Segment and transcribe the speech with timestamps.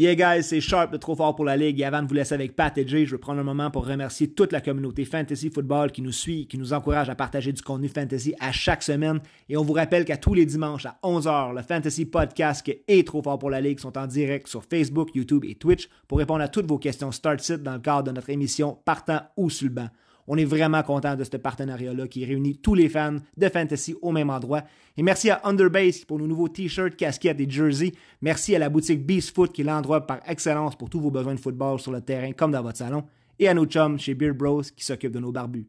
[0.00, 1.80] Yeah guys, c'est Sharp de Trop Fort pour la Ligue.
[1.80, 3.84] Et avant de vous laisser avec Pat et Jay, je veux prendre un moment pour
[3.84, 7.60] remercier toute la communauté Fantasy Football qui nous suit, qui nous encourage à partager du
[7.62, 9.18] contenu Fantasy à chaque semaine.
[9.48, 13.22] Et on vous rappelle qu'à tous les dimanches à 11h, le Fantasy Podcast et Trop
[13.24, 16.48] Fort pour la Ligue sont en direct sur Facebook, YouTube et Twitch pour répondre à
[16.48, 19.88] toutes vos questions Start-Sit dans le cadre de notre émission Partant ou sur le banc.
[20.30, 24.12] On est vraiment content de ce partenariat-là qui réunit tous les fans de fantasy au
[24.12, 24.62] même endroit.
[24.98, 27.94] Et merci à Underbase pour nos nouveaux t-shirts, casquettes et jerseys.
[28.20, 31.34] Merci à la boutique Beast Foot qui est l'endroit par excellence pour tous vos besoins
[31.34, 33.04] de football sur le terrain comme dans votre salon.
[33.38, 35.66] Et à nos chums chez Beard Bros qui s'occupent de nos barbus.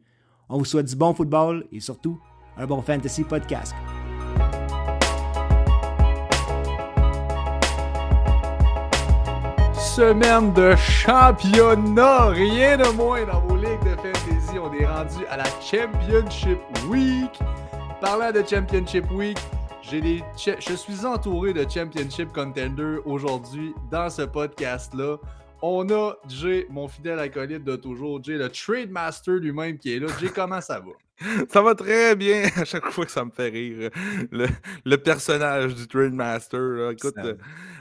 [0.50, 2.20] On vous souhaite du bon football et surtout
[2.58, 3.74] un bon fantasy podcast.
[9.74, 13.59] Semaine de championnat, rien de moins dans vos.
[14.70, 16.60] On est rendu à la Championship
[16.90, 17.40] Week.
[18.02, 19.38] Parlant de Championship Week,
[19.90, 25.18] des je suis entouré de Championship Contenders aujourd'hui dans ce podcast-là.
[25.64, 30.00] On a Jay, mon fidèle acolyte de toujours, Jay, le Trade Master lui-même qui est
[30.00, 30.08] là.
[30.20, 30.92] Jay, comment ça va?
[31.50, 33.90] Ça va très bien à chaque fois que ça me fait rire.
[34.32, 36.92] Le, personnage du Trade Master.
[36.92, 37.16] écoute,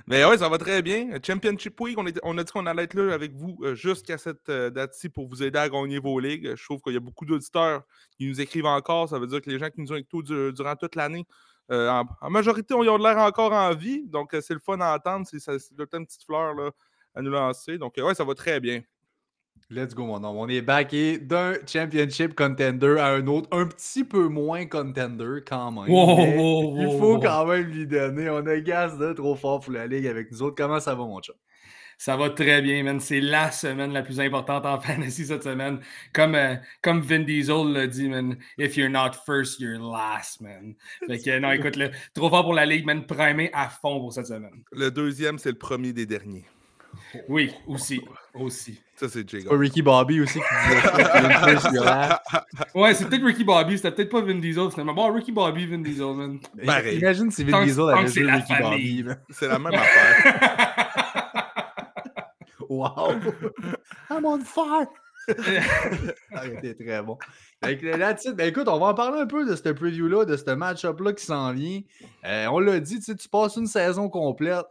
[0.09, 1.11] mais ouais, ça va très bien.
[1.25, 2.07] Championship Week, on,
[2.39, 5.43] a dit qu'on allait être là avec vous euh, jusqu'à cette euh, date-ci pour vous
[5.43, 6.55] aider à gagner vos ligues.
[6.57, 7.83] Je trouve qu'il y a beaucoup d'auditeurs
[8.17, 9.09] qui nous écrivent encore.
[9.09, 11.27] Ça veut dire que les gens qui nous ont écoutés durant toute l'année,
[11.71, 14.07] en, majorité, on y a l'air encore en vie.
[14.07, 15.27] Donc, c'est le fun à entendre.
[15.31, 16.55] C'est une petite fleur
[17.15, 17.77] à nous lancer.
[17.77, 18.83] Donc, ouais, ça va très bien.
[19.71, 20.39] Let's go, mon homme.
[20.39, 25.71] On est backé d'un championship contender à un autre, un petit peu moins contender quand
[25.73, 25.89] même.
[25.89, 28.31] il faut quand même lui donner.
[28.31, 30.57] On a gaz de trop fort pour la ligue avec nous autres.
[30.57, 31.35] Comment ça va, mon chat?
[31.99, 32.99] Ça va très bien, man.
[32.99, 35.81] C'est la semaine la plus importante en fantasy cette semaine.
[36.15, 38.39] Comme, euh, comme Vin Diesel l'a dit, man.
[38.57, 40.77] If you're not first, you're last, man.
[41.07, 43.05] Fait que, non, écoute, le, trop fort pour la ligue, man.
[43.05, 44.63] Primé à fond pour cette semaine.
[44.73, 46.47] Le deuxième, c'est le premier des derniers.
[47.29, 48.01] Oui, aussi.
[48.41, 48.81] Aussi.
[48.97, 49.45] Ça, c'est Jay.
[49.49, 52.09] Ricky Bobby aussi qui disait
[52.75, 54.95] Ouais, c'est peut-être Ricky Bobby, c'était peut-être pas Vin Diesel finalement.
[54.95, 56.41] Bon, Ricky Bobby, Vin Diesel, man.
[56.65, 56.99] Pareil.
[56.99, 59.05] Imagine si Vin Diesel avait joué Ricky Bobby.
[59.31, 60.91] C'est la même affaire.
[62.69, 63.13] wow!
[64.11, 64.87] I'm on fire!
[65.29, 67.19] C'était très bon.
[67.61, 67.77] Ben,
[68.47, 71.53] écoute, on va en parler un peu de cette preview-là, de ce match-up-là qui s'en
[71.53, 71.81] vient.
[72.25, 74.65] Euh, on l'a dit, tu passes une saison complète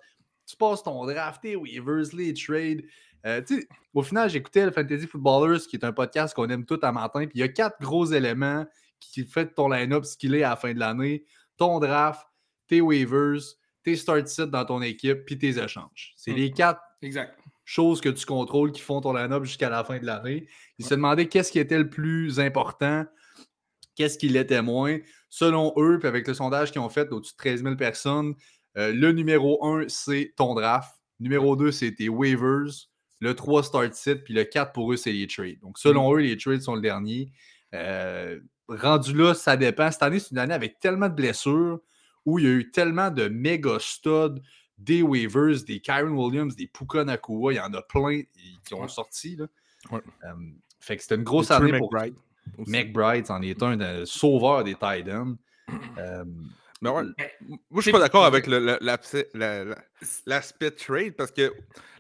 [0.48, 2.84] tu passes ton draft, tes waivers, les trades.
[3.28, 3.42] Euh,
[3.94, 7.26] au final, j'écoutais le Fantasy Footballers, qui est un podcast qu'on aime tout à matin.
[7.28, 8.66] Puis il y a quatre gros éléments
[9.00, 11.26] qui font ton line-up ce qu'il est à la fin de l'année
[11.58, 12.26] ton draft,
[12.68, 13.42] tes waivers,
[13.84, 16.14] tes start sits dans ton équipe, puis tes échanges.
[16.16, 16.82] C'est les quatre
[17.66, 20.48] choses que tu contrôles qui font ton line-up jusqu'à la fin de l'année.
[20.78, 23.06] Ils se demandaient qu'est-ce qui était le plus important,
[23.96, 25.00] qu'est-ce qui l'était moins.
[25.30, 28.36] Selon eux, puis avec le sondage qu'ils ont fait au-dessus de 13 000 personnes,
[28.78, 30.94] euh, le numéro 1, c'est ton draft.
[31.20, 32.88] Numéro 2, c'est tes waivers.
[33.20, 34.24] Le 3, start sit.
[34.24, 35.60] Puis le 4, pour eux, c'est les trades.
[35.62, 37.32] Donc, selon eux, les trades sont le dernier.
[37.74, 39.92] Euh, rendu là, ça dépend.
[39.92, 41.80] Cette année, c'est une année avec tellement de blessures
[42.26, 44.42] où il y a eu tellement de méga studs,
[44.78, 47.54] des waivers, des Kyron Williams, des Puka Nakua.
[47.54, 48.22] Il y en a plein
[48.66, 49.36] qui ont sorti.
[49.36, 49.48] Là.
[49.94, 50.00] Euh,
[50.80, 51.94] fait que c'était une grosse année pour
[52.68, 53.26] McBride.
[53.26, 55.36] c'en est un sauveur des tight ends.
[56.82, 57.04] Mais moi,
[57.76, 59.30] je suis pas d'accord avec l'aspect
[60.72, 61.54] trade parce que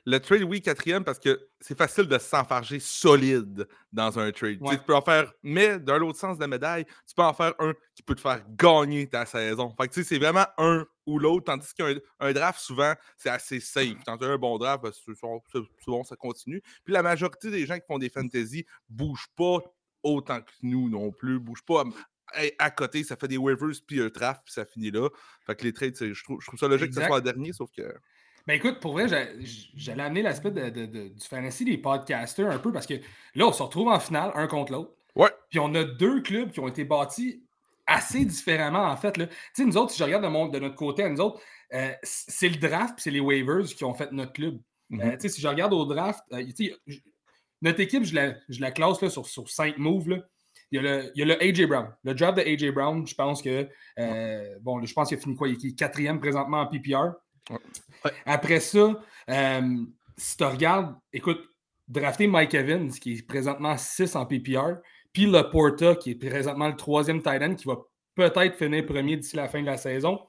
[0.05, 4.59] le trade, oui, quatrième, parce que c'est facile de s'enfarger solide dans un trade.
[4.69, 7.53] Tu peux en faire, mais d'un autre sens de la médaille, tu peux en faire
[7.59, 9.75] un qui peut te faire gagner ta saison.
[9.77, 13.97] Fait que c'est vraiment un ou l'autre, tandis qu'un un draft, souvent, c'est assez safe.
[14.05, 16.61] Quand tu as un bon draft, ben, souvent, ça continue.
[16.85, 19.59] Puis la majorité des gens qui font des fantasy bougent pas
[20.03, 21.83] autant que nous non plus, bougent pas
[22.59, 25.09] à côté, ça fait des waivers puis un draft, puis ça finit là.
[25.45, 27.53] Fait que les trades, je trouve, je trouve ça logique que ce soit le dernier,
[27.53, 27.93] sauf que.
[28.45, 29.07] Ben écoute, pour vrai,
[29.75, 32.93] j'allais amener l'aspect de, du fantasy des podcasters un peu parce que
[33.35, 34.93] là, on se retrouve en finale, un contre l'autre.
[35.15, 35.29] Ouais.
[35.49, 37.43] Puis on a deux clubs qui ont été bâtis
[37.87, 39.13] assez différemment, en fait.
[39.13, 41.41] Tu sais, nous autres, si je regarde de, de notre côté, nous autres,
[41.73, 44.59] euh, c'est le draft puis c'est les waivers qui ont fait notre club.
[44.91, 45.13] Euh, mm-hmm.
[45.13, 46.43] tu sais, si je regarde au draft, euh,
[47.61, 50.09] notre équipe, je la, je la classe là, sur, sur cinq moves.
[50.09, 50.17] Là.
[50.71, 51.93] Il y, a le, AJ Brown.
[52.03, 53.69] Le draft de AJ Brown, je pense que
[53.99, 55.47] euh, bon, je pense qu'il a fini quoi?
[55.47, 57.13] Il est quatrième présentement en PPR.
[58.25, 59.77] Après ça, euh,
[60.17, 61.41] si tu regardes, écoute,
[61.87, 64.81] drafter Mike Evans, qui est présentement 6 en PPR,
[65.13, 67.77] puis le Porta, qui est présentement le troisième tight end, qui va
[68.15, 70.19] peut-être finir premier d'ici la fin de la saison.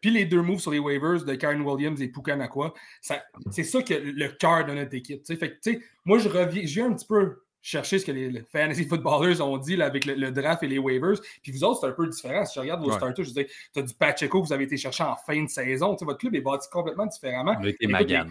[0.00, 3.82] Puis les deux moves sur les waivers de Karen Williams et Puka Nakua, c'est ça
[3.82, 5.26] que le cœur de notre équipe.
[5.26, 5.58] Fait
[6.04, 9.58] moi, je reviens, je viens un petit peu chercher ce que les, fantasy footballers ont
[9.58, 11.20] dit là, avec le, draft et les waivers.
[11.42, 12.44] Puis vous autres, c'est un peu différent.
[12.44, 14.76] Si je regarde vos starters, je dis, tu as du Pacheco que vous avez été
[14.76, 15.96] chercher en fin de saison.
[16.00, 17.54] Votre club est bâti complètement différemment.
[17.58, 18.30] On a été magané.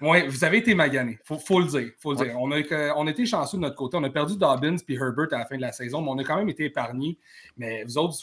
[0.00, 1.18] Oui, vous avez été magané.
[1.24, 1.90] Faut, faut le dire.
[1.98, 2.36] Faut le dire.
[2.38, 3.96] On, a, on était chanceux de notre côté.
[3.96, 6.24] On a perdu Dobbins puis Herbert à la fin de la saison, mais on a
[6.24, 7.18] quand même été épargnés.
[7.56, 8.16] Mais vous autres,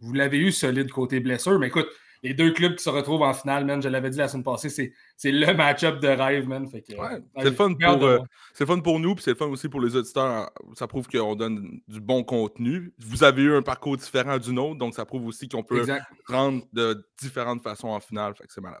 [0.00, 1.58] vous l'avez eu solide côté blessure.
[1.58, 1.86] Mais écoute,
[2.24, 4.70] les deux clubs qui se retrouvent en finale, man, je l'avais dit la semaine passée,
[4.70, 6.66] c'est le match-up de rêve, man.
[6.72, 8.18] c'est le, fun pour, euh,
[8.54, 10.50] fun pour nous, puis c'est le fun aussi pour les auditeurs.
[10.74, 12.94] Ça prouve qu'on donne du bon contenu.
[12.98, 15.84] Vous avez eu un parcours différent du nôtre, donc ça prouve aussi qu'on peut
[16.26, 18.34] rendre de différentes façons en finale.
[18.34, 18.80] Fait que c'est malade.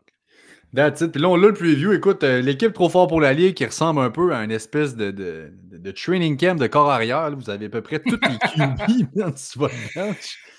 [0.74, 1.12] That's it.
[1.12, 1.92] Puis là, on a le preview.
[1.92, 4.96] Écoute, euh, l'équipe trop fort pour la Ligue qui ressemble un peu à une espèce
[4.96, 7.30] de, de, de, training camp de corps arrière.
[7.36, 8.38] Vous avez à peu près toutes les
[9.04, 9.74] QB sur votre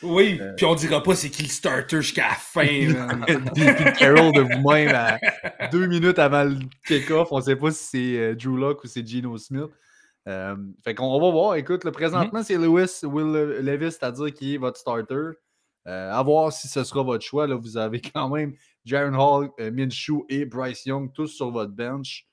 [0.04, 0.54] Oui, euh...
[0.56, 2.66] puis on dira pas c'est qui le starter jusqu'à la fin.
[3.56, 3.66] puis,
[4.00, 5.20] Carroll de vous-même à
[5.70, 7.28] deux minutes avant le kick-off.
[7.32, 9.70] On sait pas si c'est euh, Drew Locke ou c'est Geno Smith.
[10.26, 11.56] Fait qu'on va voir.
[11.56, 12.44] Écoute, le présentement, mm-hmm.
[12.44, 15.32] c'est Lewis Will Levis, c'est-à-dire qui est votre starter.
[15.86, 17.48] à voir si ce sera votre choix.
[17.48, 18.54] Là, vous avez quand même
[18.86, 22.26] Jaron Hall, euh, Minshew et Bryce Young, tous sur votre bench.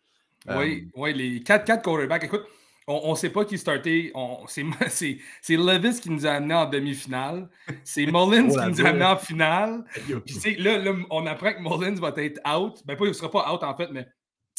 [0.48, 2.24] Oui, euh, oui les 4-4 quarterbacks.
[2.24, 2.44] Écoute,
[2.86, 4.12] on ne sait pas qui startait.
[4.88, 7.48] C'est Levis qui nous a amenés en demi-finale.
[7.84, 9.84] C'est Mullins oh, qui nous a amenés en finale.
[10.26, 12.82] Puis là, là, on apprend que Mullins va être out.
[12.84, 14.06] Ben, pas, il ne sera pas out en fait, mais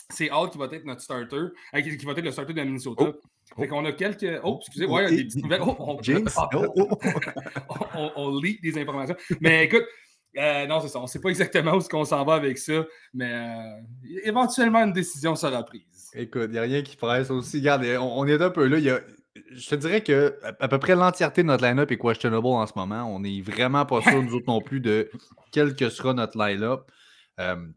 [0.10, 3.06] c'est out qui va être notre starter, euh, qui, va être le starter de Minnesota.
[3.08, 3.14] Oh.
[3.58, 4.40] Fait qu'on a quelques.
[4.44, 5.62] Oh, excusez, moi il y a des petites nouvelles.
[5.66, 6.00] Oh, on,
[7.96, 9.16] on, on, lit des informations.
[9.42, 9.84] Mais écoute,
[10.38, 11.00] euh, non, c'est ça.
[11.00, 13.82] On ne sait pas exactement où est-ce qu'on s'en va avec ça, mais euh,
[14.24, 16.12] éventuellement, une décision sera prise.
[16.16, 17.58] Écoute, il n'y a rien qui presse aussi.
[17.58, 18.78] Regarde, on, est un peu là.
[18.80, 22.74] je te dirais que à, peu près l'entièreté de notre line-up est questionable en ce
[22.76, 23.04] moment.
[23.04, 25.10] On n'est vraiment pas sûr, nous autres non plus, de
[25.52, 26.82] quel que sera notre line-up.
[27.40, 27.68] Euh,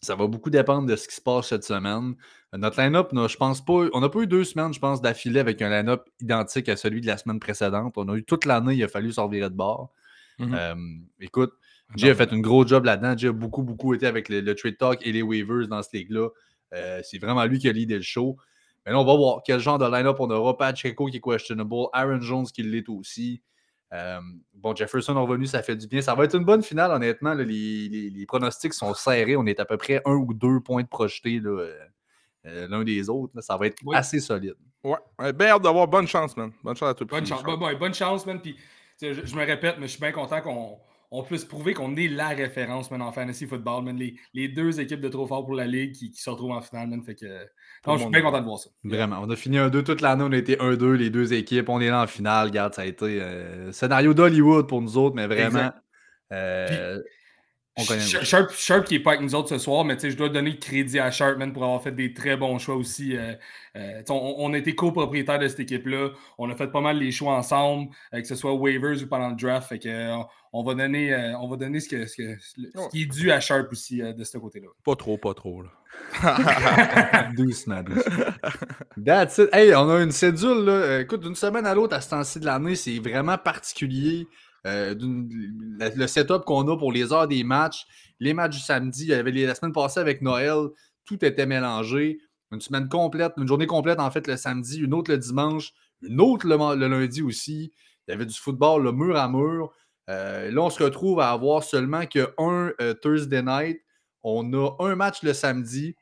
[0.00, 2.14] ça va beaucoup dépendre de ce qui se passe cette semaine.
[2.52, 3.86] Notre line-up, je pense pas.
[3.94, 7.00] On n'a pas eu deux semaines, je pense, d'affilée avec un line-up identique à celui
[7.00, 7.94] de la semaine précédente.
[7.96, 9.92] On a eu toute l'année, il a fallu sortir de bord.
[10.38, 11.02] Mm-hmm.
[11.20, 11.52] écoute,
[11.96, 13.16] Jay a fait un gros job là-dedans.
[13.16, 16.28] Jay a beaucoup, beaucoup été avec le, Trade Talk et les waivers dans ce ligue-là.
[16.74, 18.36] Euh, c'est vraiment lui qui a l'idée le show.
[18.84, 20.56] Mais là, on va voir quel genre de line-up on aura.
[20.56, 21.74] Pacheco qui est questionable.
[21.92, 23.42] Aaron Jones qui l'est aussi.
[23.92, 24.20] Euh,
[24.54, 26.00] bon, Jefferson est revenu, ça fait du bien.
[26.00, 27.34] Ça va être une bonne finale, honnêtement.
[27.34, 29.36] les, pronostics sont serrés.
[29.36, 31.76] On est à peu près un ou deux points de projetés euh,
[32.42, 33.40] l'un des autres.
[33.40, 34.54] Ça va être assez solide.
[34.82, 35.32] Ouais.
[35.32, 36.50] Bien hâte d'avoir bonne chance, man.
[36.64, 37.42] Bonne chance à tout Bonne chance,
[37.78, 38.40] bonne chance, man.
[38.40, 38.56] Puis,
[39.00, 40.78] je, je, me répète, mais je suis bien content qu'on
[41.14, 43.84] on peut se prouver qu'on est la référence maintenant en fantasy football.
[44.32, 46.88] Les, deux équipes de trop fort pour la ligue qui, se retrouvent en finale.
[47.04, 47.26] Fait que,
[47.86, 48.70] je suis bien content de voir ça.
[48.82, 49.20] Vraiment.
[49.22, 50.24] On a fini 1-2 toute l'année.
[50.26, 51.68] On a été 1-2, les deux équipes.
[51.68, 52.48] On est là en finale.
[52.48, 55.70] Regarde, ça a été euh, scénario d'Hollywood pour nous autres, mais vraiment.
[57.78, 60.58] Euh, Sharp, qui n'est pas avec nous autres ce soir, mais je dois donner le
[60.58, 63.16] crédit à Sharpman pour avoir fait des très bons choix aussi.
[63.16, 63.32] Euh,
[63.76, 66.10] euh, on, a été copropriétaire de cette équipe-là.
[66.36, 69.30] On a fait pas mal les choix ensemble, euh, que ce soit waivers ou pendant
[69.30, 69.70] le draft.
[69.70, 70.12] Fait que,
[70.52, 72.14] on, va donner, on va donner ce, que, ce,
[72.90, 74.68] qui est dû à Sharp aussi de ce côté-là.
[74.84, 75.62] Pas trop, pas trop.
[77.36, 77.82] doucement,
[79.02, 79.48] That's it.
[79.50, 80.64] Hey, on a une cédule.
[80.64, 81.00] Là.
[81.00, 84.26] Écoute, d'une semaine à l'autre, à ce temps-ci de l'année, c'est vraiment particulier.
[84.66, 87.86] Euh, le setup qu'on a pour les heures des matchs,
[88.20, 90.68] les matchs du samedi, il y avait la semaine passée avec Noël,
[91.04, 92.20] tout était mélangé.
[92.52, 95.72] Une semaine complète, une journée complète en fait le samedi, une autre le dimanche,
[96.02, 97.72] une autre le, lundi aussi.
[98.06, 99.72] Il y avait du football le mur à mur.
[100.10, 103.80] Euh, là, on se retrouve à avoir seulement qu'un euh, Thursday night.
[104.22, 105.96] On a un match le samedi.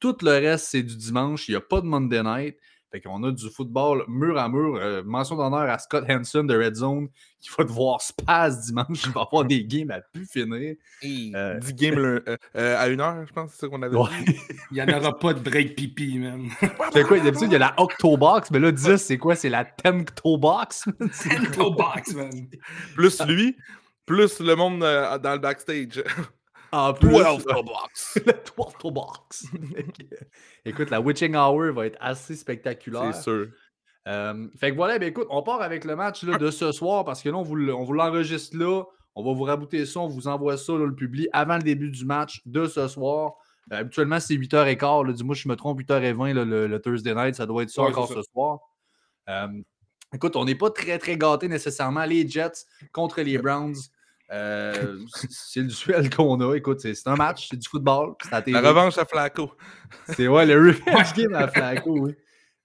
[0.00, 1.48] Tout le reste, c'est du dimanche.
[1.48, 2.56] Il n'y a pas de Monday night.
[2.90, 4.76] Fait qu'on a du football mur à mur.
[4.76, 9.04] Euh, mention d'honneur à Scott Hanson de Red Zone qui va devoir spaz dimanche.
[9.04, 10.74] Il va avoir des games à plus finir.
[11.02, 14.36] 10 euh, games euh, à une heure, je pense, c'est ça qu'on avait dit.
[14.70, 16.48] Il n'y en aura pas de break pipi, man.
[16.92, 17.18] c'est quoi?
[17.18, 19.36] D'habitude, il y a la Octobox, mais là, 10, c'est quoi?
[19.36, 20.88] C'est la Temptobox?
[21.28, 22.48] Temptobox, man.
[22.94, 23.56] plus lui,
[24.06, 26.02] plus le monde dans le backstage.
[26.72, 28.18] En plus, 12 box.
[28.26, 28.32] le
[28.82, 29.46] 12 box.
[30.64, 33.14] écoute, la Witching Hour va être assez spectaculaire.
[33.14, 33.48] C'est sûr.
[34.06, 37.04] Euh, fait que voilà, ben écoute, on part avec le match là, de ce soir
[37.04, 38.84] parce que là, on vous, l'enregistre là.
[39.14, 41.90] On va vous rabouter ça, on vous envoie ça, là, le public, avant le début
[41.90, 43.34] du match de ce soir.
[43.72, 45.12] Euh, habituellement, c'est 8h15.
[45.12, 47.34] Dis-moi, je me trompe, 8h20 le, Thursday night.
[47.34, 48.60] Ça doit être ça encore ce soir.
[49.28, 49.48] Euh,
[50.14, 52.04] écoute, on n'est pas très, très gâtés nécessairement.
[52.04, 53.76] Les Jets contre les Browns.
[54.30, 54.98] Euh,
[55.30, 56.54] c'est le duel qu'on a.
[56.54, 58.14] Écoute, c'est un match, c'est du football.
[58.30, 59.52] La revanche à Flacco.
[60.08, 62.14] C'est ouais, le revenge game à Flacco, oui.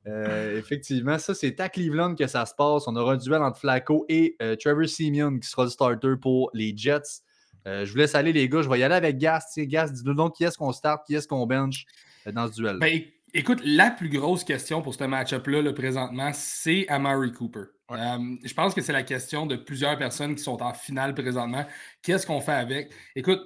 [0.06, 2.84] Euh, effectivement, ça, c'est à Cleveland que ça se passe.
[2.88, 6.50] On aura un duel entre Flacco et euh, Trevor Simeon qui sera le starter pour
[6.54, 7.22] les Jets.
[7.66, 8.62] je vous laisse aller, les gars.
[8.62, 9.46] Je vais y aller avec Gas.
[9.56, 11.86] Gas, dis-nous donc qui est-ce qu'on start, qui est-ce qu'on bench
[12.26, 12.78] dans ce duel.
[12.80, 13.02] Ben,
[13.34, 17.66] écoute, la plus grosse question pour ce match-up-là, présentement, c'est Amari Cooper.
[17.94, 21.66] Euh, je pense que c'est la question de plusieurs personnes qui sont en finale présentement.
[22.02, 22.92] Qu'est-ce qu'on fait avec?
[23.16, 23.42] Écoute,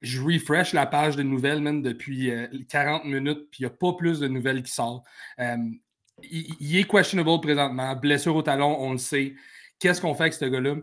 [0.00, 2.30] je refresh la page de nouvelles, même depuis
[2.68, 5.04] 40 euh, minutes, puis il n'y a pas plus de nouvelles qui sortent.
[5.40, 5.56] Euh,
[6.22, 7.94] il, est questionable présentement.
[7.96, 9.34] Blessure au talon, on le sait.
[9.78, 10.76] Qu'est-ce qu'on fait avec ce gars-là?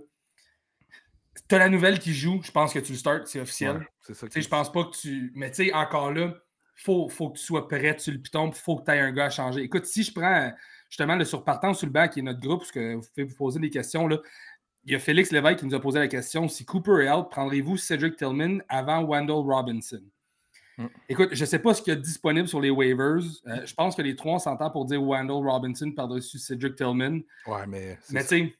[1.48, 3.86] Tu as la nouvelle qui joue, je pense que tu le starts, c'est officiel.
[4.08, 5.32] Je je pense pas que tu.
[5.36, 6.34] Mais tu sais, encore là,
[6.78, 9.00] il faut, faut, que tu sois prêt sur le piton, il faut que tu aies
[9.00, 9.62] un gars à changer.
[9.62, 10.52] Écoute, si je prends
[10.96, 13.36] justement le surpartant sur le banc, qui est notre groupe, parce que vous pouvez vous
[13.36, 14.20] poser des questions, là,
[14.86, 17.28] il y a Félix Lévesque qui nous a posé la question si Cooper est out,
[17.30, 20.02] prendrez-vous Cedric Tillman avant Wendell Robinson?
[20.78, 20.86] Mm.
[21.10, 23.25] Écoute, je ne sais pas ce qu'il y a disponible sur les waivers.
[23.48, 27.20] Euh, je pense que les trois, on s'entend pour dire Wendell Robinson par-dessus Cedric Tillman.
[27.46, 27.98] Ouais, mais.
[28.12, 28.56] Mais tu sais,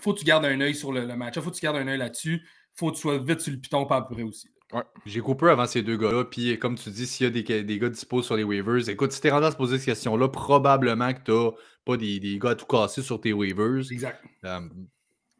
[0.00, 1.34] faut que tu gardes un œil sur le, match.
[1.36, 2.42] Il faut que tu gardes un œil là-dessus.
[2.74, 4.48] faut que tu sois vite sur le piton, pas à peu près aussi.
[4.72, 4.82] Ouais.
[5.04, 6.24] J'ai Cooper avant ces deux gars-là.
[6.24, 9.12] Puis, comme tu dis, s'il y a des, des gars disposés sur les waivers, écoute,
[9.12, 11.50] si tu es rendu à se poser cette question-là, probablement que tu n'as
[11.84, 13.90] pas des, des, gars à tout casser sur tes waivers.
[13.90, 14.22] Exact.
[14.44, 14.60] Euh,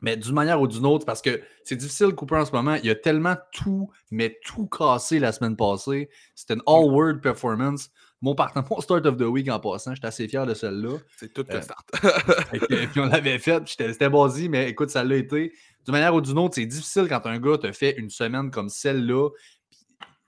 [0.01, 2.75] mais d'une manière ou d'une autre, parce que c'est difficile de couper en ce moment.
[2.75, 6.11] Il y a tellement tout, mais tout cassé la semaine passée.
[6.35, 7.91] C'était une all-world performance.
[8.21, 10.99] Mon partenaire, mon start of the week en passant, j'étais assez fier de celle-là.
[11.17, 11.89] C'est tout le euh, start.
[12.53, 15.53] et, puis, on l'avait fait, c'était basé, mais écoute, ça l'a été.
[15.87, 18.69] D'une manière ou d'une autre, c'est difficile quand un gars te fait une semaine comme
[18.69, 19.31] celle-là.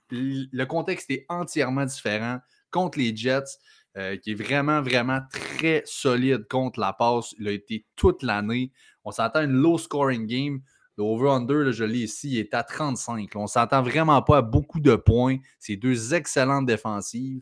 [0.09, 2.39] Le contexte est entièrement différent
[2.71, 3.59] contre les Jets.
[3.97, 7.33] Euh, qui est vraiment, vraiment très solide contre la passe.
[7.39, 8.71] Il a été toute l'année.
[9.03, 10.61] On s'entend une low scoring game.
[10.95, 13.29] Le over-under, je l'ai ici, il est à 35.
[13.35, 15.37] On ne s'entend vraiment pas à beaucoup de points.
[15.57, 17.41] C'est deux excellentes défensives.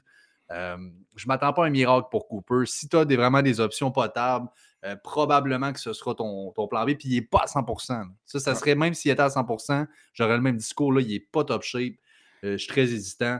[0.51, 0.77] Euh,
[1.17, 2.63] je ne m'attends pas à un miracle pour Cooper.
[2.65, 4.47] Si tu as vraiment des options potables,
[4.86, 6.93] euh, probablement que ce sera ton, plan B.
[6.93, 8.07] Puis il n'est pas à 100%.
[8.25, 10.93] Ça, ça serait même s'il était à 100%, j'aurais le même discours.
[10.93, 11.96] Là, il n'est pas top shape.
[12.43, 13.39] je suis très hésitant.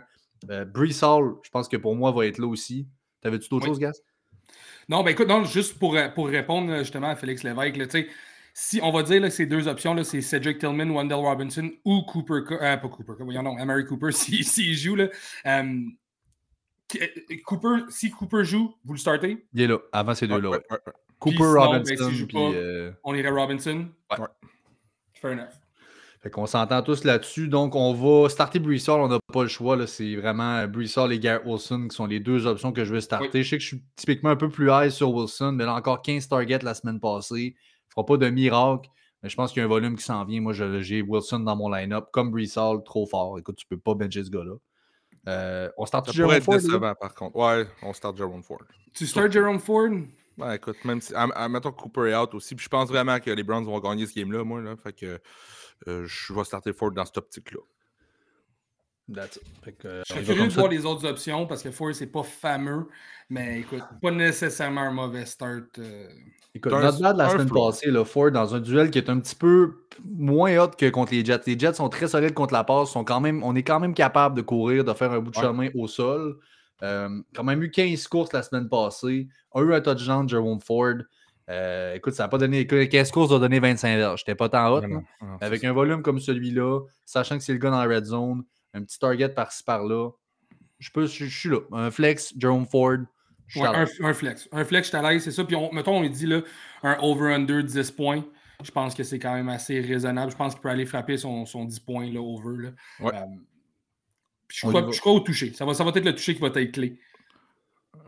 [0.50, 2.88] Euh, Hall, je pense que pour moi, va être là aussi.
[3.22, 4.00] T'avais-tu d'autres choses, Gas?
[4.90, 8.08] Non, ben écoute, non, juste pour, euh, pour répondre justement à Félix Lévesque,
[8.54, 12.42] si on va dire que ces deux options, c'est Cedric Tillman, Wendell Robinson ou Cooper,
[12.52, 14.96] euh, pas Cooper, voyons non, Amari Cooper s'il si, joue.
[14.96, 15.10] Là,
[15.46, 15.84] euh,
[17.46, 19.46] Cooper, si Cooper joue, vous le startez?
[19.54, 20.60] Il est là, avant ces deux-là.
[21.20, 22.06] Cooper, Robinson.
[22.08, 22.38] Ben, si puis,
[23.04, 23.88] on irait Robinson?
[24.12, 24.26] Ouais.
[25.14, 25.54] Fair enough.
[26.22, 27.48] Fait qu'on s'entend tous là-dessus.
[27.48, 29.02] Donc, on va starter Breesall.
[29.02, 29.86] On n'a pas le choix.
[29.86, 33.44] C'est vraiment Breesall et Garrett Wilson qui sont les deux options que je vais starter.
[33.44, 36.02] Je sais que je suis typiquement un peu plus high sur Wilson, mais là, encore
[36.02, 37.36] 15 targets la semaine passée.
[37.36, 38.90] Il ne fera pas de miracle.
[39.22, 40.42] Mais je pense qu'il y a un volume qui s'en vient.
[40.42, 42.06] Moi, j'ai Wilson dans mon line-up.
[42.12, 43.38] Comme Breesall, trop fort.
[43.38, 44.56] Écoute, tu ne peux pas bencher ce gars-là.
[45.28, 46.96] Euh, on start Jerome Ford.
[47.00, 47.36] par contre.
[47.36, 48.62] Ouais, on start Jerome Ford.
[48.94, 49.90] Tu start Jerome Ford?
[50.38, 51.14] Ouais, écoute, même si.
[51.50, 52.56] Mettons Cooper est out aussi.
[52.56, 54.62] Puis je pense vraiment que les Browns vont gagner ce game-là, moi.
[54.62, 55.20] Là, fait que
[55.88, 57.60] euh, je vais starter Ford dans cette optique-là.
[59.16, 62.88] Euh, je suis curieux de voir les autres options parce que Ford, c'est pas fameux,
[63.30, 65.80] mais écoute, pas nécessairement un mauvais start.
[65.80, 66.10] Euh...
[66.54, 69.36] Écoute, notre de la semaine passée, là, Ford, dans un duel qui est un petit
[69.36, 71.42] peu moins hot que contre les Jets.
[71.46, 73.94] Les Jets sont très solides contre la passe, sont quand même, on est quand même
[73.94, 76.38] capable de courir, de faire un bout de chemin au sol.
[76.84, 80.96] Euh, quand même eu 15 courses la semaine passée, a eu un touchdown Jerome Ford.
[81.50, 82.68] Euh, écoute, ça n'a pas donné.
[82.68, 84.18] 15 courses a donné 25 heures.
[84.18, 84.84] J'étais pas tant hot.
[85.42, 88.44] Avec un volume comme celui-là, sachant que c'est le gars dans la red zone,
[88.74, 90.12] un petit target par-ci par-là,
[90.80, 91.60] je, peux, je, suis là.
[91.72, 92.98] Un flex, Jerome Ford.
[93.56, 94.48] un, flex.
[94.52, 95.44] Un flex, je suis c'est ça.
[95.44, 96.42] Puis on, mettons, on dit là,
[96.84, 98.24] un over-under 10 points.
[98.64, 100.32] Je pense que c'est quand même assez raisonnable.
[100.32, 102.64] Je pense qu'il peut aller frapper son, son 10 points là, over.
[102.64, 102.70] Là.
[103.02, 103.26] Euh,
[104.50, 105.54] je, crois, je, crois, au toucher.
[105.54, 107.00] Ça va, ça va être le toucher qui va être clé.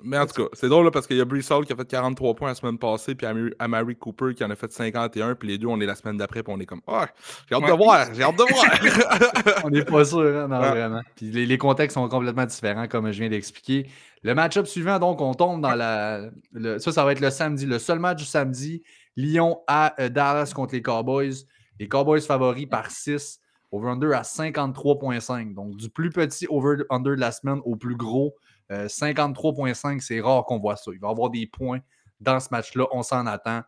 [0.03, 2.35] Mais en tout cas, c'est drôle parce qu'il y a Brees qui a fait 43
[2.35, 3.27] points la semaine passée, puis
[3.59, 6.43] Amari Cooper qui en a fait 51, puis les deux, on est la semaine d'après,
[6.43, 7.07] puis on est comme Ah,
[7.49, 9.63] j'ai hâte de voir, j'ai hâte de voir.
[9.65, 11.01] on n'est pas sûr, hein, non, vraiment.
[11.15, 13.89] Puis les, contextes sont complètement différents, comme je viens d'expliquer.
[14.23, 16.29] Le match-up suivant, donc, on tombe dans la.
[16.79, 18.83] ça, ça va être le samedi, le seul match du samedi.
[19.15, 21.45] Lyon à euh, Dallas contre les Cowboys.
[21.79, 23.39] Les Cowboys favoris par 6.
[23.71, 25.53] Over-under à 53,5.
[25.53, 28.35] Donc, du plus petit over-under de la semaine au plus gros.
[28.69, 30.91] 53,5, euh, c'est rare qu'on voit ça.
[30.93, 31.79] Il va y avoir des points
[32.19, 33.61] dans ce match-là, on s'en attend.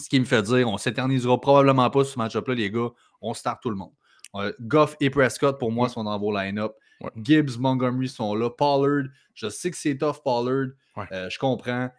[0.00, 2.90] Ce qui me fait dire, on s'éternisera probablement pas sur ce match-up-là, les gars.
[3.20, 3.92] On start tout le monde.
[4.34, 6.72] Euh, Goff et Prescott, pour moi, sont dans vos line-up.
[7.16, 8.48] Gibbs, Montgomery sont là.
[8.50, 10.68] Pollard, je sais que c'est tough, Pollard.
[11.12, 11.90] Euh, je comprends.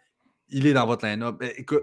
[0.48, 1.42] Il est dans votre line-up.
[1.56, 1.82] écoute,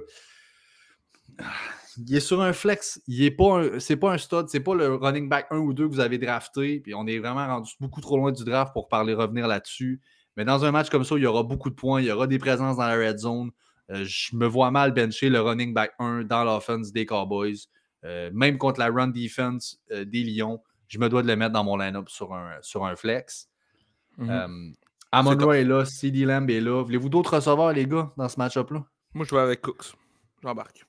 [1.98, 3.02] il est sur un flex.
[3.08, 5.88] Il est pas c'est pas un stud, c'est pas le running back 1 ou 2
[5.88, 6.80] que vous avez drafté.
[6.80, 10.02] Puis on est vraiment rendu beaucoup trop loin du draft pour parler revenir là-dessus.
[10.38, 12.28] Mais dans un match comme ça, il y aura beaucoup de points, il y aura
[12.28, 13.52] des présences dans la red zone.
[13.90, 17.68] Euh, je me vois mal bencher le running back 1 dans l'offense des Cowboys.
[18.04, 21.54] Euh, même contre la run defense euh, des Lions, je me dois de le mettre
[21.54, 23.50] dans mon line-up sur un, sur un flex.
[24.18, 24.74] Mm
[25.14, 26.84] Amon est, là, CD Lamb est là.
[26.84, 28.86] Voulez-vous d'autres receveurs, les gars, dans ce match-up-là?
[29.14, 29.94] Moi, je vais avec Cooks.
[30.42, 30.86] J'embarque.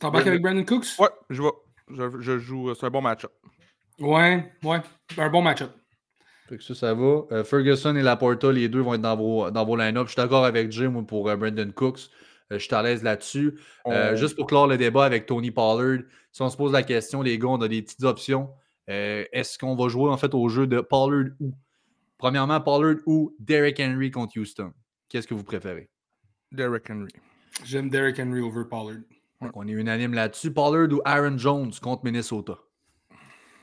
[0.00, 0.98] T'embarques avec Brandon Cooks?
[0.98, 1.48] Ouais, je vais.
[1.92, 2.74] Je, je joue.
[2.74, 3.32] C'est un bon match-up.
[3.98, 4.78] Ouais, ouais.
[5.18, 5.72] Un bon match-up.
[6.60, 7.22] ça, ça va.
[7.32, 10.06] Euh, Ferguson et Laporta, les deux vont être dans vos, dans vos line-up.
[10.06, 12.08] Je suis d'accord avec Jim pour euh, Brandon Cooks.
[12.50, 13.58] je suis à l'aise là-dessus.
[14.14, 16.00] Juste pour clore le débat avec Tony Pollard,
[16.32, 18.50] si on se pose la question, les gars, on a des petites options.
[18.86, 21.52] Est-ce qu'on va jouer en fait au jeu de Pollard ou?
[22.18, 24.72] Premièrement, Pollard ou Derrick Henry contre Houston?
[25.08, 25.88] Qu'est-ce que vous préférez?
[26.52, 27.12] Derrick Henry.
[27.64, 29.00] J'aime Derrick Henry over Pollard.
[29.54, 30.52] On est unanime là-dessus.
[30.52, 32.58] Pollard ou Aaron Jones contre Minnesota?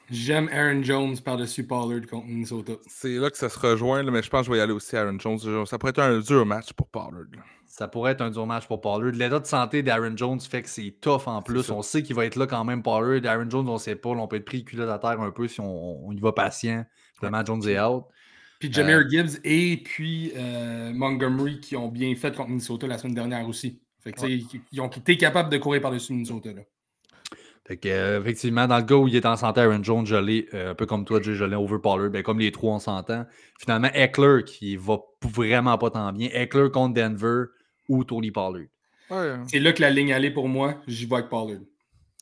[0.10, 2.74] J'aime Aaron Jones par-dessus Pollard contre Minnesota.
[2.88, 4.96] C'est là que ça se rejoint, mais je pense que je vais y aller aussi
[4.96, 5.65] Aaron Jones.
[5.65, 7.27] Ça pourrait être un dur match pour Pollard.
[7.67, 9.12] Ça pourrait être un dur match pour Pollard.
[9.12, 11.69] L'état de santé d'Aaron Jones fait que c'est tough en plus.
[11.69, 13.24] On sait qu'il va être là quand même, Pollard.
[13.25, 14.10] Aaron Jones, on ne sait pas.
[14.10, 16.86] On peut être pris culotte à terre un peu si on, y va patient.
[17.22, 18.05] Vraiment, Jones est out.
[18.60, 22.98] Puis Jameer euh, Gibbs et puis euh, Montgomery qui ont bien fait contre Minnesota la
[22.98, 23.81] semaine dernière aussi.
[24.08, 26.54] Fait que, Ils ont été capables de courir par-dessus Minnesota.
[26.54, 26.62] Là.
[27.66, 30.16] Fait que, euh, effectivement, dans le cas où il est en santé, Aaron Jones, je
[30.16, 32.10] l'ai, un peu comme toi, je l'ai over Pollard.
[32.10, 33.26] Ben, comme les trois, on s'entend.
[33.60, 36.30] Finalement, Eckler qui va vraiment pas tant bien.
[36.32, 37.46] Eckler contre Denver
[37.90, 38.68] ou Tony Pollard.
[39.48, 40.82] C'est là que la ligne allait pour moi.
[40.88, 41.60] J'y vais avec Pollard.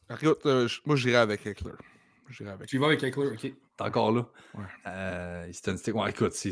[0.09, 0.45] Écoute,
[0.85, 1.73] moi, j'irai avec Eckler.
[2.47, 2.67] Avec...
[2.67, 3.41] Tu vas avec Eckler, ok.
[3.41, 4.25] T'es encore là?
[4.55, 4.63] Ouais.
[4.87, 5.51] Euh,
[5.93, 6.51] ouais, écoute, c'est.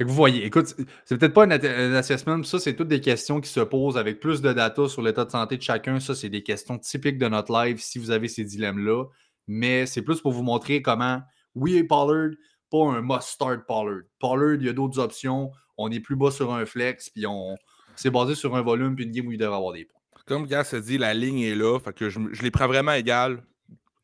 [0.00, 1.50] Vous voyez, écoute, c'est peut-être pas un,
[1.94, 5.26] assessment, ça, c'est toutes des questions qui se posent avec plus de data sur l'état
[5.26, 6.00] de santé de chacun.
[6.00, 9.04] Ça, c'est des questions typiques de notre live si vous avez ces dilemmes-là.
[9.46, 11.20] Mais c'est plus pour vous montrer comment,
[11.54, 12.30] oui, Pollard,
[12.70, 14.02] pas un must-start Pollard.
[14.18, 15.50] Pollard, il y a d'autres options.
[15.76, 17.56] On est plus bas sur un flex, puis on
[17.96, 20.00] c'est basé sur un volume, puis une game où il devrait avoir des points.
[20.24, 21.78] Comme Gars se dit, la ligne est là.
[21.78, 23.42] Fait que je, les prends vraiment égal.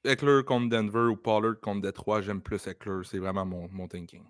[0.04, 3.00] Eckler contre Denver ou Pollard contre Detroit, j'aime plus Eckler.
[3.04, 4.22] C'est vraiment mon thinking.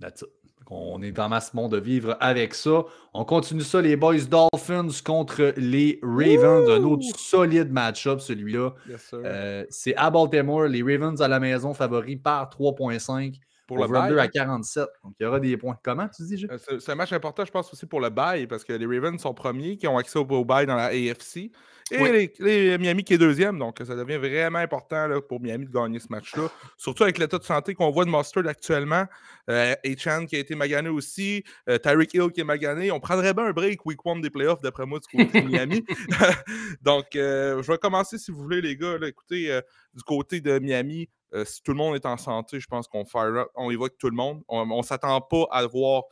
[0.00, 0.28] That's it.
[0.72, 2.84] On est en masse monde de vivre avec ça.
[3.12, 6.70] On continue ça, les Boys Dolphins contre les Ravens.
[6.70, 8.70] Un autre solide match-up, celui-là.
[9.14, 10.64] Euh, c'est à Baltimore.
[10.68, 13.40] Les Ravens à la maison, favoris par 3.5.
[13.66, 14.18] Pour le bail.
[14.18, 14.84] à 47.
[15.04, 15.78] Donc, il y aura des points.
[15.82, 18.64] Comment tu dis, euh, C'est un match important, je pense, aussi pour le bail, parce
[18.64, 21.52] que les Ravens sont premiers, qui ont accès au bail dans la AFC.
[21.90, 25.72] Et les, Miami qui est deuxième, donc ça devient vraiment important là, pour Miami de
[25.72, 26.48] gagner ce match-là.
[26.76, 29.06] Surtout avec l'état de santé qu'on voit de Mustard actuellement.
[29.48, 31.42] Euh, Chan qui a été magané aussi.
[31.68, 32.90] Euh, Tyreek Hill qui est magané.
[32.92, 35.84] On prendrait bien un break week one des playoffs, d'après moi, du côté de Miami.
[36.82, 38.96] donc, euh, je vais commencer si vous voulez, les gars.
[39.06, 39.60] Écoutez, euh,
[39.94, 41.08] du côté de Miami,
[41.44, 44.16] si tout le monde est en santé, je pense qu'on fire on évoque tout le
[44.16, 44.42] monde.
[44.48, 46.02] On ne s'attend pas à voir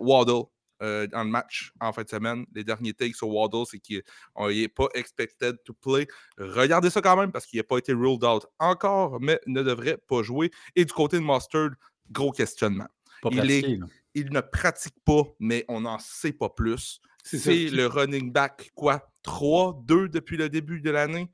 [0.00, 0.46] Waddle
[0.84, 2.44] euh, dans le match en fin de semaine.
[2.54, 4.02] Les derniers takes sur Waddle, c'est qu'il
[4.38, 6.06] n'est pas expected to play.
[6.38, 9.98] Regardez ça quand même parce qu'il n'a pas été ruled out encore, mais ne devrait
[10.08, 10.50] pas jouer.
[10.76, 11.70] Et du côté de Mustard,
[12.10, 12.88] gros questionnement.
[13.30, 13.80] il,
[14.14, 17.00] il ne pratique pas, mais on n'en sait pas plus.
[17.24, 21.30] C'est le running back, quoi, 3, 2 depuis le début de l'année.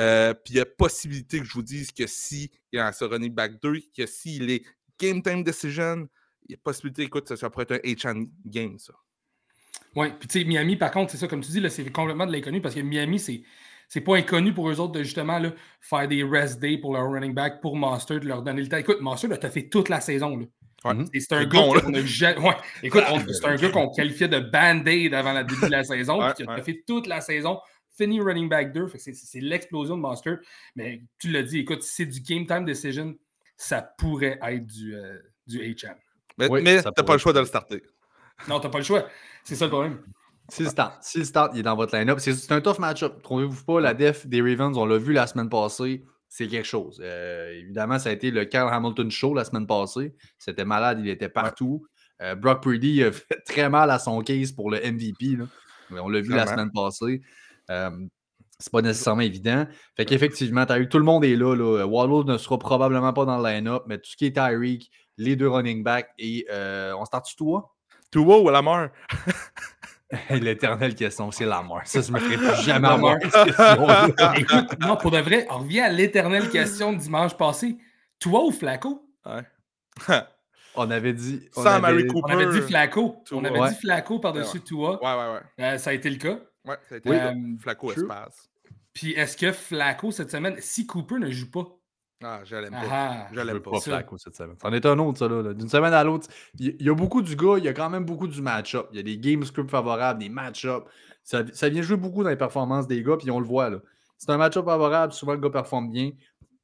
[0.00, 2.92] Euh, puis il y a possibilité que je vous dise que si il y a
[2.92, 4.64] ce running back 2, que s'il est
[4.98, 6.08] game time decision,
[6.48, 8.94] il y a possibilité, écoute, ça, pourrait être un H game, ça.
[9.94, 12.32] Oui, puis tu sais, Miami, par contre, c'est ça, comme tu dis, c'est complètement de
[12.32, 13.42] l'inconnu parce que Miami, c'est.
[13.88, 15.52] C'est pas inconnu pour eux autres de justement là,
[15.82, 18.78] faire des rest days pour leur running back, pour Master, de leur donner le temps.
[18.78, 20.34] Écoute, Master, tu as fait toute la saison.
[20.34, 20.46] Là.
[20.84, 21.04] Ouais.
[21.18, 22.56] C'est un, gars qu'on a ouais.
[22.82, 26.44] Écoute, c'est un gars qu'on qualifiait de band-aid avant le début de la saison, puis
[26.46, 27.60] qui a fait toute la saison,
[27.94, 28.88] fini running back 2.
[28.96, 30.38] C'est l'explosion de Master.
[30.74, 33.14] Mais tu l'as dit, écoute, si c'est du game time decision,
[33.56, 35.94] ça pourrait être du, euh, du HM.
[36.38, 37.82] Mais, tu n'as pas le choix de le starter.
[38.48, 39.06] Non, tu n'as pas le choix.
[39.44, 39.98] C'est ça le problème.
[40.48, 43.22] Si le start, si le start il est dans votre line-up, c'est un tough match-up.
[43.22, 47.00] Trouvez-vous pas la def des Ravens, on l'a vu la semaine passée, c'est quelque chose.
[47.02, 50.14] Euh, évidemment, ça a été le Carl Hamilton Show la semaine passée.
[50.38, 51.86] C'était malade, il était partout.
[52.20, 55.38] Euh, Brock Purdy a fait très mal à son case pour le MVP.
[55.90, 57.22] On l'a vu la semaine passée.
[57.70, 57.90] Euh,
[58.58, 59.66] c'est pas nécessairement évident.
[59.96, 61.84] Fait qu'effectivement, tout le monde est là, là.
[61.86, 65.36] Waddle ne sera probablement pas dans le line-up, mais tout ce qui est Tyreek, les
[65.36, 66.10] deux running backs.
[66.18, 67.74] Et euh, on start toi?
[68.10, 68.90] Toi ou Lamar?
[70.30, 71.86] L'éternelle question, c'est Lamar.
[71.86, 73.16] Ça, je me ferai plus jamais avoir
[74.36, 77.78] Écoute, non, pour de vrai, on revient à l'éternelle question de dimanche passé.
[78.18, 79.08] Toi ou Flaco?
[79.24, 79.42] Ouais.
[80.74, 81.48] on avait dit.
[81.56, 83.22] On avait, On avait dit Flaco.
[83.30, 85.02] On avait dit Flaco par-dessus toi.
[85.02, 85.64] Ouais, ouais, ouais.
[85.64, 86.38] Euh, ça a été le cas.
[86.64, 87.32] Ouais, ça a été le cas.
[87.32, 88.50] Euh, Flaco espace.
[88.92, 91.66] Puis est-ce que Flaco cette semaine, si Cooper ne joue pas,
[92.22, 93.28] ah, je l'aime pas.
[93.32, 93.80] je l'aime pas.
[93.80, 94.56] Flacco cette semaine.
[94.60, 95.54] C'en est un autre, ça, là.
[95.54, 96.28] D'une semaine à l'autre.
[96.58, 98.88] Il y a beaucoup du gars, il y a quand même beaucoup du match-up.
[98.92, 100.84] Il y a des game scripts favorables, des match-up.
[101.24, 103.78] Ça, ça, vient jouer beaucoup dans les performances des gars, puis on le voit, là.
[104.18, 106.12] C'est un match-up favorable, souvent le gars performe bien.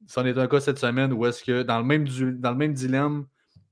[0.07, 2.07] C'en est un cas cette semaine où est-ce que, dans le même,
[2.39, 3.25] dans le même dilemme,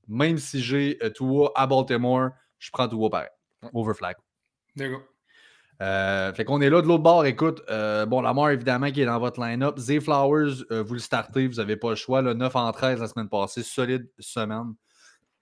[0.06, 3.28] même si j'ai euh, Tua à Baltimore, je prends Tua pareil.
[3.72, 4.22] Over Flacco.
[4.76, 5.02] D'accord.
[5.80, 7.24] Euh, fait qu'on est là de l'autre bord.
[7.24, 9.78] Écoute, euh, bon, Lamar, évidemment, qui est dans votre line-up.
[9.78, 12.20] Zay Flowers, euh, vous le startez, vous n'avez pas le choix.
[12.20, 14.74] Le 9 en 13 la semaine passée, solide semaine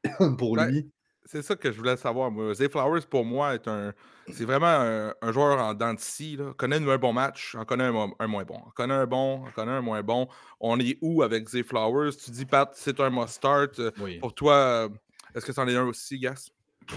[0.38, 0.70] pour Ouais.
[0.70, 0.90] lui.
[1.28, 2.30] C'est ça que je voulais savoir.
[2.30, 2.54] Moi.
[2.54, 3.92] Zay Flowers, pour moi, est un.
[4.32, 6.52] C'est vraiment un, un joueur en dents de scie, là.
[6.56, 8.56] Connaît un bon match, en connaît un, un moins bon.
[8.58, 10.28] En connaît un bon, en connaît un moins bon.
[10.60, 12.12] On est où avec Zay Flowers?
[12.24, 13.78] Tu dis, Pat, c'est un must-start.
[13.80, 14.18] Euh, Oui.
[14.20, 14.88] Pour toi,
[15.34, 16.50] est-ce que c'en est un aussi, Gas?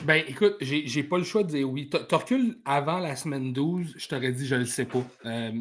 [0.05, 1.89] Ben, écoute, j'ai pas le choix de dire oui.
[2.11, 5.03] Reculé avant la semaine 12, je t'aurais dit je le sais pas.
[5.25, 5.51] Euh,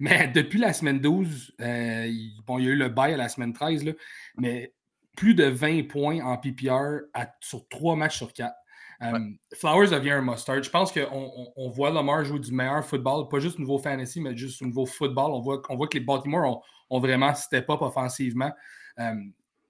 [0.00, 3.16] mais depuis la semaine 12, euh, il, bon, il y a eu le bail à
[3.16, 3.92] la semaine 13, là,
[4.36, 4.72] mais
[5.16, 8.54] plus de 20 points en PPR à- sur 3 matchs sur 4.
[9.02, 9.18] Euh,
[9.54, 10.62] Flowers devient un mustard.
[10.62, 13.78] Je pense qu'on on, on voit Lamar jouer du meilleur football, pas juste au niveau
[13.78, 15.30] fantasy, mais juste au niveau football.
[15.32, 18.52] On voit, on voit que les Baltimore ont, ont vraiment step up offensivement.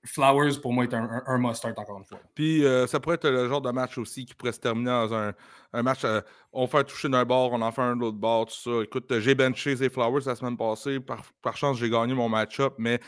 [0.04, 2.20] Flowers, pour moi, est un, un, must-start, encore une fois.
[2.34, 5.14] Puis euh, ça pourrait être le genre de match aussi qui pourrait se terminer dans
[5.14, 5.34] un,
[5.72, 6.04] un match.
[6.04, 6.20] euh,
[6.52, 8.82] on fait un toucher d'un bord, on en fait un de l'autre bord, tout ça.
[8.82, 10.98] Écoute, j'ai benché Zay Flowers la semaine passée.
[11.00, 12.98] Par, par chance, j'ai gagné mon match-up, mais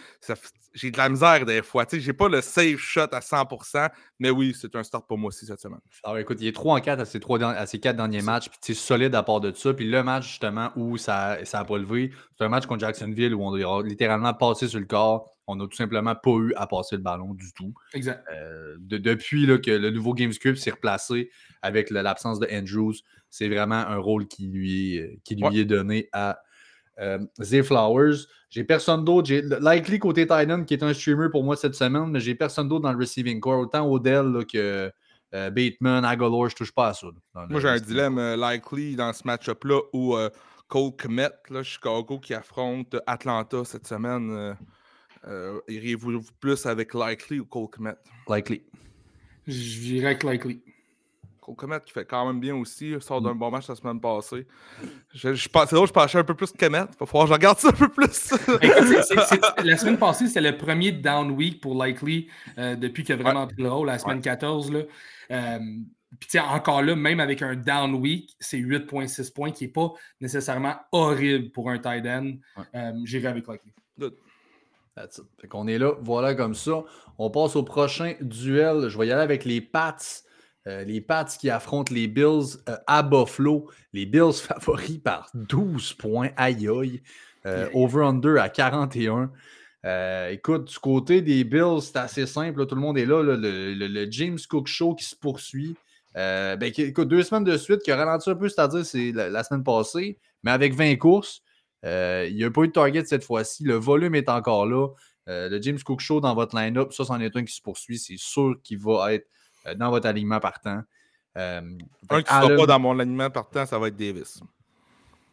[0.75, 1.85] j'ai de la misère des fois.
[1.85, 5.19] Tu sais, j'ai pas le safe shot à 100%, mais oui, c'est un start pour
[5.19, 5.81] moi aussi cette semaine.
[6.05, 8.23] Alors, écoute, il est 3 en 4 à ses, trois derni- à ses 4 derniers
[8.23, 9.75] matchs, puis c'est solide à part de ça.
[9.75, 13.43] Puis le match, justement, où ça n'a pas levé, c'est un match contre Jacksonville où
[13.45, 15.31] on a littéralement passé sur le corps.
[15.49, 17.75] On n'a tout simplement pas eu à passer le ballon du tout.
[17.95, 18.25] Exact.
[18.33, 21.31] Euh, de- depuis là, que le nouveau game script s'est replacé
[21.63, 22.95] avec le- l'absence de Andrews,
[23.31, 25.57] c'est vraiment un rôle qui lui, est- qui lui Ouais.
[25.59, 26.39] est donné à
[27.01, 28.27] euh, Zay Flowers.
[28.51, 29.27] J'ai personne d'autre.
[29.27, 32.69] J'ai Likely côté Titan qui est un streamer pour moi cette semaine, mais j'ai personne
[32.69, 33.61] d'autre dans le receiving core.
[33.61, 34.93] Autant Odell là, que
[35.35, 37.07] euh, Bateman, Aguilar, je touche pas à ça.
[37.35, 40.29] là, Moi, j'ai un dilemme euh, likely dans ce match-up-là où euh,
[40.69, 44.31] Cole Kmet, là, Chicago, qui affronte Atlanta cette semaine.
[44.31, 44.55] Euh,
[45.29, 47.95] euh, Iriez-vous plus avec likely ou Cole Kmet?
[48.29, 48.63] Likely.
[49.47, 50.63] Je dirais avec likely.
[51.45, 53.25] Cole Kmet qui fait quand même bien aussi, il sort Mm.
[53.25, 54.47] d'un bon match la semaine passée.
[55.13, 56.79] Je, je, pense- c'est drôle, je pensais un peu plus que Kmet.
[56.89, 58.33] Il va falloir que je regarde ça un peu plus.
[58.63, 62.29] Écoute, c'est- c'est- c'est- la semaine passée, c'était le premier down week pour Likely
[62.59, 64.73] euh, depuis qu'il a vraiment pris le rôle, la semaine 14.
[64.73, 64.81] Là.
[65.33, 65.59] Euh,
[66.21, 69.71] puis, tu sais, encore là, même avec un down week, c'est 8,6 points qui n'est
[69.73, 72.33] pas nécessairement horrible pour un tight end.
[72.57, 72.65] Ouais.
[72.77, 73.73] Euh, J'irai avec Likely.
[74.95, 75.25] That's it.
[75.41, 76.85] Fait qu'on est là, voilà comme ça.
[77.19, 78.89] On passe au prochain duel.
[78.89, 79.97] Je vais y aller avec les Pats.
[80.69, 83.69] Euh, les Pats qui affrontent les Bills euh, à Buffalo.
[83.93, 86.31] Les Bills favoris par 12 points.
[86.37, 87.03] Aïe aïe.
[87.47, 89.33] Euh, Over-under à 41.
[89.85, 92.61] Euh, écoute, du côté des Bills, c'est assez simple.
[92.61, 93.23] là, tout le monde est là.
[93.23, 95.75] là, le, le- le James Cook Show qui se poursuit.
[96.15, 99.43] Ben, écoute, deux semaines de suite qui a ralenti un peu, c'est-à-dire c'est la, la
[99.43, 101.43] semaine passée, mais avec 20 courses.
[101.83, 103.65] Il n'y a pas eu de target cette fois-ci.
[103.65, 104.89] Le volume est encore là.
[105.27, 107.99] Le James Cook Show dans votre line-up, ça, c'en est un qui se poursuit.
[107.99, 109.27] C'est sûr qu'il va être
[109.77, 110.83] dans votre alignement partant.
[111.37, 111.61] Euh,
[112.11, 114.41] un que qui ne sera pas dans mon alignement partant, ça va être Davis.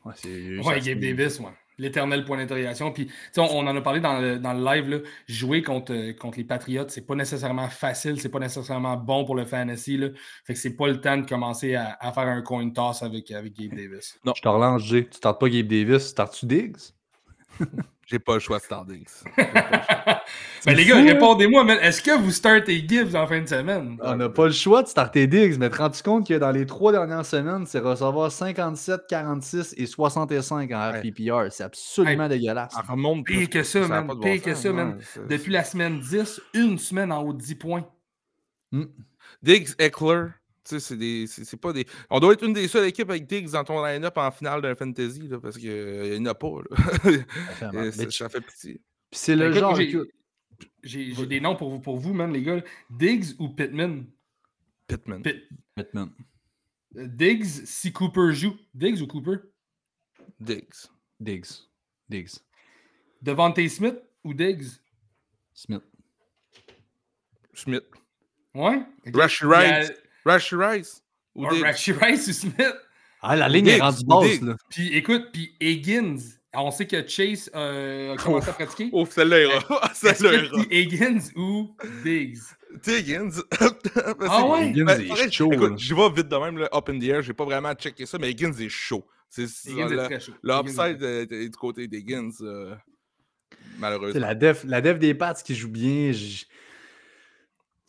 [0.06, 1.52] Ouais, c'est- Ouais, Gabe Davis, ouais.
[1.78, 2.92] L'éternel point d'interrogation.
[2.92, 5.62] Puis, tu sais, on, on en a parlé dans le, dans le live, là, jouer
[5.64, 9.46] contre, euh, contre les Patriots, c'est pas nécessairement facile, c'est pas nécessairement bon pour le
[9.46, 9.96] fantasy.
[9.98, 10.10] Là.
[10.44, 13.32] Fait que c'est pas le temps de commencer à, à faire un coin toss avec,
[13.32, 14.20] avec Gabe Davis.
[14.26, 15.06] Je te relance, Jay.
[15.06, 16.78] Tu startes pas Gabe Davis, tu startes-tu Diggs?
[18.10, 19.04] J'ai pas le choix de starter.
[19.38, 24.00] ben, les gars, répondez-moi, man, est-ce que vous startez Gibbs en fin de semaine?
[24.02, 26.66] On n'a pas le choix de starter Diggs, mais te rends-tu compte que dans les
[26.66, 31.00] trois dernières semaines, c'est recevoir 57, 46 et 65 en Ouais.
[31.02, 31.52] RPPR.
[31.52, 32.74] C'est absolument dégueulasse.
[32.74, 33.38] Ça remonte plus.
[33.38, 34.08] Pire que ça, man.
[34.08, 34.98] pas de Pire bon que ça, man.
[35.30, 37.86] Depuis la semaine 10, une semaine en haut de 10 points.
[39.44, 40.30] Diggs, Eckler,
[40.64, 41.26] c'est des.
[41.28, 41.86] C'est c'est pas des.
[42.10, 44.76] On doit être une des seules équipes avec Diggs dans ton line-up en finale d'un
[44.76, 46.62] fantasy, là, parce qu'il n'y en a pas.
[46.70, 46.78] là.
[47.60, 48.82] Ça fait ça, pitié.
[49.10, 49.76] Puis c'est le Écoute, genre.
[49.76, 50.10] j'ai- écoute,
[50.84, 52.62] J'ai j'ai des noms pour vous, pour vous, man, les gars.
[52.90, 54.06] Diggs ou Pittman?
[54.88, 55.22] Pittman.
[55.22, 56.12] Pitt- Pittman.
[56.98, 58.56] euh, Diggs, si Cooper joue.
[58.74, 59.38] Diggs ou Cooper?
[60.40, 60.88] Diggs.
[61.20, 61.68] Diggs.
[62.10, 62.40] Diggs.
[63.22, 64.80] Devante Smith ou Diggs?
[65.54, 65.84] Smith.
[67.54, 67.84] Smith.
[68.54, 68.82] Ouais?
[69.14, 69.92] Rashi Il y a- Rice.
[70.26, 71.04] Rashi Rice.
[71.36, 71.46] Ou.
[71.46, 72.76] Rashi Rice ou Smith?
[73.22, 74.56] Ah, la ligne est rendue basse, là.
[74.70, 76.18] Puis écoute, puis Higgins.
[76.56, 78.90] On sait que Chase euh, a commencé à pratiquer.
[78.92, 79.60] Oh, celle-là ira.
[79.92, 80.64] Est-ce Celle-là ira.
[80.72, 82.40] Higgins ou Diggs?
[82.88, 83.30] Higgins.
[84.28, 84.70] Ah ouais?
[84.70, 85.52] Higgins Ben, est chaud.
[85.52, 87.22] Écoute, j'y vais vite de même, là, up in the air.
[87.22, 89.06] J'ai pas vraiment checké ça, mais Higgins est chaud.
[89.30, 90.32] C'est Higgins est le, très chaud.
[90.42, 92.74] le Higgins est du côté d'Higgins, euh,
[93.78, 94.20] malheureusement.
[94.20, 96.46] la def, la def des Pats qui joue bien, j-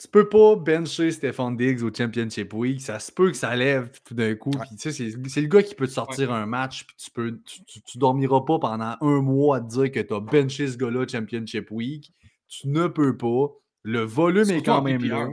[0.01, 2.81] tu peux pas bencher Stéphane Diggs au Championship Week.
[2.81, 4.51] Ça se peut que ça lève tout d'un coup.
[4.51, 4.65] Ouais.
[4.81, 6.87] Tu sais, c'est le gars qui peut te sortir un match.
[6.87, 10.01] Puis tu, peux, tu, tu- tu dormiras pas pendant un mois à te dire que
[10.01, 12.13] tu as benché ce gars-là Championship Week.
[12.49, 13.49] Tu ne peux pas.
[13.83, 15.29] Le volume est quand même là.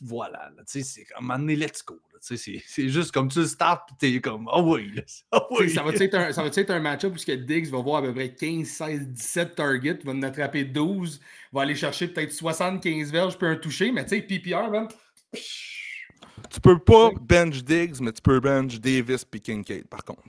[0.00, 1.98] voilà, c'est comme un let's go.
[2.22, 4.94] C'est juste comme tu le start et t'es comme oh oui.
[5.32, 5.68] Oh oui.
[5.70, 8.14] Ça va être un, ça va être un match-up où Diggs va voir à peu
[8.14, 11.20] près 15, 16, 17 targets, va en attraper 12,
[11.52, 14.86] va aller chercher peut-être 75 verges puis un toucher, mais tu sais, PPR, même.
[15.32, 20.22] Tu peux pas bench Diggs, mais tu peux bench Davis puis Kincaid, par contre.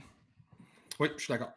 [0.98, 1.52] Oui, je suis d'accord.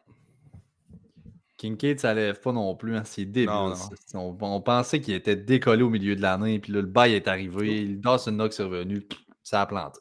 [1.57, 2.95] Kincaid, ça lève pas non plus.
[2.95, 3.73] Hein, c'est débile.
[4.13, 7.85] On, pensait qu'il était décollé au milieu de l'année, puis là, le bail est arrivé.
[7.85, 9.03] Le Dawson Knox est revenu.
[9.41, 9.99] Ça a planté.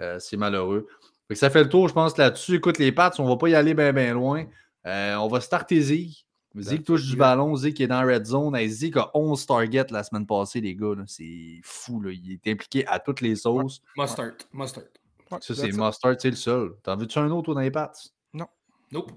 [0.00, 0.86] Euh, c'est malheureux.
[1.32, 2.56] ça fait le tour, je pense, là-dessus.
[2.56, 4.44] Écoute, les pattes, on va pas y aller bien, bien loin.
[4.86, 6.24] Euh, on va starter Zeke.
[6.56, 7.54] Zeke touche du ballon.
[7.56, 8.56] Zeke est dans Red Zone.
[8.68, 10.94] Zeke a 11 targets la semaine passée, les gars.
[11.06, 12.00] C'est fou.
[12.00, 12.10] Là.
[12.10, 13.80] Il est impliqué à toutes les sauces.
[13.96, 14.32] Mustard.
[14.52, 14.84] Mustard.
[15.40, 16.70] ça, c'est Mustard, c'est le seul.
[16.82, 18.08] T'en veux-tu un autre dans les pattes?
[18.32, 18.46] Non.
[18.90, 19.12] Nope.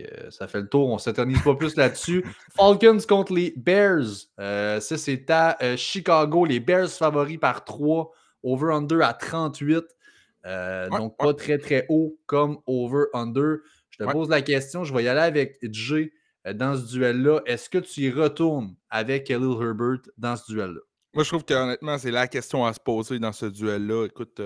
[0.00, 2.24] Euh, ça fait le tour, on ne s'éternise pas plus là-dessus.
[2.56, 4.26] Falcons contre les Bears.
[4.40, 6.44] Euh, ça, c'est à euh, Chicago.
[6.44, 8.10] Les Bears favoris par 3.
[8.42, 9.84] Over-under à 38.
[10.90, 13.58] donc, pas très, très haut comme over-under.
[13.90, 14.84] Je te pose la question.
[14.84, 16.12] Je vais y aller avec Jay
[16.54, 17.40] dans ce duel-là.
[17.46, 20.80] Est-ce que tu y retournes avec Khalil Herbert dans ce duel-là?
[21.14, 24.06] Moi, je trouve qu'honnêtement, c'est la question à se poser dans ce duel-là.
[24.06, 24.40] Écoute,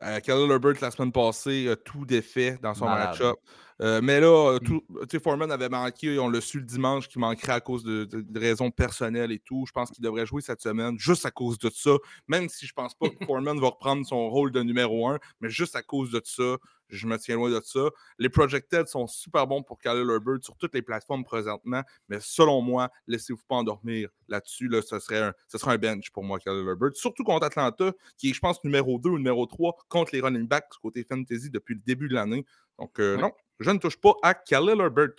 [0.00, 3.36] Khalil Herbert, la semaine passée, a tout défait dans son match-up.
[3.80, 5.18] Euh, mais là, mmh.
[5.22, 9.32] Foreman avait manqué, on l'a su le dimanche qu'il manquerait à cause de, raisons personnelles
[9.32, 9.64] et tout.
[9.66, 11.92] Je pense qu'il devrait jouer cette semaine juste à cause de ça.
[12.26, 15.48] Même si je pense pas que Foreman va reprendre son rôle de numéro un, mais
[15.48, 16.56] juste à cause de ça,
[16.88, 17.90] je me tiens loin de ça.
[18.18, 22.62] Les projected sont super bons pour Khalil Herbert sur toutes les plateformes présentement, mais selon
[22.62, 24.68] moi, laissez-vous pas endormir là-dessus.
[24.68, 26.94] Là, ce, serait un, ce serait un bench pour moi, Khalil Herbert.
[26.94, 30.48] Surtout contre Atlanta, qui est, je pense, numéro 2 ou numéro 3 contre les running
[30.48, 32.44] backs côté fantasy depuis le début de l'année.
[32.78, 35.10] Donc, euh, non, je ne touche pas à Khalil Herbert.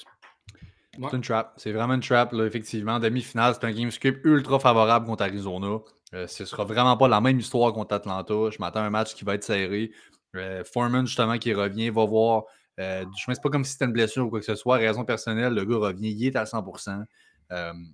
[0.94, 1.54] C'est une trap.
[1.58, 3.00] C'est vraiment une trap, là, effectivement.
[3.00, 5.80] Demi-finale, c'est un game script ultra favorable contre Arizona.
[6.14, 8.50] Euh, ce ne sera vraiment pas la même histoire contre Atlanta.
[8.52, 9.92] Je m'attends à un match qui va être serré.
[10.36, 12.44] Euh, Foreman, justement, qui revient, va voir.
[12.80, 14.78] Euh, je ne sais pas comme si c'était une blessure ou quoi que ce soit.
[14.78, 17.04] Raison personnelle, le gars revient, il est à 100%.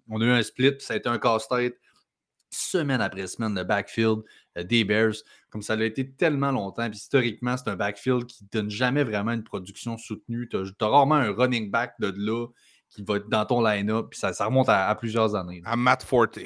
[0.10, 1.78] on a eu un split, ça a été un casse-tête
[2.52, 4.24] semaine après semaine de backfield
[4.64, 5.16] des Bears,
[5.50, 6.90] comme ça l'a été tellement longtemps.
[6.90, 10.48] Puis historiquement, c'est un backfield qui ne donne jamais vraiment une production soutenue.
[10.50, 12.48] Tu as, rarement un running back de là
[12.90, 14.08] qui va être dans ton line-up.
[14.12, 15.62] Puis ça, ça remonte à, plusieurs années.
[15.66, 16.40] À Matt Forte.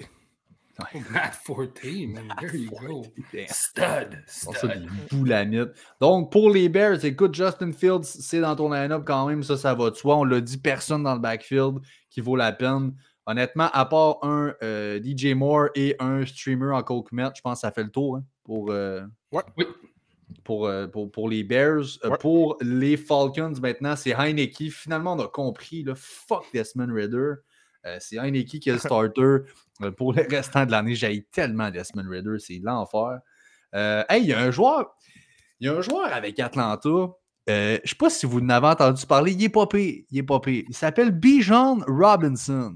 [1.11, 2.33] Matt Forte, man.
[2.39, 3.05] There you go.
[3.47, 4.23] Stud.
[4.27, 5.73] Stud.
[5.99, 9.43] Donc, pour les Bears, écoute, Justin Fields, c'est dans ton line-up quand même.
[9.43, 10.17] Ça, ça va de soi.
[10.17, 12.93] On l'a dit, personne dans le backfield qui vaut la peine.
[13.29, 17.57] Honnêtement, à part un euh, DJ Moore et un streamer en Coke Met, je pense
[17.57, 19.01] que ça fait le tour hein, pour, euh,
[20.43, 21.99] pour, euh, pour, pour, les Bears.
[22.19, 24.71] Pour les Falcons, maintenant, c'est Heineke.
[24.71, 27.33] Finalement, on a compris, le fuck Desmond Ritter.
[27.99, 29.43] c'est Heineke qui est le starter
[29.95, 30.95] pour le restant de l'année.
[30.95, 33.19] J'ai tellement Desmond Ritter, c'est l'enfer.
[33.73, 34.95] hey, il y a un joueur.
[35.59, 36.89] Il y a un joueur avec Atlanta.
[37.47, 39.33] je ne sais pas si vous en avez entendu parler.
[39.33, 40.01] Il est pas pire.
[40.09, 40.63] Il est pas pire.
[40.67, 42.75] Il s'appelle Bijan Robinson.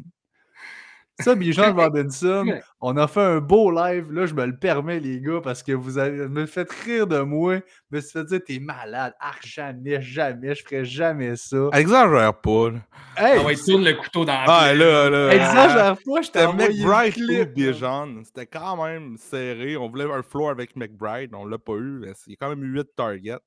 [1.19, 2.45] Ça, Bijan Robinson,
[2.81, 4.11] on a fait un beau live.
[4.11, 7.19] Là, je me le permets, les gars, parce que vous avez me fait rire de
[7.19, 7.57] moi.
[7.91, 9.13] Je me suis fait dire, t'es malade.
[9.19, 11.69] Ah, jamais, jamais, je ferais jamais ça.
[11.73, 12.71] Exagère pas.
[13.15, 15.33] Hey, on va tourner le couteau dans la Ah, là, là.
[15.33, 18.23] Exagère pas, je C'était McBride ou Bijan.
[18.23, 19.77] C'était quand même serré.
[19.77, 21.33] On voulait un floor avec McBride.
[21.35, 22.05] On l'a pas eu.
[22.27, 23.39] Il y a quand même eu 8 targets.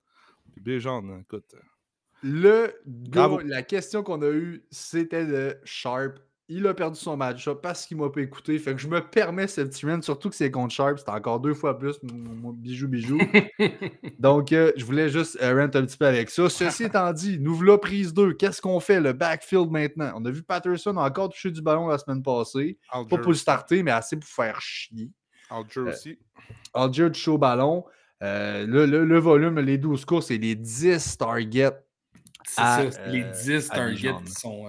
[0.52, 1.54] Puis Bijan, écoute.
[2.22, 6.18] Le gars, la question qu'on a eue, c'était de Sharp
[6.48, 8.58] il a perdu son match parce qu'il m'a pas écouté.
[8.58, 11.54] Fait que je me permets cette semaine, surtout que c'est contre Sharp, c'était encore deux
[11.54, 11.96] fois plus.
[12.02, 13.18] Bijou, bijou.
[14.20, 16.48] Donc, euh, je voulais juste euh, rent un petit peu avec ça.
[16.48, 18.34] Ceci étant dit, nous voilà prise 2.
[18.34, 20.12] Qu'est-ce qu'on fait, le backfield maintenant?
[20.14, 22.78] On a vu Patterson encore toucher du ballon la semaine passée.
[22.92, 25.10] Pas pour le starter, mais assez pour faire chier.
[25.50, 26.18] Alger euh, aussi.
[26.74, 27.84] Alger touche au ballon.
[28.20, 31.72] le, volume, les 12 courses et les 10 targets.
[32.44, 34.68] C'est ça, les 10 targets sont.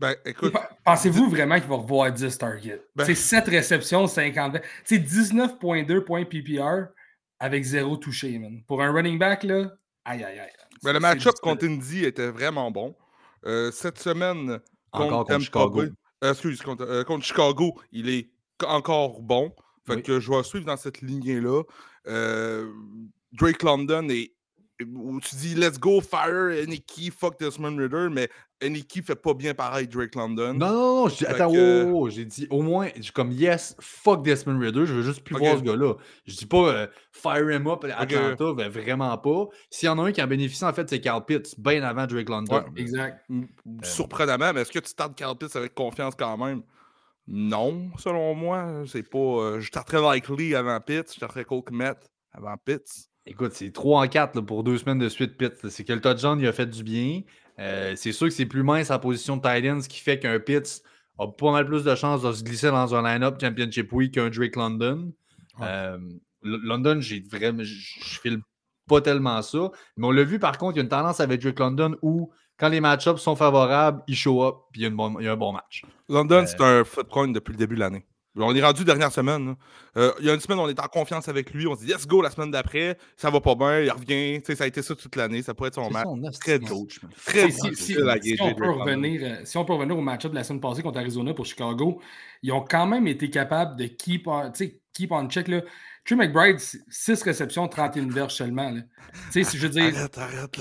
[0.00, 0.54] Ben, écoute.
[0.82, 2.82] Pensez-vous vraiment qu'il va revoir 10 targets?
[2.96, 4.56] Ben c'est 7 réceptions, 50.
[4.82, 6.86] C'est 19,2 points PPR
[7.38, 8.62] avec 0 touché, man.
[8.66, 9.70] Pour un running back, là,
[10.06, 10.50] aïe, aïe, aïe.
[10.82, 12.96] Ben, le match-up contre Indy était vraiment bon.
[13.44, 14.58] Euh, cette semaine,
[14.90, 15.82] contre, Chicago.
[15.82, 18.30] Euh, excuse, euh, contre, Chicago, il est
[18.64, 19.54] encore bon.
[19.86, 21.62] Fait que je vais suivre dans cette lignée-là.
[23.32, 24.32] Drake London est
[24.84, 28.28] où tu dis let's go, fire, Aniki, fuck Desmond Ritter, mais
[28.62, 30.54] Aniki fait pas bien pareil Drake London.
[30.54, 35.02] Non, non, non, attends, j'ai dit au moins, comme yes, fuck Desmond Ritter, je veux
[35.02, 35.94] juste plus voir ce gars-là.
[36.26, 39.48] Je dis pas euh, fire him up Atlanta, ben, vraiment pas.
[39.70, 42.06] S'il y en a un qui en bénéficie, en fait, c'est Carl Pitts, bien avant
[42.06, 42.64] Drake London.
[42.76, 43.24] exact.
[43.82, 46.62] Surprenamment, mais est-ce que tu startes Carl Pitts avec confiance quand même?
[47.26, 48.82] Non, selon moi.
[48.86, 49.18] C'est pas.
[49.18, 51.94] Euh, je starterais Likely avant Pitts, je starterais Cole Kmet
[52.32, 53.09] avant Pitts.
[53.26, 55.68] Écoute, c'est 3 en 4 pour deux semaines de suite Pitts.
[55.68, 57.22] C'est que le touchdown, il a fait du bien.
[57.58, 60.38] Euh, c'est sûr que c'est plus mince en position de tight ce qui fait qu'un
[60.38, 60.82] Pitts
[61.18, 64.30] a pas mal plus de chances de se glisser dans un line-up Championship Week qu'un
[64.30, 65.12] Drake London.
[65.60, 65.98] Euh,
[66.42, 67.62] London, j'ai vraiment.
[67.62, 68.40] Je file
[68.88, 69.70] pas tellement ça.
[69.96, 72.32] Mais on l'a vu par contre, il y a une tendance avec Drake London où
[72.58, 75.84] quand les match-ups sont favorables, il show up puis il y, a un bon match.
[76.08, 78.06] London, c'est un footcoin depuis le début de l'année.
[78.36, 79.56] On est rendu dernière semaine.
[79.96, 81.66] Euh, il y a une semaine, on est en confiance avec lui.
[81.66, 82.96] On se dit, let's go la semaine d'après.
[83.16, 84.40] Ça va pas bien, il revient.
[84.44, 85.42] ça a été ça toute l'année.
[85.42, 86.06] Ça pourrait être son match.
[86.38, 87.00] très coach.
[87.26, 87.96] Très si, si,
[88.40, 90.98] on peut revenir, euh, si on peut revenir au match-up de la semaine passée contre
[90.98, 92.00] Arizona pour Chicago,
[92.42, 94.52] ils ont quand même été capables de keep on,
[94.92, 95.48] keep on check.
[95.48, 95.62] Là.
[96.04, 98.72] Trey McBride, 6 réceptions, 31 verges seulement.
[98.72, 98.82] Tu
[99.32, 99.92] sais, si je veux dire.
[99.96, 100.58] Arrête, arrête.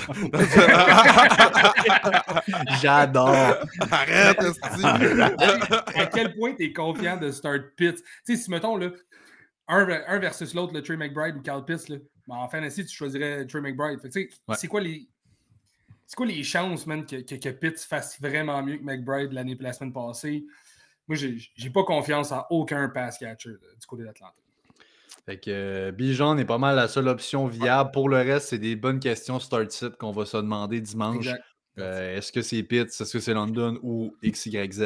[2.82, 3.56] J'adore.
[3.92, 4.38] Arrête,
[5.96, 8.04] À quel point tu es confiant de start Pitts?
[8.26, 8.90] Tu sais, si mettons, là,
[9.68, 11.98] un, versus l'autre, le Trey McBride ou Carl Pitts, là,
[12.28, 14.00] ben, en fantasy, tu choisirais Trey McBride.
[14.02, 14.56] Fait ouais.
[14.56, 15.08] C'est quoi les.
[16.06, 19.56] C'est quoi les chances, man, que, que, que Pitts fasse vraiment mieux que McBride l'année
[19.60, 20.44] la semaine passée?
[21.08, 24.36] Moi, j'ai pas confiance en aucun pass catcher du côté d'Atlanta.
[25.26, 27.92] Fait que euh, Bijan est pas mal la seule option viable.
[27.92, 31.28] Pour le reste, c'est des bonnes questions start-sit qu'on va se demander dimanche.
[31.78, 34.82] Euh, est-ce que c'est Pitts, est-ce que c'est London ou XYZ?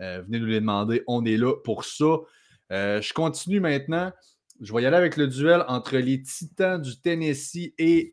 [0.00, 1.02] Euh, venez nous les demander.
[1.06, 2.16] On est là pour ça.
[2.70, 4.12] je continue maintenant.
[4.60, 8.12] Je vais y aller avec le duel entre les Titans du Tennessee et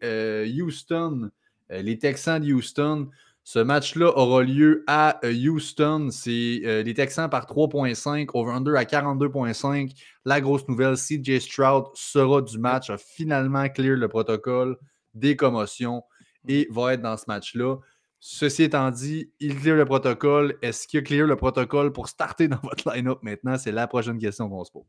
[0.62, 1.30] Houston,
[1.70, 3.10] les Texans de Houston.
[3.46, 6.10] Ce match-là aura lieu à euh, Houston.
[6.12, 9.92] C'est euh, les Texans par 3.5, over-under à 42.5.
[10.24, 14.78] La grosse nouvelle, CJ Stroud sera du match, a finalement clear le protocole
[15.14, 16.04] des commotions
[16.48, 17.78] et va être dans ce match-là.
[18.20, 20.58] Ceci étant dit, il clear le protocole.
[20.62, 23.58] Est-ce qu'il a clear le protocole pour starter dans votre line-up maintenant?
[23.58, 24.86] C'est la prochaine question qu'on se pose.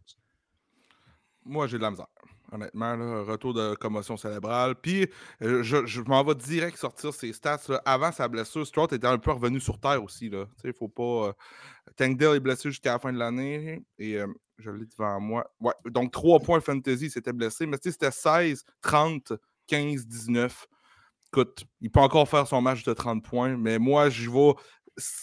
[1.45, 2.07] Moi, j'ai de la misère
[2.55, 3.25] honnêtement.
[3.25, 4.75] retour de commotion cérébrale.
[4.77, 5.09] Puis,
[5.43, 7.61] euh, je, m'en vais direct sortir ses stats.
[7.85, 10.27] Avant sa blessure, Stroud était un peu revenu sur terre aussi.
[10.27, 11.29] Il ne faut pas.
[11.29, 11.33] Euh,
[11.97, 13.83] Tankdale est blessé jusqu'à la fin de l'année.
[13.99, 14.27] Et euh,
[14.59, 15.51] je l'ai devant moi.
[15.61, 17.67] Ouais, donc, 3 points fantasy, c'était blessé.
[17.67, 19.33] Mais c'était 16, 30,
[19.67, 20.67] 15, 19.
[21.33, 24.53] Écoute, il peut encore faire son match de 30 points, mais moi, je vais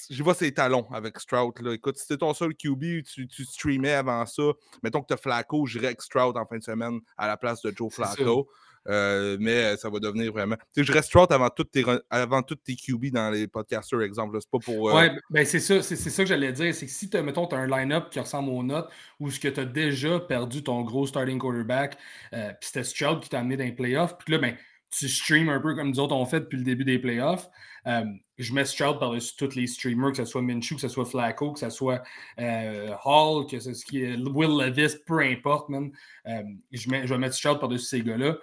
[0.10, 1.53] je vois ses talons avec Stroud.
[1.62, 1.73] Là.
[1.73, 4.43] Écoute, si c'était ton seul QB, tu, tu streamais avant ça.
[4.84, 7.62] Mettons que tu as Flacco, j'irais avec Stroud en fin de semaine à la place
[7.62, 8.49] de Joe Flacco.
[8.88, 10.55] Euh, mais ça va devenir vraiment.
[10.73, 14.01] Tu sais, je reste Stroud avant toutes tes, avant toutes tes QB dans les podcasters,
[14.01, 14.38] exemple.
[14.39, 14.89] C'est pas pour.
[14.89, 14.95] Euh...
[14.95, 16.73] Ouais, ben c'est ça, c'est, ça que j'allais dire.
[16.73, 19.39] C'est que si, as, mettons, tu as un line-up qui ressemble aux notes ou ce
[19.39, 21.97] que tu as déjà perdu ton gros starting quarterback,
[22.34, 24.55] euh, puis c'était Stroud qui t'a amené dans les playoffs, puis là, ben,
[24.91, 27.49] tu streams un peu comme nous autres on fait depuis le début des playoffs.
[27.88, 28.06] Euh,
[28.38, 31.54] je mets Stroud par-dessus tous les streamers, que ce soit Minshew, que ce soit Flacco,
[31.54, 32.04] que ce soit
[32.39, 35.91] euh, Hall, que ce soit Will Levis, peu importe, man.
[36.27, 38.38] Euh, je, mets, je vais mettre Stroud par-dessus ces gars-là.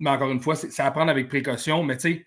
[0.00, 1.82] Mais encore une fois, c'est à prendre avec précaution.
[1.82, 2.26] Mais tu sais,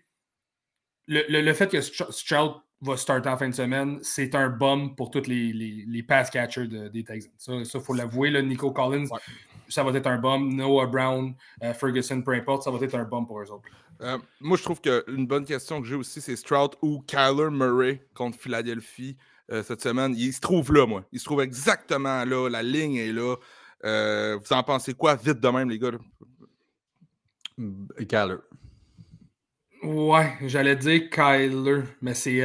[1.08, 5.12] le, le, fait que Stroud va starter en fin de semaine, c'est un bum pour
[5.12, 7.32] tous les, les, les pass catchers des Texans.
[7.38, 8.42] Ça, il faut l'avouer.
[8.42, 9.08] Nico Collins,
[9.72, 10.54] ça va être un bum.
[10.54, 13.70] Noah Brown, euh, Ferguson, peu importe, ça va être un bum pour eux autres.
[14.02, 18.06] Euh, moi, je trouve qu'une bonne question que j'ai aussi, c'est Stroud ou Kyler Murray
[18.14, 19.18] contre Philadelphie
[19.52, 20.14] euh, cette semaine.
[20.18, 21.04] Il se trouve là, moi.
[21.12, 22.50] Il se trouve exactement là.
[22.50, 23.36] La ligne est là.
[24.38, 25.92] vous en pensez quoi vite de même, les gars?
[28.10, 28.38] Kyler.
[29.84, 32.42] Ouais, j'allais dire Kyler, mais c'est.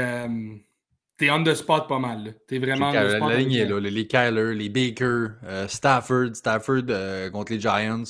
[1.18, 2.34] T'es on the spot pas mal.
[2.46, 3.30] T'es vraiment on the spot.
[3.30, 3.80] La ligne est là.
[3.80, 8.04] Les Kyler, les Baker, euh, Stafford, Stafford euh, contre les Giants,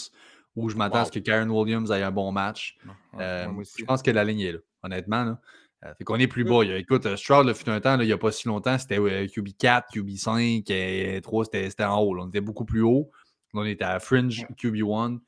[0.56, 2.76] où je m'attends à ce que Karen Williams ait un bon match.
[3.20, 3.46] Euh,
[3.78, 5.24] je pense que la ligne est là, honnêtement.
[5.24, 5.94] Là.
[5.96, 6.64] fait qu'on est plus bas.
[6.64, 10.64] écoute, Stroud, le fut un temps, il n'y a pas si longtemps, c'était QB4, QB5,
[10.72, 12.18] et 3, c'était en haut.
[12.18, 13.10] On était beaucoup plus haut.
[13.54, 15.20] on était à Fringe, QB1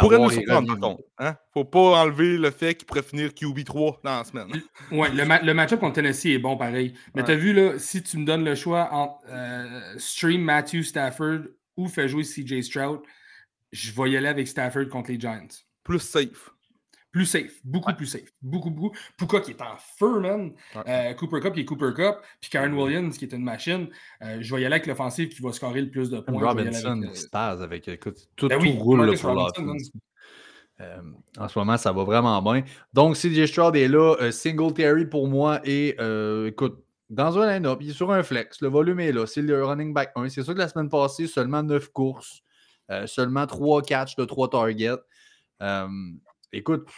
[0.00, 1.02] pourrait nous surprendre, par contre.
[1.18, 1.36] Hein?
[1.52, 4.48] Faut pas enlever le fait qu'il pourrait finir QB3 dans la semaine.
[4.90, 6.94] Oui, le, le match-up contre Tennessee est bon pareil.
[7.14, 10.82] Mais tu as vu, là, si tu me donnes le choix entre euh, stream Matthew
[10.82, 11.40] Stafford
[11.76, 13.00] ou fais jouer CJ Stroud,
[13.72, 15.48] je vais y aller avec Stafford contre les Giants.
[15.82, 16.53] Plus safe.
[17.14, 18.24] Plus safe, beaucoup plus safe.
[18.42, 18.92] Beaucoup, beaucoup.
[19.16, 20.50] Puka qui est en feu, man.
[20.88, 22.16] Euh, Cooper Cup qui est Cooper Cup.
[22.40, 23.86] Puis Karen Williams qui est une machine.
[24.20, 26.44] Euh, je vais y aller avec l'offensive qui va scorer le plus de points.
[26.44, 29.48] Robinson, avec, stase avec écoute, tout, ben roule pour.
[30.80, 31.02] Euh,
[31.38, 32.64] en ce moment, ça va vraiment bien.
[32.92, 34.32] Donc, CJ Stroud est là.
[34.32, 35.60] single Terry pour moi.
[35.62, 35.96] Et
[36.48, 38.60] écoute, dans un line-up, il est sur un flex.
[38.60, 39.24] Le volume est là.
[39.26, 40.30] C'est le running back 1.
[40.30, 42.42] C'est sûr que la semaine passée, seulement 9 courses.
[43.06, 44.98] seulement 3 catchs de 3 targets.
[46.54, 46.88] Écoute,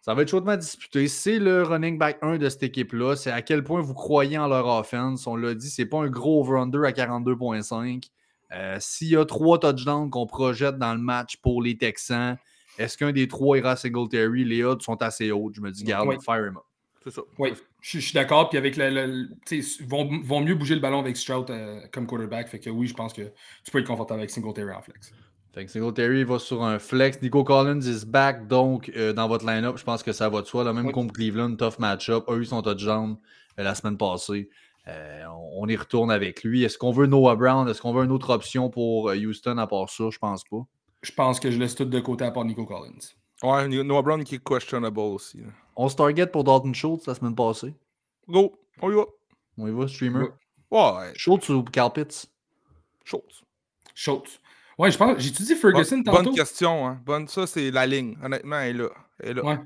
[0.00, 1.08] Ça va être chaudement disputé.
[1.08, 3.16] C'est le running back 1 de cette équipe-là.
[3.16, 5.26] C'est à quel point vous croyez en leur offense.
[5.26, 8.08] On l'a dit, c'est pas un gros over-under à 42,5.
[8.52, 12.38] Euh, s'il y a trois touchdowns qu'on projette dans le match pour les Texans,
[12.78, 14.44] est-ce qu'un des trois ira à Singletary?
[14.44, 15.54] Les odds sont assez hautes.
[15.56, 16.62] Je me dis, garde, fire him up.
[17.04, 17.22] C'est ça.
[17.38, 18.48] Oui, je, suis d'accord.
[18.48, 19.28] Puis avec le.
[19.50, 22.48] ils vont, vont, mieux bouger le ballon avec Stroud euh, comme quarterback.
[22.48, 23.22] Fait que oui, je pense que
[23.64, 25.12] tu peux être confortable avec Singletary en flex.
[25.52, 27.20] Fait que Singletary va sur un flex.
[27.22, 28.46] Nico Collins is back.
[28.46, 30.70] Donc, euh, dans votre line-up, je pense que ça va de soi.
[30.72, 32.28] même contre Cleveland, tough match-up.
[32.28, 33.16] A eu son touchdown
[33.58, 34.50] euh, la semaine passée.
[34.86, 36.64] on, y retourne avec lui.
[36.64, 37.68] Est-ce qu'on veut Noah Brown?
[37.68, 40.04] Est-ce qu'on veut une autre option pour Houston à part ça?
[40.10, 40.66] Je pense pas.
[41.02, 43.14] Je pense que je laisse tout de côté à part Nico Collins.
[43.42, 45.40] Ouais, Noah Brown qui est questionable aussi.
[45.76, 47.74] On se target pour Dalton Schultz la semaine passée.
[48.28, 49.04] Go, on y va.
[49.56, 50.26] On y va, streamer?
[50.70, 51.12] Ouais.
[51.14, 52.26] Schultz ou Carl Pitts?
[53.04, 53.44] Schultz.
[53.94, 54.40] Schultz.
[54.78, 55.18] Ouais, je pense.
[55.18, 57.00] J'ai étudié Ferguson bonne, Bonne question, hein.
[57.04, 58.16] Bonne, ça, c'est la ligne.
[58.22, 58.88] Honnêtement, elle est là.
[59.18, 59.44] Elle est là.
[59.44, 59.58] Ouais.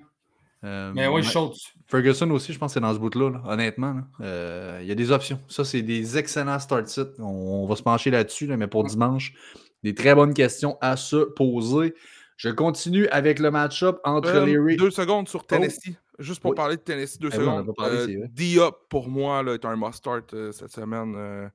[0.65, 1.73] Euh, mais ouais, Schultz.
[1.87, 4.01] Ferguson aussi, je pense que c'est dans ce bout-là, honnêtement.
[4.21, 5.41] Euh, il y a des options.
[5.49, 7.19] Ça, c'est des excellents start sites.
[7.19, 9.35] On, va se pencher là-dessus, mais pour dimanche,
[9.83, 11.95] des très bonnes questions à se poser.
[12.37, 15.47] Je continue avec le match-up entre euh, les Deux secondes sur oh.
[15.47, 15.95] Tennessee.
[16.19, 17.73] Juste pour parler de Tennessee, deux eh secondes.
[17.81, 21.51] Euh, Diop, pour moi, là, est un must-start euh, cette semaine.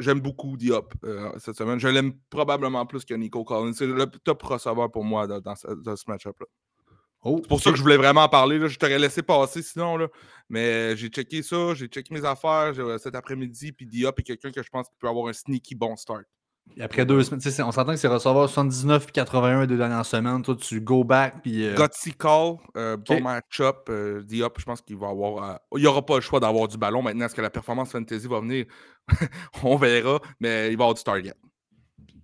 [0.00, 0.94] J'aime beaucoup Diop
[1.38, 1.78] cette semaine.
[1.78, 3.72] Je l'aime probablement plus que Nico Collins.
[3.72, 6.46] C'est le top receveur pour moi dans, ce, match-up-là.
[7.24, 8.58] Oh, c'est pour ça que je voulais vraiment en parler.
[8.58, 8.68] Là.
[8.68, 9.96] Je t'aurais laissé passer sinon.
[9.96, 10.08] Là.
[10.48, 13.72] Mais j'ai checké ça, j'ai checké mes affaires cet après-midi.
[13.72, 16.24] Puis Diop est quelqu'un que je pense qu'il peut avoir un sneaky bon start
[16.80, 20.42] après deux semaines, on s'entend que c'est recevoir 79 et 81 deux dernières semaines.
[20.42, 21.42] Toi, tu go back.
[21.42, 21.74] Puis, euh...
[22.18, 23.88] Call, euh, bon match-up.
[23.88, 25.50] Euh, je pense qu'il va avoir.
[25.50, 27.26] Euh, il n'y aura pas le choix d'avoir du ballon maintenant.
[27.26, 28.66] Est-ce que la performance fantasy va venir?
[29.62, 30.20] On verra.
[30.40, 31.34] Mais il va avoir du target.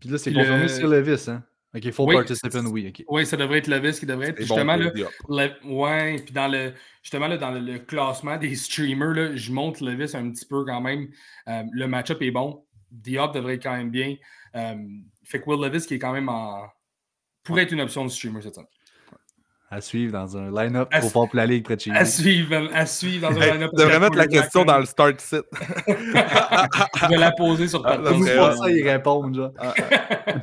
[0.01, 1.29] Puis là, c'est confirmé sur Levis.
[1.29, 1.43] Hein?
[1.77, 2.93] Ok, full oui, participant, oui.
[3.09, 4.41] Oui, ça devrait être Levis qui devrait être.
[4.41, 6.73] justement, là, ouais, puis dans le,
[7.03, 10.81] justement, là, dans le, classement des streamers, là, je monte Levis un petit peu quand
[10.81, 11.09] même.
[11.47, 12.65] le match-up est bon.
[12.95, 14.17] Diop devrait être quand même bien.
[14.57, 14.75] Euh,
[15.25, 16.67] fait que Will Levis qui est quand même en.
[17.43, 18.69] pourrait être une option de streamer cette semaine.
[19.71, 23.29] À suivre dans un line-up pour la ligue près de chez À suivre, à suivre
[23.29, 23.71] dans un line-up.
[23.77, 25.43] Tu devrais mettre la question dans le start sit.
[25.89, 29.53] Je vais la poser sur ta ah, pas ça, ils répondent.
[29.59, 29.75] Ah,
[30.27, 30.33] ah.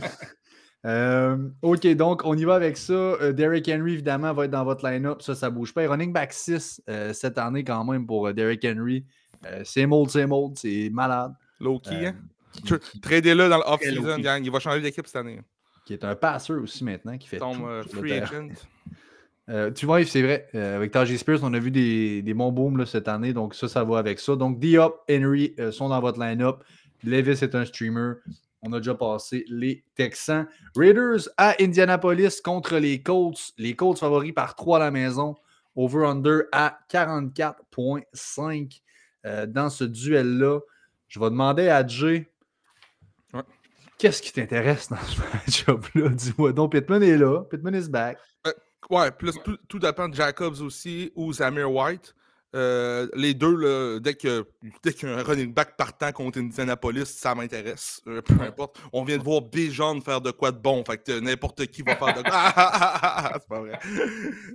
[0.84, 2.94] Euh, ok, donc on y va avec ça.
[2.94, 5.22] Euh, Derrick Henry, évidemment, va être dans votre line-up.
[5.22, 5.88] Ça, ça bouge pas.
[5.88, 6.82] running back 6
[7.14, 9.06] cette année, quand même, pour Derrick Henry.
[9.64, 11.34] c'est mold, c'est mold, c'est malade.
[11.60, 12.16] Low-key, hein?
[13.02, 14.44] Tradez-le dans l'off-season, gang.
[14.44, 15.40] Il va changer d'équipe cette année.
[15.86, 18.50] Qui est un passeur aussi maintenant, qui fait Tombe, euh, free agent.
[19.50, 20.48] Euh, tu vois, c'est vrai.
[20.56, 23.34] Euh, avec Tajay Spears, on a vu des, des bons booms cette année.
[23.34, 24.38] Donc, ça, ça va avec ça.
[24.38, 26.64] Donc, Diop, Henry sont dans votre line-up.
[27.04, 28.14] Levis est un streamer.
[28.62, 30.48] On a déjà passé les Texans.
[30.74, 33.52] Raiders à Indianapolis contre les Colts.
[33.58, 35.36] Les Colts favoris par 3 à la maison.
[35.76, 38.80] Over-under à 44,5
[39.48, 40.60] dans ce duel-là.
[41.10, 42.31] Je vais demander à Jay
[44.02, 46.10] Qu'est-ce qui t'intéresse dans ce match-up-là?
[46.10, 47.44] Dis-moi donc, Pittman est là.
[47.52, 48.18] Pittman is back.
[48.48, 48.52] Euh,
[48.90, 52.16] ouais, plus tout, tout, dépend de Jacobs aussi ou Zamir White.
[52.54, 58.02] Euh, les deux, dès qu'il y a un running back partant contre Indianapolis, ça m'intéresse.
[58.08, 58.78] Euh, peu importe.
[58.92, 60.84] On vient de voir Bijan faire de quoi de bon.
[60.84, 63.32] Fait que n'importe qui va faire de quoi.
[63.40, 63.80] c'est pas vrai.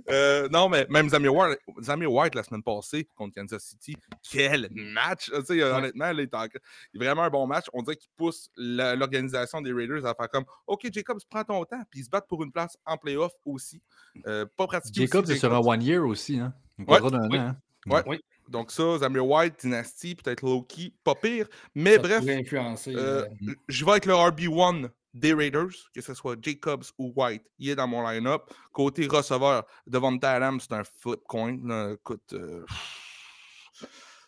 [0.09, 3.97] Euh, non, mais même Zamir White, Zamir White, la semaine passée contre Kansas City,
[4.29, 5.31] quel match!
[5.31, 7.65] Honnêtement, il, est vraiment un bon match.
[7.73, 11.81] On dirait qu'il pousse l'organisation des Raiders à faire comme OK, Jacobs, prends ton temps.
[11.89, 13.81] Puis ils se battent pour une place en playoff aussi.
[14.23, 15.01] pas pratiqué.
[15.01, 16.39] Jacobs sur un one year aussi.
[16.39, 16.53] Hein?
[16.87, 17.55] Ouais, hein.
[17.87, 18.03] Ouais.
[18.05, 18.19] Oui.
[18.49, 21.47] Donc ça, Zamir White, Dynasty, peut-être Loki, pas pire.
[21.75, 23.25] Mais bref, euh, euh,
[23.67, 27.75] je vais avec le RB1 des Raiders, que ce soit Jacobs ou White, il est
[27.75, 28.43] dans mon line-up.
[28.71, 31.57] Côté receveur, devant Adams, c'est un flip coin.
[31.93, 32.65] Écoute, euh,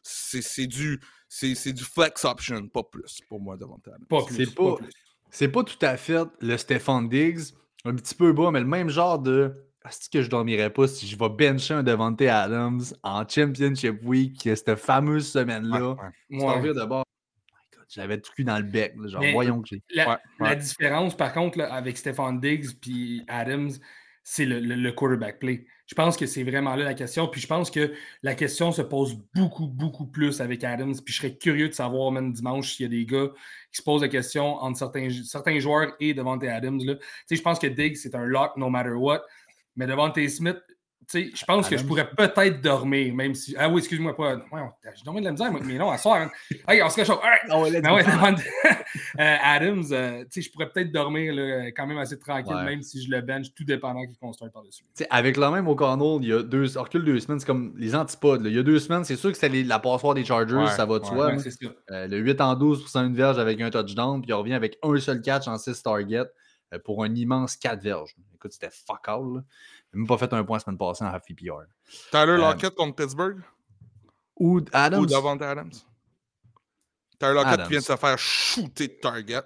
[0.01, 0.99] c'est du,
[1.41, 4.05] du flex option, pas plus pour moi devant Adams.
[4.09, 4.45] Pas plus.
[4.45, 7.53] C'est pas, pas, pas, tout à fait le Stefan Diggs,
[7.85, 11.07] un petit peu bas, mais le même genre de est-ce que je dormirais pas si
[11.07, 15.95] je vais bencher un Devante Adams en Championship Week, cette fameuse semaine-là?
[16.29, 17.03] Ouais, ouais.
[17.89, 18.93] J'avais tout cul dans le bec.
[19.05, 19.81] genre, voyons que j'ai.
[20.39, 23.71] La, différence, par contre, avec Stefan Diggs et Adams,
[24.23, 25.65] c'est le, quarterback play.
[25.87, 27.27] Je pense que c'est vraiment là la question.
[27.27, 30.93] Puis je pense que la question se pose beaucoup, beaucoup plus avec Adams.
[31.03, 33.29] Puis je serais curieux de savoir, même dimanche, s'il y a des gars
[33.71, 36.79] qui se posent la question entre certains, certains joueurs et Devante Adams.
[36.85, 36.93] Là.
[37.31, 39.21] Je pense que Diggs, c'est un lock no matter what.
[39.79, 40.27] Mais devant T.
[40.27, 40.57] Smith,
[41.13, 43.55] je pense que je pourrais peut-être dormir, même si.
[43.57, 44.35] Ah oui, excuse-moi pas.
[44.35, 44.61] Ouais,
[44.93, 46.17] j'ai dormi de la misère, mais non, à soir.
[46.17, 46.29] Hein.
[46.67, 47.07] Hey, on se cache.
[47.49, 47.73] Ah ouais,
[49.19, 53.09] euh, Adams, euh, je pourrais peut-être dormir là, quand même assez tranquille, même si je
[53.09, 54.83] le bench, tout dépendant qu'il construit par-dessus.
[55.09, 58.43] Avec le même O'Connell, il y a deux, recule deux semaines, c'est comme les antipodes.
[58.45, 60.99] Il y a deux semaines, c'est sûr que c'est la passoire des Chargers, ça va
[60.99, 61.31] de soi.
[61.91, 64.77] Euh, le 8 en 12 pour une verge avec un touchdown, puis il revient avec
[64.83, 66.29] un seul catch en 6 targets
[66.83, 68.13] pour un immense 4 verges.
[68.39, 69.19] Écoute, c'était fuck all.
[69.21, 69.41] Il n'a
[69.93, 71.63] même pas fait un point la semaine passée en half PPR.
[72.09, 73.41] Tyler euh, Lockett contre Pittsburgh?
[74.37, 75.01] Ou Adams?
[75.01, 75.73] Ou Davante Adams?
[77.19, 79.43] Tyler Lockett vient de se faire shooter de target.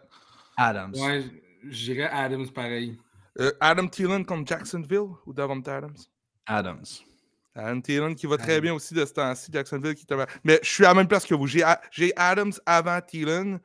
[0.56, 0.94] Adams.
[0.96, 1.26] Ouais,
[1.64, 3.00] j'irais Adams pareil.
[3.39, 5.98] Euh, Adam Thielen contre Jacksonville ou Davante Adams?
[6.46, 6.86] Adams.
[7.56, 10.06] Adam Thielen qui va très bien aussi de ce temps-ci, Jacksonville qui
[10.44, 11.48] Mais je suis à la même place que vous.
[11.48, 11.64] J'ai
[12.16, 13.60] Adams avant Thielen,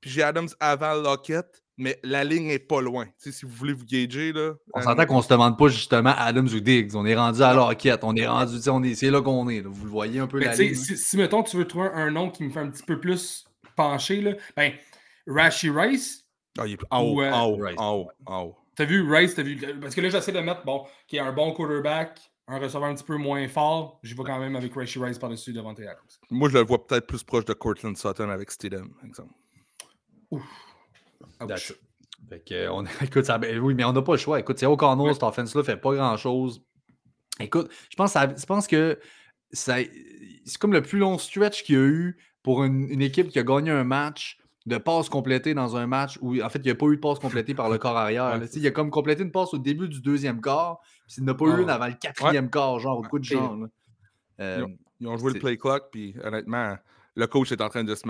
[0.00, 3.06] puis j'ai Adams avant Lockett mais la ligne n'est pas loin.
[3.16, 4.52] si vous voulez vous gager, là.
[4.74, 6.94] On euh, s'entend qu'on ne se demande pas justement Adams ou Diggs.
[6.94, 8.00] On est rendu à l'enquête.
[8.02, 9.60] On est rendu, on est, c'est là qu'on est.
[9.60, 10.74] Vous le voyez un peu la ligne.
[10.74, 13.46] Si, si, mettons, tu veux trouver un nom qui me fait un petit peu plus
[13.74, 14.72] pencher, là, ben,
[15.26, 16.24] Rashi Rice.
[16.58, 18.56] Ah, il est en haut, euh, en haut, en haut, en haut.
[18.76, 19.58] T'as vu Rice, t'as vu.
[19.80, 22.94] Parce que là, j'essaie de mettre, bon, qui est un bon quarterback, un receveur un
[22.94, 23.98] petit peu moins fort.
[24.02, 25.96] J'y vais quand même avec Rashi Rice par-dessus devant Adams.
[26.30, 29.32] Moi, je le vois peut-être plus proche de Cortland Sutton avec Stidham, par exemple.
[30.30, 30.42] Ouf.
[32.70, 34.40] On, écoute, ça, ben, oui, mais on n'a pas le choix.
[34.40, 36.62] Écoute, c'est au corner, cette offense-là fait pas grand-chose.
[37.40, 38.98] Écoute, je pense, je pense que
[39.52, 39.90] c'est
[40.58, 43.70] comme le plus long stretch qu'il y a eu pour une, équipe qui a gagné
[43.70, 46.86] un match de passes complétées dans un match où, en fait, il n'y a pas
[46.86, 48.40] eu de passe complétée par le corps arrière.
[48.54, 51.46] il a comme complété une passe au début du deuxième quart, puis il n'a pas
[51.46, 53.56] eu une avant le quatrième quart, genre au coup de genre.
[54.40, 54.66] Euh,
[55.00, 56.76] ils, ont, joué le play clock, puis honnêtement,
[57.14, 58.02] le coach est en train de se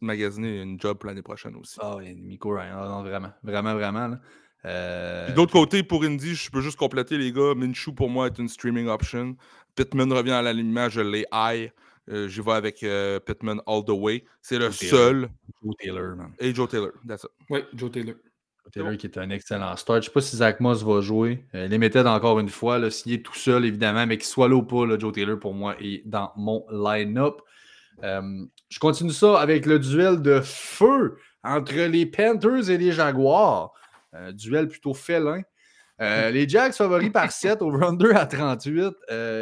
[0.00, 1.76] magasiner une job pour l'année prochaine aussi.
[1.80, 4.16] Ah oui, Miko Ryan, ah vraiment, vraiment, vraiment.
[4.64, 5.32] Euh...
[5.34, 7.54] D'autre côté, pour Indy, je peux juste compléter, les gars.
[7.54, 9.36] Minshew, pour moi, est une streaming option.
[9.74, 11.70] Pittman revient à l'alignement, je l'ai high.
[12.10, 14.24] Euh, J'y vais avec euh, Pittman all the way.
[14.42, 15.28] C'est le seul.
[15.62, 16.32] Joe Taylor, man.
[16.38, 17.30] Et Joe Taylor, that's it.
[17.50, 18.14] Oui, Joe Taylor.
[18.64, 20.02] Joe Taylor qui est un excellent start.
[20.02, 21.44] Je ne sais pas si Zach Moss va jouer.
[21.54, 24.54] Euh, les méthodes, encore une fois, s'il est tout seul, évidemment, mais qu'il soit là
[24.54, 27.40] ou pas, Joe Taylor, pour moi, est dans mon line-up.
[28.02, 33.72] Euh, je continue ça avec le duel de feu entre les Panthers et les Jaguars.
[34.14, 35.42] Euh, duel plutôt félin.
[36.00, 38.94] Euh, les Jags favoris par 7, over-under à 38.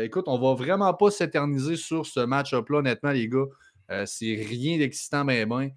[0.05, 3.46] écoute, on va vraiment pas s'éterniser sur ce match-up-là, honnêtement, les gars.
[4.07, 5.70] c'est rien d'excitant, mais ben.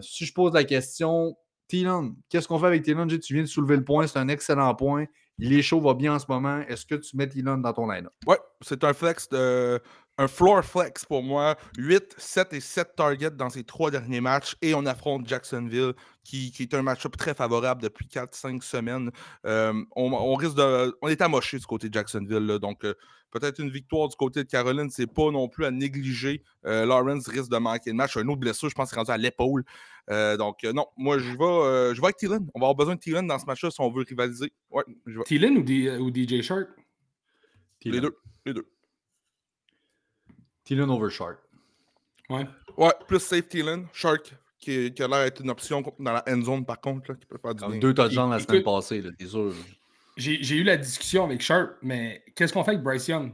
[0.00, 1.36] si je pose la question,
[1.68, 3.06] Tylan, qu'est-ce qu'on fait avec Tylan?
[3.06, 5.04] Tu viens de soulever le point, c'est un excellent point.
[5.38, 6.60] Il est chaud, va bien en ce moment.
[6.68, 8.12] Est-ce que tu mets Tylan dans ton line-up?
[8.26, 9.80] Oui, c'est un flex de
[10.18, 11.56] un floor flex pour moi.
[11.78, 14.56] 8, 7 et 7 targets dans ces trois derniers matchs.
[14.60, 15.94] Et on affronte Jacksonville,
[16.24, 19.10] qui, est un match-up très favorable depuis 4-5 semaines.
[19.46, 20.96] Euh, on, risque de.
[21.02, 22.58] On est amoché du côté de Jacksonville.
[22.60, 22.94] donc, euh,
[23.30, 24.90] peut-être une victoire du côté de Caroline.
[24.90, 26.42] C'est pas non plus à négliger.
[26.66, 28.16] Euh, Lawrence risque de manquer le match.
[28.16, 29.64] Un autre blessure, je pense, est rendu à l'épaule.
[30.08, 32.44] donc, non, moi, je vais, je vais avec Thielen.
[32.54, 34.52] On va avoir besoin de Thielen dans ce match-là si on veut rivaliser.
[34.70, 34.84] Ouais,
[35.26, 36.68] Thielen ou, DJ Shark?
[37.84, 38.16] Les deux.
[38.44, 38.66] Les deux.
[40.68, 41.38] Thielen over Shark.
[42.28, 42.46] Ouais.
[42.76, 43.86] Ouais, plus safe Thielen.
[43.90, 47.16] Shark, qui, qui a l'air d'être une option dans la end zone, par contre, là,
[47.16, 47.78] qui peut faire du bien.
[47.78, 49.54] Deux touchdowns la semaine passée, t'es sûr.
[50.18, 53.32] J'ai eu la discussion avec Sharp, mais qu'est-ce qu'on fait avec Bryce Young?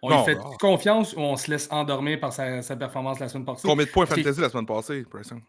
[0.00, 3.44] On lui fait confiance ou on se laisse endormir par sa, sa performance la semaine
[3.44, 3.68] passée?
[3.68, 5.42] Combien de points fantasy la semaine passée, Bryce Young?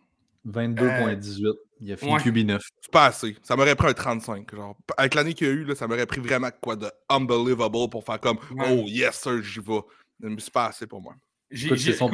[0.48, 1.46] 22.18.
[1.46, 2.60] Euh, il a fini QB9.
[2.82, 3.38] C'est pas assez.
[3.42, 4.54] Ça m'aurait pris un 35.
[4.54, 4.76] Genre.
[4.98, 8.04] Avec l'année qu'il y a eu, là, ça m'aurait pris vraiment quoi de unbelievable pour
[8.04, 9.82] faire comme Oh yes, sir, j'y vais.
[10.22, 11.16] C'est pas assez pour moi.
[11.52, 12.12] C'est son,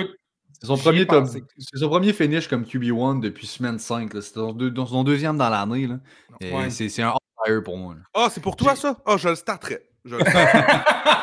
[0.64, 1.06] son, premier
[1.74, 4.12] son premier finish comme QB1 depuis semaine 5.
[4.14, 5.90] C'est son, son, deuxième dans l'année.
[6.70, 7.96] C'est un hard pour moi.
[8.14, 8.98] Ah, c'est pour toi ça?
[9.06, 9.84] Ah, oh, je le starterais.
[10.06, 10.16] Je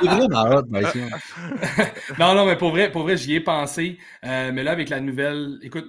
[2.18, 3.98] non, non, mais pour vrai, pour vrai j'y ai pensé.
[4.24, 5.86] Euh, mais là, avec la nouvelle, écoute,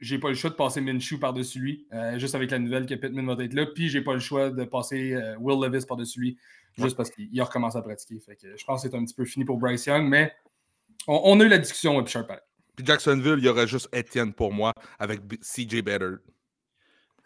[0.00, 2.94] j'ai pas le choix de passer Minshew par-dessus lui, euh, juste avec la nouvelle que
[2.94, 3.66] Pittman va être là.
[3.66, 6.38] Puis j'ai pas le choix de passer euh, Will Levis par-dessus lui,
[6.78, 8.18] juste parce qu'il recommence à pratiquer.
[8.20, 10.32] Fait que je pense que c'est un petit peu fini pour Bryce Young, mais
[11.06, 12.30] on, a eu la discussion avec Sharp.
[12.74, 16.16] Puis Jacksonville, il y aurait juste Etienne pour moi avec CJ Better.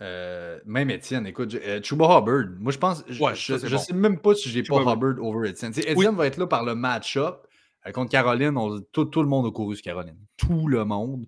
[0.02, 4.34] Euh, même Etienne, écoute, euh, Chuba Hubbard, moi je pense, je, ne sais même pas
[4.34, 5.72] si j'ai pas Hubbard over Etienne.
[5.72, 7.46] Etienne va être là par le match-up.
[7.86, 8.54] Euh, contre Caroline,
[8.92, 10.16] tout, le monde a couru sur Caroline.
[10.36, 11.26] Tout le monde.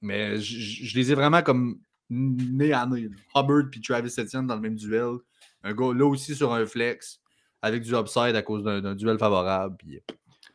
[0.00, 1.78] Mais je, les ai vraiment comme
[2.10, 3.08] nez à nez.
[3.34, 5.16] Hubbard puis Travis Etienne dans le même duel.
[5.62, 7.20] Un gars là aussi sur un flex
[7.62, 9.76] avec du upside à cause d'un duel favorable.
[9.78, 10.00] Puis,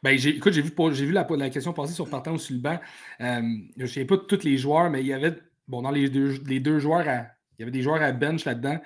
[0.03, 2.79] ben, écoute, j'ai vu, vu la, la, question passer sur partant sur le banc.
[3.21, 3.41] Euh,
[3.75, 5.35] je ne sais pas tous les joueurs, mais il y avait,
[5.67, 7.25] bon, dans les deux, les deux joueurs, à,
[7.57, 8.79] il y avait des joueurs à bench là-dedans.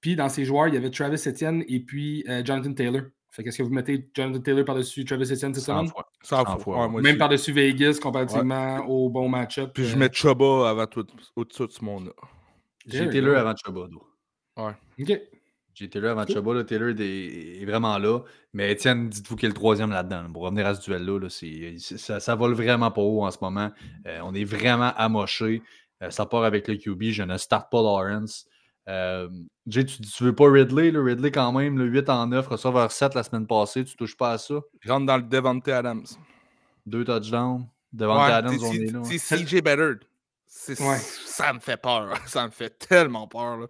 [0.00, 3.02] Puis dans ces joueurs, il y avait Travis Etienne et puis euh, Jonathan Taylor
[3.32, 5.86] Fait qu'est-ce que vous mettez Jonathan Taylor par-dessus Travis Etienne cette semaine?
[5.88, 6.08] fois.
[6.22, 6.58] 100 100 fois.
[6.58, 6.82] fois.
[6.82, 9.70] Ouais, moi Même par-dessus Vegas comparativement au bon match-up.
[9.72, 11.06] Puis je euh, mets Chuba avant tout,
[11.36, 12.12] au-dessus de ce monde-là.
[12.86, 13.86] J'ai Taylor avant Chuba.
[13.88, 14.02] d'eau.
[14.56, 15.20] OK.
[15.74, 16.54] J'ai Taylor avant Chuba.
[16.54, 18.20] Là, Taylor est, est vraiment là.
[18.52, 20.22] Mais Étienne, dites-vous qu'il est le troisième là-dedans.
[20.22, 20.28] là.
[20.32, 23.30] Pour revenir à ce duel-là, là, c'est- c'est- ça, ça vole vraiment pas haut en
[23.30, 23.70] ce moment.
[24.06, 25.62] Euh, on est vraiment amoché.
[26.02, 27.04] Euh, ça part avec le QB.
[27.12, 28.46] Je ne starte pas Lawrence.
[28.90, 29.28] Euh,
[29.66, 30.90] Jay, tu, tu veux pas Ridley?
[30.90, 31.00] là?
[31.02, 33.84] Ridley, quand même, le 8 en 9, receveur 7 la semaine passée.
[33.84, 34.56] Tu touches pas à ça?
[34.80, 36.04] Je rentre dans le Devante Adams.
[36.86, 37.66] Deux touchdowns.
[37.92, 39.02] Devant Ouais, Adams, on est là.
[39.04, 39.94] C'est CJ Better.
[40.80, 40.98] Ouais.
[40.98, 42.16] Ça me fait peur.
[42.26, 43.68] Ça me fait tellement peur.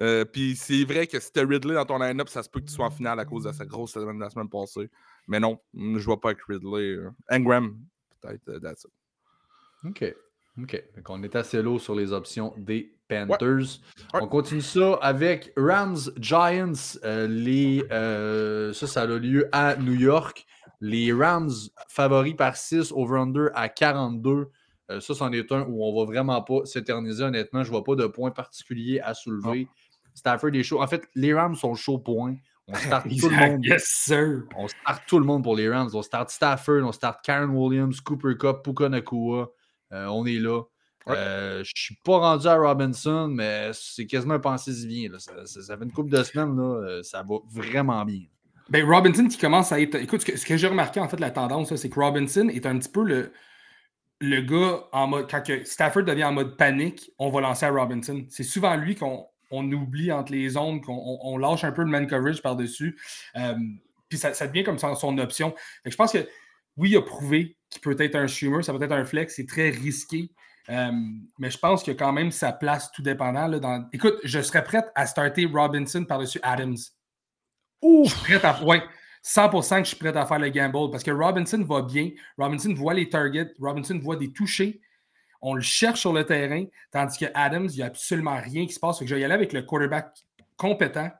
[0.00, 2.66] Euh, Puis c'est vrai que si t'as Ridley dans ton line-up, ça se peut que
[2.66, 4.90] tu sois en finale à cause de sa grosse semaine de la semaine passée.
[5.28, 6.96] Mais non, je vois pas avec Ridley.
[6.96, 7.10] euh.
[7.30, 7.76] Engram,
[8.20, 8.48] peut-être.
[8.48, 8.90] euh, that's it.
[9.88, 10.14] OK.
[10.62, 10.82] OK.
[10.96, 13.80] Donc, on est assez lourd sur les options des Panthers.
[14.14, 14.20] Ouais.
[14.22, 16.98] On continue ça avec Rams Giants.
[17.04, 20.46] Euh, les, euh, ça, ça a lieu à New York.
[20.80, 21.50] Les Rams
[21.88, 24.50] favoris par 6, over-under à 42.
[24.90, 27.24] Euh, ça, c'en est un où on va vraiment pas s'éterniser.
[27.24, 29.68] Honnêtement, je vois pas de point particulier à soulever.
[30.14, 30.80] Stafford est chaud.
[30.80, 32.36] En fait, les Rams sont chauds point.
[32.68, 33.64] On start tout le monde.
[33.64, 34.42] Yes, sir.
[34.56, 35.90] On start tout le monde pour les Rams.
[35.92, 39.50] On start Stafford, on start Karen Williams, Cooper Cup, Puka Nakua.
[39.92, 40.62] Euh, on est là.
[41.06, 41.14] Ouais.
[41.16, 45.08] Euh, je suis pas rendu à Robinson, mais c'est quasiment un pensée bien.
[45.10, 45.18] là.
[45.20, 48.22] Ça, ça- ça fait une couple de semaines, là, euh, ça va vraiment bien.
[48.68, 49.94] Ben, Robinson qui commence à être.
[49.94, 52.88] Écoute, ce que, j'ai remarqué, en fait, la tendance, c'est que Robinson est un petit
[52.88, 53.32] peu le,
[54.20, 55.30] le gars en mode.
[55.30, 58.24] Quand que Stafford devient en mode panique, on va lancer à Robinson.
[58.28, 61.82] C'est souvent lui qu'on on oublie entre les zones, qu'on on, on lâche un peu
[61.82, 62.98] le man coverage par-dessus.
[63.36, 63.54] Euh,
[64.08, 65.50] puis ça, ça devient comme son, son option.
[65.84, 66.26] Fait que je pense que
[66.76, 69.46] oui, il a prouvé qu'il peut être un streamer, ça peut être un flex, c'est
[69.46, 70.30] très risqué.
[70.68, 70.90] Euh,
[71.38, 73.46] mais je pense qu'il y a quand même sa place tout dépendant.
[73.46, 73.88] Là, dans...
[73.92, 76.76] Écoute, je serais prête à starter Robinson par-dessus Adams.
[77.82, 78.62] Je suis prête à.
[78.64, 78.82] Ouais,
[79.22, 82.10] 100% que je suis prêt à faire le gamble parce que Robinson va bien.
[82.38, 83.52] Robinson voit les targets.
[83.60, 84.80] Robinson voit des touchés.
[85.40, 86.64] On le cherche sur le terrain.
[86.90, 88.98] Tandis que Adams, il n'y a absolument rien qui se passe.
[88.98, 90.12] Fait que je vais y aller avec le quarterback
[90.56, 91.10] compétent.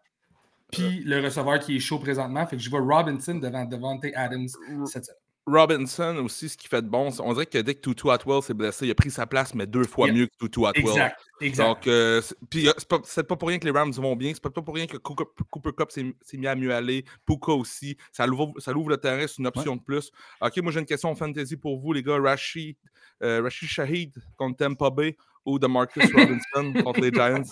[0.73, 2.47] Puis le receveur qui est chaud présentement.
[2.47, 4.49] Fait que je vois Robinson devant Devante Adams
[4.87, 5.26] cette semaine.
[5.47, 8.53] Robinson aussi, ce qui fait de bon, on dirait que dès que Tutu Atwell s'est
[8.55, 10.17] blessé, il a pris sa place, mais deux fois Yeah.
[10.17, 10.87] mieux que Tutu Atwell.
[10.89, 11.21] Exact.
[11.41, 11.67] Exact.
[11.69, 12.73] Donc, euh, c'est- puis euh,
[13.05, 14.97] c'est pas, pour rien que les Rams vont bien, c'est pas, pas pour rien que
[14.97, 18.97] Cooper, Cooper Cup s'est mis à mieux aller, Puka aussi, ça l'ouvre, ça l'ouvre le
[18.97, 20.11] terrain, c'est une option de plus.
[20.41, 22.19] Ok, moi j'ai une question fantasy pour vous, les gars.
[22.21, 22.77] Rashid,
[23.23, 25.17] euh, Rashid Shahid contre Tampa Bay
[25.47, 27.43] ou de Marcus Robinson contre les Giants?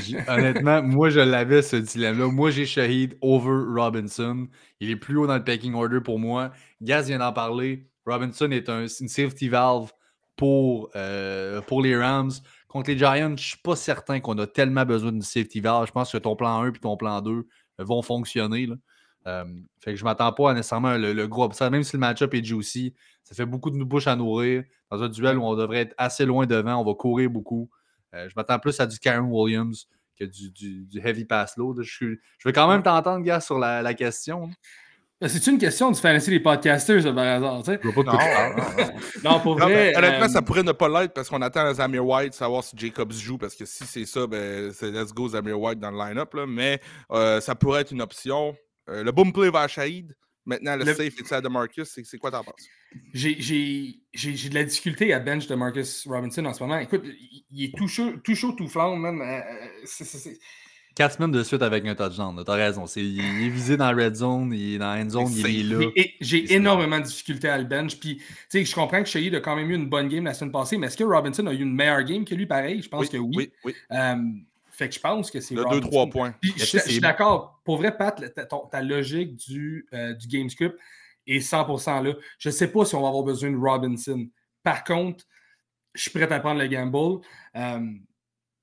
[0.00, 2.26] Je- honnêtement, moi, je l'avais ce dilemme-là.
[2.28, 4.48] Moi, j'ai Shahid over Robinson.
[4.80, 6.50] Il est plus haut dans le packing order pour moi.
[6.82, 7.86] Gaz vient d'en parler.
[8.06, 9.90] Robinson est un, une safety valve
[10.36, 12.32] pour, euh, pour les Rams.
[12.68, 15.86] Contre les Giants, je ne suis pas certain qu'on a tellement besoin d'une safety valve.
[15.86, 17.46] Je pense que ton plan 1 et ton plan 2
[17.78, 18.66] vont fonctionner.
[18.66, 18.74] là.
[19.26, 19.44] Euh,
[19.80, 21.70] fait que je ne m'attends pas à nécessairement le, le gros upside.
[21.70, 22.92] Même si le match-up est juicy,
[23.24, 24.62] ça fait beaucoup de bouches à nourrir.
[24.90, 27.68] Dans un duel où on devrait être assez loin devant, on va courir beaucoup.
[28.14, 31.82] Euh, je m'attends plus à du Karen Williams que du, du- du heavy pass load.
[31.82, 34.48] Je, suis- je vais quand même t'entendre, gars, sur la, la question.
[35.26, 37.62] C'est une question du fantasy des podcasters, ça, par hasard.
[37.62, 37.80] tu sais?
[37.82, 38.90] Je veux pas Non, non, non.
[39.24, 39.92] Non, pour Non, vrai.
[39.92, 42.76] ben, honnêtement, euh, ça pourrait ne pas l'être parce qu'on attend Zamir White, savoir si
[42.76, 45.96] Jacobs joue, parce que si c'est ça, ben, c'est let's go Zamir White dans le
[45.98, 46.34] line-up.
[46.34, 46.46] là.
[46.46, 46.78] Mais
[47.10, 48.54] euh, ça pourrait être une option.
[48.90, 50.14] Euh, le boom play va à Shahid.
[50.46, 51.98] Maintenant, le, Le- safe est à de Marcus.
[52.04, 52.54] C'est quoi t'en penses?
[53.12, 56.78] J'ai j'ai- j'ai- j'ai de la difficulté à bench de Marcus Robinson en ce moment.
[56.78, 57.02] Écoute,
[57.50, 59.20] il, est tout chaud, tout, chaud, tout flamme, man.
[59.20, 59.40] Euh,
[59.84, 60.38] c'est- c'est- c'est-
[60.94, 62.40] Quatre semaines de suite avec un touchdown.
[62.46, 62.86] T'as raison.
[62.86, 65.72] C'est- il est visé dans la red zone, il est dans la end zone, il
[65.72, 65.90] est là.
[66.20, 67.98] J'ai- et- énormément de difficulté à le bench.
[67.98, 70.34] Puis, tu sais, je comprends que Shahid a quand même eu une bonne game la
[70.34, 72.80] semaine passée, mais est-ce que Robinson a eu une meilleure game que lui, pareil?
[72.80, 73.34] Je pense que oui.
[73.36, 73.74] Oui, oui.
[73.90, 74.14] Euh,
[74.74, 75.88] fait que je pense que c'est Le Robinson.
[75.88, 76.34] 2-3 points.
[76.40, 77.60] Puis, je suis d'accord.
[77.64, 78.20] Pour vrai, Pat,
[78.70, 80.76] ta, logique du, euh, du game script
[81.28, 82.14] est 100% là.
[82.38, 84.26] Je ne sais pas si on va avoir besoin de Robinson.
[84.64, 85.24] Par contre,
[85.94, 87.20] je suis prêt à prendre le gamble.
[87.54, 87.80] Euh,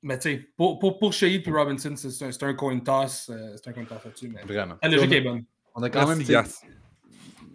[0.01, 3.30] mais tu sais, pour, pour, pour Shahid et Robinson, c'est c'est un, un coin toss.
[3.30, 4.28] euh, c'est un coin toss là-dessus.
[4.28, 4.76] Mais Vraiment.
[4.84, 5.45] la logique est bonne.
[5.76, 6.18] On a quand même.
[6.18, 6.66] Merci, sais, Gas.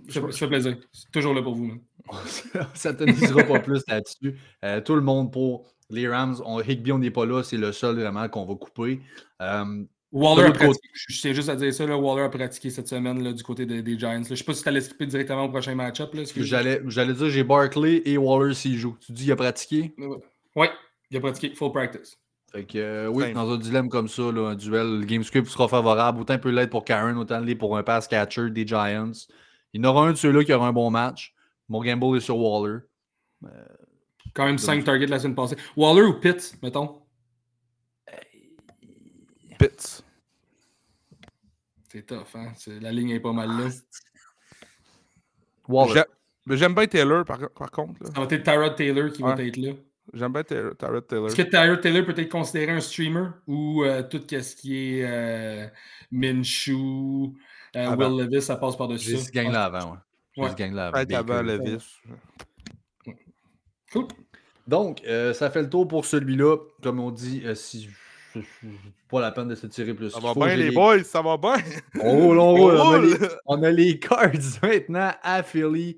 [0.09, 0.79] Ça fait, plaisir.
[0.93, 1.67] C'est toujours là pour vous.
[1.67, 1.81] man.
[2.75, 4.39] ça ne t'amusera pas plus là-dessus.
[4.65, 6.37] Euh, tout le monde pour les Rams.
[6.45, 7.43] On, Higby, on n'est pas là.
[7.43, 9.01] C'est le seul vraiment qu'on va couper.
[9.41, 13.22] Euh, Waller a pratiqué, je juste à dire ça, là, Waller a pratiqué cette semaine
[13.22, 14.12] là, du côté de- des Giants.
[14.12, 14.22] là.
[14.22, 16.14] Je ne sais pas si tu allais skipper directement au prochain match-up.
[16.37, 18.97] J'allais j'allais dire, j'ai Barkley et Waller s'il joue.
[19.05, 19.95] Tu dis, il a pratiqué?
[20.55, 20.68] Oui,
[21.11, 22.16] il a pratiqué full practice.
[22.53, 25.49] Fait que, euh, oui, dans un dilemme comme ça, là, un duel, le game script
[25.49, 26.20] sera favorable.
[26.20, 29.11] Autant peut l'être pour Karen, autant l'est pour un pass catcher des Giants.
[29.74, 31.34] Il y en aura un de ceux-là qui aura un bon match.
[31.68, 32.78] Mon gamble est sur Waller.
[34.37, 35.57] Quand même 5 targets la semaine passée.
[35.78, 37.01] Waller ou Pitt, mettons?
[39.59, 40.05] Pitts.
[41.89, 42.53] C'est tough, hein?
[42.82, 43.70] La ligne est pas mal là.
[46.51, 48.03] J'aime bien Taylor, par, contre.
[48.03, 48.11] Là.
[48.14, 49.72] Ça va être Tyrod Taylor qui va être là.
[50.12, 51.26] J'aime bien Tyrod Taylor.
[51.28, 55.05] Est-ce que Tyrod Taylor peut être considéré un streamer ou euh, tout ce qui est
[55.05, 55.66] euh,
[56.12, 57.34] Minshew,
[57.74, 59.16] euh, Will Levis, ça passe par-dessus?
[59.16, 59.93] J'ai gagne là avant,
[60.37, 60.49] ouais.
[60.51, 61.16] J'ai gagne là avant.
[61.16, 62.03] avant Levis.
[63.93, 64.09] Cool.
[64.67, 65.03] Donc,
[65.35, 66.57] ça fait le tour pour celui-là.
[66.83, 67.89] Comme on dit, si
[69.09, 70.11] pas la peine de se tirer plus.
[70.11, 71.57] Ça va bien, les boys, ça va bien.
[72.03, 72.77] On roule, on roule.
[72.77, 73.14] On, a les,
[73.47, 74.31] on a les cards
[74.62, 75.97] maintenant à Philly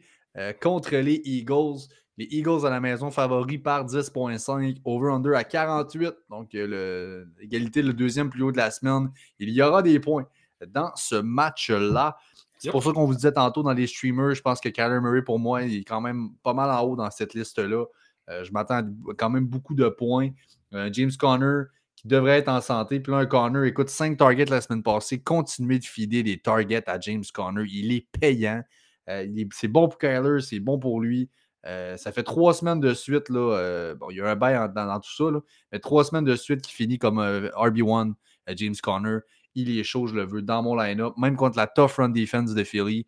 [0.61, 1.89] contre les Eagles.
[2.19, 6.15] Les Eagles à la maison favoris par 10.5, over-under à 48.
[6.29, 9.11] Donc, l'égalité, le deuxième plus haut de la semaine.
[9.39, 10.27] Il y aura des points
[10.67, 12.17] dans ce match-là.
[12.59, 15.23] C'est pour ça qu'on vous disait tantôt dans les streamers, je pense que Kyler Murray,
[15.23, 17.85] pour moi, il est quand même pas mal en haut dans cette liste-là.
[18.29, 18.85] Euh, je m'attends à
[19.17, 20.31] quand même beaucoup de points.
[20.75, 21.65] Euh, James Conner,
[21.97, 23.01] qui devrait être en santé.
[23.01, 25.21] Puis là, un Conner, écoute, 5 targets la semaine passée.
[25.21, 27.65] Continuez de fider des targets à James Conner.
[27.69, 28.63] Il est payant.
[29.09, 31.31] Euh, c'est bon pour Kyler, c'est bon pour lui.
[31.67, 35.01] Euh, ça fait trois semaines de suite, là, bon, il y a un bail dans,
[35.01, 35.39] tout ça,
[35.73, 38.15] mais trois semaines de suite qui finit comme euh, RB1,
[38.55, 39.19] James Conner.
[39.55, 41.15] Il est chaud, je le veux, dans mon line-up.
[41.17, 43.07] Même contre la tough run defense de Philly.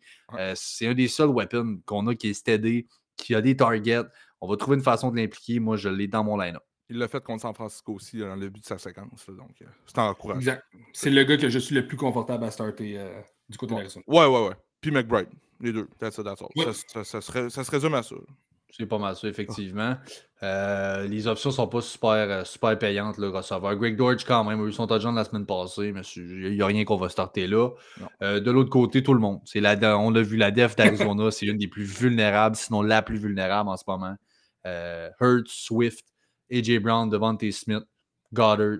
[0.55, 4.03] c'est un des seuls weapons qu'on a qui est steady, qui a des targets.
[4.41, 5.59] On va trouver une façon de l'impliquer.
[5.59, 6.63] Moi, je l'ai dans mon line-up.
[6.89, 9.29] Il l'a fait contre San Francisco aussi dans le but de sa séquence.
[9.29, 10.57] donc, c'est encourageant.
[10.91, 12.99] C'est le gars que je suis le plus confortable à starter
[13.47, 14.03] du côté de l'Arizona.
[14.07, 14.55] Ouais, ouais, ouais.
[14.81, 15.29] Puis McBride.
[15.61, 15.87] Les deux.
[15.99, 16.73] That's it, that's all.
[16.73, 18.15] Ça, ça, ça, se résume à ça.
[18.71, 19.95] C'est pas mal ça, effectivement.
[20.43, 23.75] Euh, les options sont pas super, euh, super payantes, le receveur.
[23.75, 26.65] Greg Dortch, quand même, a eu son touchdown la semaine passée, mais il n'y a
[26.65, 27.69] rien qu'on va starter là.
[28.21, 29.41] Euh, de l'autre côté, tout le monde.
[29.55, 33.17] La, on a vu la def d'Arizona, c'est une des plus vulnérables, sinon la plus
[33.17, 34.15] vulnérable en ce moment.
[34.65, 36.05] Hurt, Swift,
[36.51, 37.83] AJ Brown, Devontae Smith,
[38.33, 38.79] Goddard.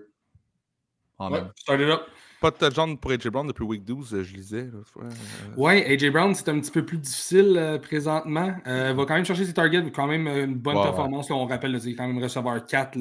[1.19, 1.51] Amen.
[1.55, 2.07] start it up.
[2.41, 4.67] Pas de touchdown pour AJ Brown depuis week 12, euh, je lisais.
[4.97, 5.09] Euh.
[5.55, 8.55] Ouais, AJ Brown, c'est un petit peu plus difficile euh, présentement.
[8.65, 11.29] il va quand même chercher ses targets, quand même une bonne performance.
[11.29, 12.97] on rappelle, c'est quand même receveur 4,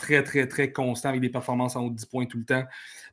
[0.00, 2.64] très, très, très constant avec des performances en haut de 10 points tout le temps.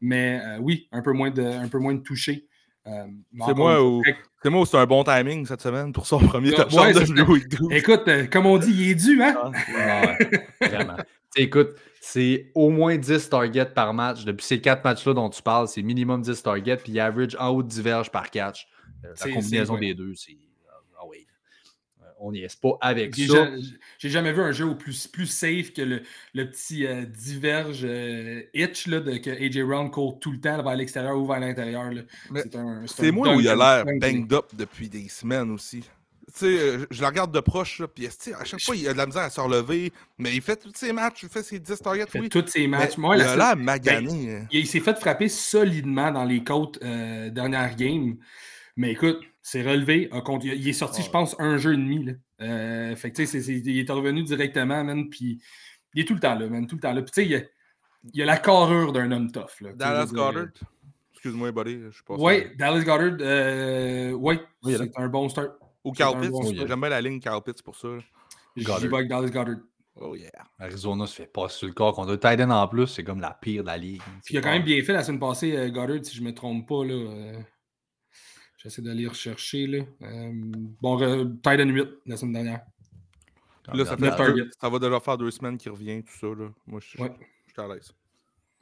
[0.01, 2.47] Mais oui, un peu moins de, un peu moins de toucher.
[2.85, 4.01] C'est moi ou
[4.41, 7.71] c'est moi c'est un bon timing cette semaine pour son premier touchdown de week 12.
[7.71, 9.51] Écoute, comme on dit, il est dû, hein?
[9.77, 10.17] Ah,
[10.61, 10.97] vraiment.
[11.35, 11.69] écoute,
[12.01, 14.25] c'est au moins 10 targets par match.
[14.25, 17.49] Depuis ces quatre matchs-là dont tu parles, c'est minimum 10 targets, puis il average en
[17.49, 18.67] haut de diverge par catch.
[19.05, 20.37] Euh, la combinaison des deux, c'est.
[22.23, 22.29] Oui.
[22.29, 23.49] Euh, on n'y est pas avec ça.
[23.99, 26.01] J'ai jamais vu un jeu au plus, plus safe que le,
[26.33, 27.87] le petit euh, diverge
[28.53, 31.91] itch là, de, que AJ Brown court tout le temps vers l'extérieur ou vers l'intérieur.
[32.87, 35.83] C'est moi où il a l'air banged up depuis des semaines aussi
[36.33, 38.97] sais, euh, je la regarde de proche, là, puis à chaque fois, il a de
[38.97, 41.79] la misère à se relever, mais il fait tous ses matchs, il fait ses 10
[41.79, 42.05] targets.
[42.13, 42.97] Il fait tous ses matchs.
[42.97, 44.27] Moi, il a l'air magané.
[44.27, 44.47] Ben, hein.
[44.51, 48.17] il, s'est fait frapper solidement dans les côtes euh, dernière game.
[48.75, 50.09] Mais écoute, c'est relevé.
[50.43, 52.05] il est sorti, je pense, un jeu et demi.
[52.05, 52.13] Là.
[52.41, 55.41] Euh, fait que, tu sais, il est revenu directement, man, puis
[55.93, 57.01] il est tout le temps là, man, tout le temps là.
[57.01, 57.49] Puis, tu sais, il,
[58.13, 59.59] il, a la carrure d'un homme tough.
[59.59, 60.47] Là, Dallas Goddard.
[61.13, 62.15] Excuse-moi, buddy, je sais pas.
[62.17, 65.51] Oui, Dallas Goddard, euh, oui, c'est un bon start.
[65.83, 66.33] Ou Carl Pitts.
[66.65, 67.89] J'aime bien la ligne Carl Pitts pour ça.
[68.55, 69.57] J'y vais avec Dallas Goddard.
[69.95, 70.31] Oh yeah.
[70.57, 71.93] Arizona se fait pas sur le corps.
[71.93, 74.01] Quand on a Titan en plus, c'est comme la pire de la ligue.
[74.27, 76.33] il a quand même bien fait la semaine passée, euh, Goddard, si je ne me
[76.33, 76.83] trompe pas.
[76.83, 77.33] Là, euh,
[78.63, 79.67] J'essaie d'aller rechercher.
[79.67, 79.83] Là.
[80.03, 80.31] Euh,
[80.81, 80.97] bon,
[81.43, 82.61] Titan 8 la semaine dernière.
[83.73, 84.11] Là, ça, fait
[84.59, 86.27] ça va déjà faire deux semaines qu'il revient, tout ça.
[86.27, 86.49] Là.
[86.65, 87.01] Moi, je, suis
[87.57, 87.93] à l'aise.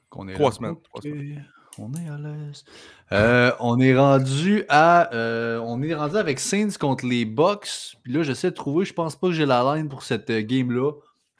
[0.10, 0.76] Trois semaines.
[0.82, 1.46] Trois semaines.
[1.78, 2.66] On est à l'aise.
[3.12, 5.14] Euh, on est rendu à.
[5.14, 7.96] Euh, on est rendu avec Saints contre les Bucks.
[8.04, 8.86] Puis là, j'essaie de trouver.
[8.86, 10.92] Je pense pas que j'ai la line pour cette euh, game-là.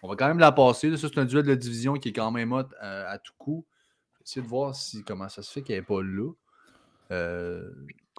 [0.04, 0.96] On va quand même la passer.
[0.98, 3.66] Ça, c'est un duel de division qui est quand même hot à, tout coup.
[4.24, 6.32] Essayer de voir si, comment ça se fait qu'elle n'est pas là.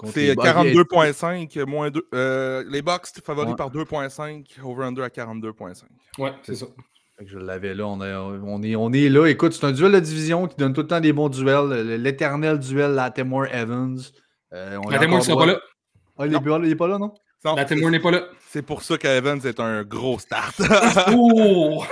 [0.06, 2.64] C'est 42.5 moins 2.
[2.68, 4.44] les Bucks favoris par 2.5.
[4.64, 5.82] Over-under à 42.5.
[6.18, 6.66] Ouais, c'est ça.
[7.26, 7.86] Je l'avais là.
[7.86, 9.26] On, on, est, on est là.
[9.26, 11.98] Écoute, c'est un duel de division qui donne tout le temps des bons duels.
[12.02, 13.98] L'éternel duel Latimore Evans.
[14.52, 15.60] Euh, Latimore ne sera pas là.
[16.18, 17.12] Ah, il n'est pas là, non?
[17.44, 18.22] non Latimore n'est pas là.
[18.48, 20.60] C'est pour ça qu'Evans est un gros start.
[21.12, 21.82] oh!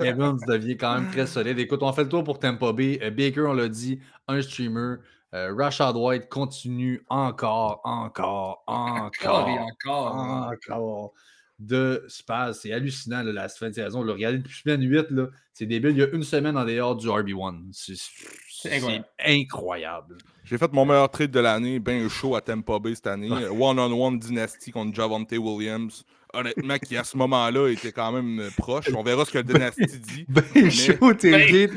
[0.00, 1.58] Evans devient quand même très solide.
[1.58, 2.98] Écoute, on fait le tour pour Tampa Bay.
[3.02, 4.96] Euh, Baker, on l'a dit, un streamer.
[5.32, 11.14] Euh, Rashad White continue encore, encore, encore, et encore, encore
[11.60, 12.60] de Spaz.
[12.62, 14.02] C'est hallucinant la fin de saison.
[14.02, 15.06] Le regarder depuis semaine 8,
[15.52, 15.90] c'est débile.
[15.90, 17.70] Il y a une semaine en dehors du RB1.
[17.72, 20.18] C'est incroyable.
[20.44, 23.30] J'ai fait mon meilleur trade de l'année, bien chaud à Tampa Bay cette année.
[23.30, 26.04] One-on-one Dynasty contre Javante Williams.
[26.32, 28.86] Honnêtement, qui à ce moment-là était quand même proche.
[28.96, 30.26] On verra ce que Dynasty dit.
[30.28, 31.68] Ben chaud, t'es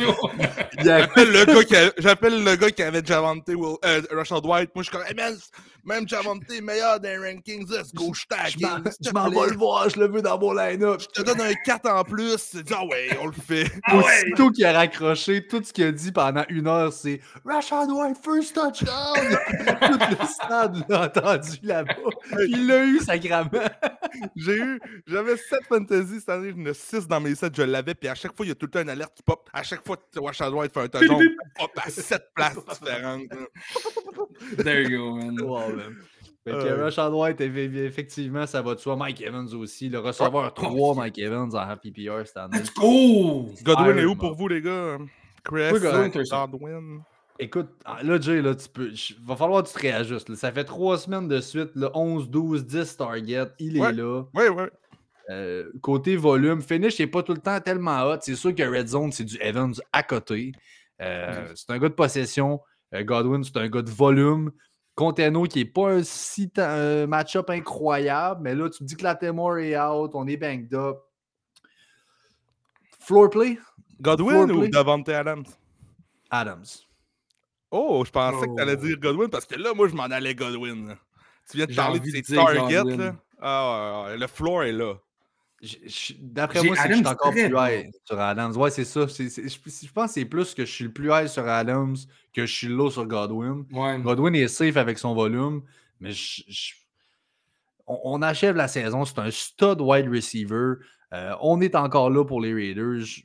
[0.83, 4.71] J'appelle le, gars qui a- j'appelle le gars qui avait Javante Will, euh, Rashad White.
[4.75, 5.35] Moi, je suis comme, hey man,
[5.85, 7.67] même Javante est meilleur dans les rankings.
[7.69, 8.93] Let's go, je Je m'en- t'ague.
[9.01, 11.01] je m'en vais le voir, je le veux dans mon line-up.
[11.01, 12.49] Je te donne un 4 en plus.
[12.51, 13.65] Tu dis, ah ouais, on le fait.
[13.93, 18.17] Aussitôt qu'il a raccroché, tout ce qu'il a dit pendant une heure, c'est Rashad White,
[18.23, 19.15] first touchdown!
[19.81, 21.93] tout le stade l'a entendu là-bas.
[22.47, 23.49] Il l'a eu, sacrément.
[24.35, 27.95] J'ai eu, j'avais 7 fantasy cette année, j'en ai 6 dans mes 7, je l'avais,
[27.95, 29.49] puis à chaque fois, il y a tout le temps une alerte qui pop.
[29.51, 33.23] À chaque fois que Rashad White fait un touchdown, il pop à 7 places différentes.
[34.57, 35.41] There you go, man.
[35.41, 35.72] Wow,
[36.45, 36.83] que Euh.
[36.83, 38.95] Rashad White, eff- effectivement, ça va de soi.
[38.97, 39.89] Mike Evans aussi.
[39.89, 42.57] Le receveur 3, Mike Evans en PPR cette année.
[42.59, 43.49] Let's go!
[43.63, 44.97] Godwin est où pour vous, les gars?
[45.43, 47.01] Chris, Oui, Godwin.
[47.39, 48.91] Écoute, ah, là, Jay, là, tu peux.
[49.25, 50.29] Va falloir que tu te réajustes.
[50.29, 50.35] là.
[50.35, 53.47] Ça fait trois semaines de suite, là, 11, 12, 10 targets.
[53.59, 53.89] Il Ouais.
[53.89, 54.23] est là.
[54.35, 54.69] Ouais, ouais.
[55.29, 58.17] Euh, côté volume, finish n'est pas tout le temps tellement hot.
[58.21, 60.51] C'est sûr que Red Zone, c'est du Evans à côté.
[61.01, 62.59] Euh, C'est un gars de possession.
[62.93, 64.51] Euh, Godwin, c'est un gars de volume.
[64.95, 69.03] Conteno, qui n'est pas un si un match-up incroyable, mais là, tu me dis que
[69.03, 70.97] la Temor est out, on est banged up.
[72.99, 73.57] Floor play,
[73.99, 74.69] Godwin Floor ou play?
[74.69, 75.45] Davante Adams?
[76.29, 76.65] Adams.
[77.71, 78.85] Oh, je pensais que t'allais Oh.
[78.85, 80.95] dire Godwin parce que là, moi, je m'en allais Godwin.
[81.49, 83.15] Tu viens de parler de ses targets, là.
[83.41, 84.93] Ah, ouais, ouais, le floor est là.
[86.19, 88.55] D'après moi, c'est que je suis encore plus high sur Adams.
[88.57, 89.07] Ouais, c'est ça.
[89.07, 91.95] Je, je pense que c'est plus que je suis le plus high sur Adams
[92.33, 93.65] que je suis low sur Godwin.
[93.71, 93.99] Ouais.
[94.01, 95.61] Godwin est safe avec son volume,
[96.01, 96.73] mais je- je-
[97.87, 99.05] on, on achève la saison.
[99.05, 100.73] C'est un stud wide receiver.
[101.13, 102.99] Euh, on est encore là pour les Raiders.
[103.01, 103.21] Je,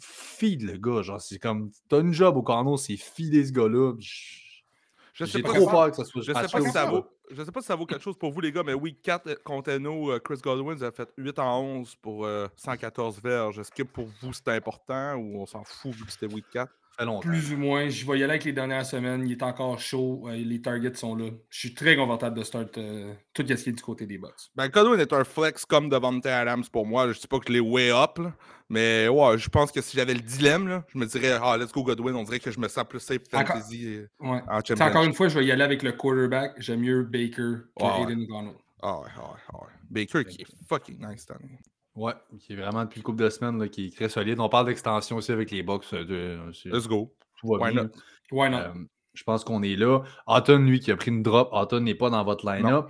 [0.00, 1.02] feed le gars.
[1.02, 1.70] Genre, c'est comme.
[1.88, 3.92] T'as une job au Cardinals, c'est feeder ce gars-là.
[4.00, 6.86] Je- sais J'ai pas trop si- peur que ça soit Je sais, pas si ça
[6.86, 9.00] vaut, je sais pas si ça vaut quelque chose pour vous, les gars, mais week
[9.02, 13.58] 4, euh, Conteno, euh, Chris Godwin, avez fait 8 en 11 pour euh, 114 verges.
[13.58, 16.72] Est-ce que pour vous, c'était important ou on s'en fout vu que c'était week 4?
[16.96, 17.28] Ça fait longtemps.
[17.28, 17.88] Plus ou moins.
[17.88, 19.26] Je vais y aller avec les dernières semaines.
[19.26, 20.24] Il est encore chaud.
[20.28, 21.26] euh, les targets sont là.
[21.50, 24.50] Je suis très confortable de start euh, tout ce qui est du côté des Bucks.
[24.54, 27.10] Ben, Godwin est un flex comme Devante Adams pour moi.
[27.12, 28.32] Je dis pas que je l'ai way up, là,
[28.68, 31.72] mais ouais, je pense que si j'avais le dilemme, là, je me dirais, ah, let's
[31.72, 34.40] go Godwin, on dirait que je me sens plus safe Encore- fantasy euh, Ouais.
[34.48, 34.86] en T'sais, champion.
[34.86, 36.52] encore une fois, je vais y aller avec le quarterback.
[36.58, 38.54] J'aime mieux Baker que Ouais, Aiden O'Connell.
[38.82, 39.68] Ah ouais, ah ouais, ah ouais.
[39.90, 41.58] Baker qui est fucking nice cette année.
[41.96, 44.40] Ouais, qui est vraiment depuis une couple de semaines là, qui est très solide.
[44.40, 45.86] On parle d'extension aussi avec les box.
[45.90, 47.14] c'est- Let's go.
[47.40, 47.84] tout va Why bien.
[47.84, 47.90] not?
[48.32, 48.56] Why not?
[48.58, 48.72] Euh,
[49.12, 50.00] je pense qu'on est là.
[50.26, 51.48] Anton, lui, qui a pris une drop.
[51.52, 52.88] Anton n'est pas dans votre line-up.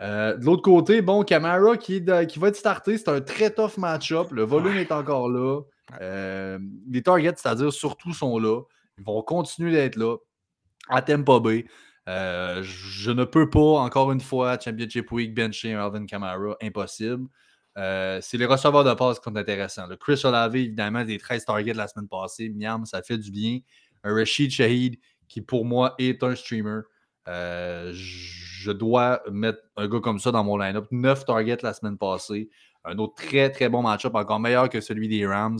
[0.00, 2.98] Euh, de l'autre côté, bon, Camara qui, est de- qui va être starté.
[2.98, 4.28] C'est un très tough match-up.
[4.32, 5.60] Le volume est encore là.
[6.00, 8.62] Euh, les targets, c'est-à-dire surtout, sont là.
[8.98, 10.16] Ils vont continuer d'être là.
[10.88, 11.66] À Bay.
[12.08, 16.56] Euh, je ne peux pas, encore une fois, Championship Week, bencher un Alvin Kamara.
[16.60, 17.26] Impossible.
[17.78, 19.86] Euh, c'est les receveurs de passe qui sont intéressants.
[19.86, 22.50] Le Chris Olave, évidemment, des 13 targets de la semaine passée.
[22.54, 23.60] Miam, ça fait du bien.
[24.02, 24.98] Un Rashid Shahid,
[25.28, 26.80] qui pour moi est un streamer.
[27.28, 30.86] Euh, je dois mettre un gars comme ça dans mon line-up.
[30.90, 32.50] 9 targets la semaine passée.
[32.84, 35.58] Un autre très très bon match-up, encore meilleur que celui des Rams.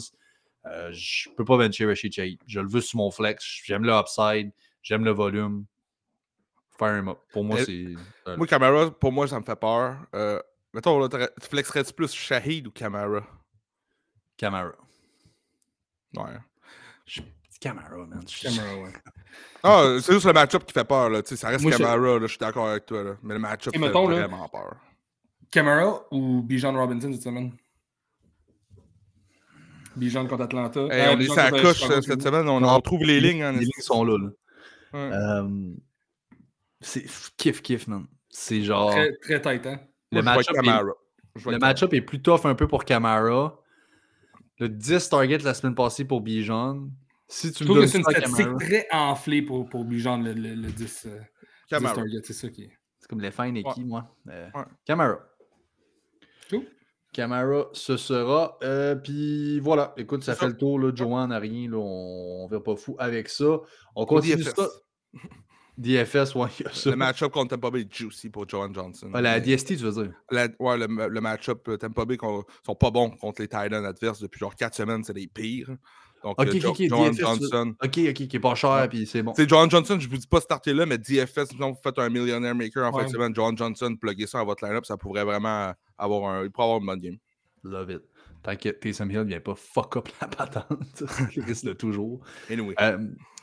[0.66, 2.40] Euh, je ne peux pas bencher Rashid Shahid.
[2.46, 3.44] Je le veux sur mon flex.
[3.64, 4.50] J'aime le upside.
[4.82, 5.64] J'aime le volume.
[6.78, 7.18] Fire him up.
[7.32, 7.84] Pour moi, c'est.
[8.26, 9.96] euh, Moi, Camara, pour moi, ça me fait peur.
[10.72, 13.26] Mettons, là, tu flexerais-tu plus Shahid ou Camara?
[14.36, 14.72] Camara.
[16.16, 16.38] Ouais.
[17.60, 18.24] Camara, man.
[18.24, 18.92] Camara, ouais.
[19.62, 21.10] Ah, c'est juste le match-up qui fait peur.
[21.10, 21.22] Là.
[21.22, 23.02] Tu sais, Ça reste Moi, je- Camara, là, je suis d'accord avec toi.
[23.02, 23.16] Là.
[23.22, 24.76] Mais le match-up fait mettons, là, vraiment peur.
[25.50, 27.52] Camara ou Bijan Robinson cette semaine?
[29.96, 30.80] Bijan contre Atlanta.
[30.90, 32.48] Hey, Euh, on est sur la coche Chicago, euh, cette semaine.
[32.48, 33.42] On, on trouve les lignes.
[33.42, 34.16] Hein, Les lignes sont là.
[34.18, 34.28] là.
[34.92, 35.14] Ouais.
[35.14, 35.74] Euh,
[36.80, 37.04] c'est
[37.36, 38.06] kiff, kiff, man.
[38.30, 38.90] C'est genre.
[38.92, 39.80] Très, très tight, hein?
[40.12, 43.56] Le match-up est, match-up est plus tough un peu pour Camara.
[44.58, 46.88] Le 10 target la semaine passée pour Bijan.
[47.28, 49.42] Si tu Je me trouve que donnes c'est une ça à statistique Camara, très enflée
[49.42, 51.24] pour, pour Bijan, le, le, le 10, euh, 10
[51.70, 51.94] Camara.
[51.94, 52.20] target.
[52.24, 52.70] C'est ça qui est.
[52.98, 53.72] c'est comme les fins et Ouais.
[53.72, 54.64] qui, moi Euh, Ouais.
[54.84, 55.18] Camara.
[56.50, 56.64] Cool.
[57.12, 58.58] Camara, ce sera.
[58.62, 60.48] Euh, Puis voilà, écoute, ça fait ça.
[60.48, 60.78] le tour.
[60.80, 61.70] Là, Johan n'a rien.
[61.70, 63.60] Là, on ne va pas fou avec ça.
[63.94, 64.68] On continue ça.
[65.80, 66.90] DFS, ouais, il y a ça.
[66.90, 69.10] Le match-up contre Tampa Bay est juicy pour Johan Johnson.
[69.14, 70.12] Ah, la DST, tu veux dire?
[70.30, 72.16] la- ouais, le, le match-up euh, Tampa Bay
[72.66, 75.70] sont pas bons contre les Titans adverses depuis genre 4 semaines, c'est les pires.
[76.22, 77.74] Donc, Ok, euh, ok, Jo- ok, Johan DFS, tu veux- Johnson.
[77.82, 79.32] Ok, ok, qui est pas cher, puis c'est bon.
[79.34, 82.10] C'est Johan Johnson, je vous dis pas starter là, mais DFS, sinon vous faites un
[82.10, 83.04] millionnaire maker en fin Ouais.
[83.06, 83.34] de semaine.
[83.34, 86.44] Johan Johnson, pluguez ça à votre line-up, ça pourrait vraiment avoir un.
[86.44, 87.16] Il pourrait avoir une bonne game.
[87.64, 88.02] Love it.
[88.42, 91.02] T'inquiète, Taysom Hill vient pas fuck up la patente.
[91.36, 92.20] Il risque de toujours.
[92.50, 92.74] Anyway.
[92.80, 92.96] Euh,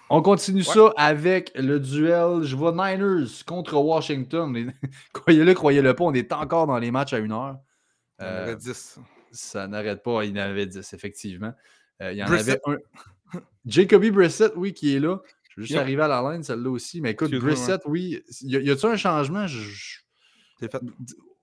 [0.10, 2.44] on continue ça avec le duel.
[2.44, 4.74] Je vois Niners contre Washington.
[5.14, 7.58] Croyez-le, croyez-le pas, on est encore dans les matchs à une heure.
[8.20, 9.00] Il y en avait 10.
[9.32, 10.24] ça n'arrête pas.
[10.24, 11.54] Il y en avait 10, effectivement.
[12.02, 12.62] Euh, il y en Brissett.
[12.66, 13.40] avait un.
[13.66, 15.20] Jacoby Brissett, oui, qui est là.
[15.50, 17.02] Je vais juste arriver à la ligne, celle-là aussi.
[17.02, 18.22] Mais écoute, Brissett, oui.
[18.42, 19.46] Y a-t-il un changement?
[19.48, 20.78] fait.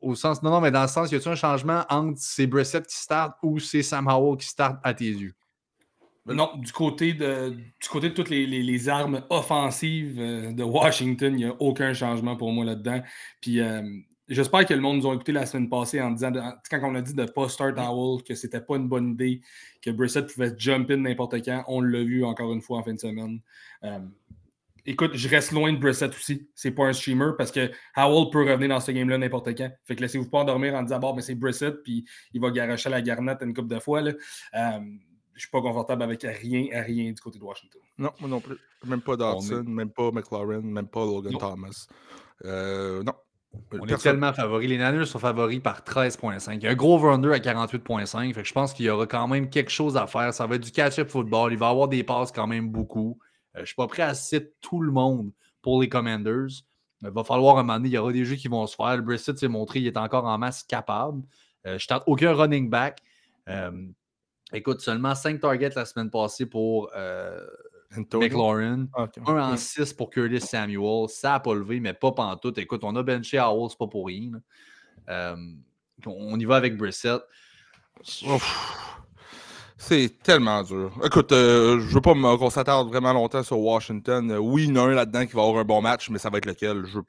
[0.00, 2.86] Au sens, non, non, mais dans le sens, y a-t-il un changement entre c'est Brissett
[2.86, 5.34] qui start ou c'est Sam Howell qui start à tes yeux?
[6.26, 11.36] Non, du côté de, du côté de toutes les, armes offensives euh, de Washington, il
[11.36, 13.02] n'y a aucun changement pour moi là-dedans.
[13.42, 13.82] Puis euh,
[14.28, 16.32] j'espère que le monde nous a écouté la semaine passée en disant,
[16.70, 19.42] quand on a dit de ne pas start Howell, que c'était pas une bonne idée,
[19.82, 21.62] que Brissett pouvait jump in n'importe quand.
[21.68, 23.40] On l'a vu encore une fois en fin de semaine.
[23.82, 23.98] Euh,
[24.86, 26.48] écoute, je reste loin de Brissett aussi.
[26.54, 29.70] C'est pas un streamer parce que Howell peut revenir dans ce game-là n'importe quand.
[29.84, 32.88] Fait que laissez-vous pas endormir en disant, bon, mais c'est Brissett, puis il va garocher
[32.88, 34.00] la garnette une couple de fois.
[34.00, 34.12] Là
[35.34, 37.80] je suis pas confortable avec rien, à rien du côté de Washington.
[37.98, 38.56] Non, moi non plus.
[38.84, 41.86] Même pas Dawson, même pas McLaurin, même pas Logan Thomas.
[42.44, 43.12] Euh, non.
[43.72, 44.68] On est tellement favoris.
[44.68, 46.54] Les Niners sont favoris par 13.5.
[46.56, 48.44] Il y a un gros over à 48.5.
[48.44, 50.34] je pense qu'il y aura quand même quelque chose à faire.
[50.34, 51.52] Ça va être du catch-up football.
[51.52, 53.18] Il va y avoir des passes quand même beaucoup.
[53.54, 55.30] Euh, je ne suis pas prêt à citer tout le monde
[55.62, 56.48] pour les Commanders.
[57.02, 58.96] Il va falloir un moment donné, il y aura des jeux qui vont se faire.
[58.96, 61.22] Le Brissett s'est montré, il est encore en masse capable.
[61.66, 63.00] Euh, je tente aucun running back.
[64.54, 67.44] Écoute, seulement 5 targets la semaine passée pour euh,
[67.96, 68.86] McLaurin.
[68.94, 71.08] Ah, un en 6 pour Curtis Samuel.
[71.08, 72.58] Ça n'a pas levé, mais pas pantoute.
[72.58, 74.40] Écoute, on a benché Howell, c'est pas pour rien.
[75.08, 75.36] Euh,
[76.06, 77.20] on y va avec Brissett.
[79.86, 80.98] C'est tellement dur.
[81.04, 84.30] Écoute, euh, je veux pas qu'on s'attarde vraiment longtemps sur Washington.
[84.30, 86.18] Euh, oui, il y en a un là-dedans qui va avoir un bon match, mais
[86.18, 86.86] ça va être lequel?
[86.86, 87.00] Je...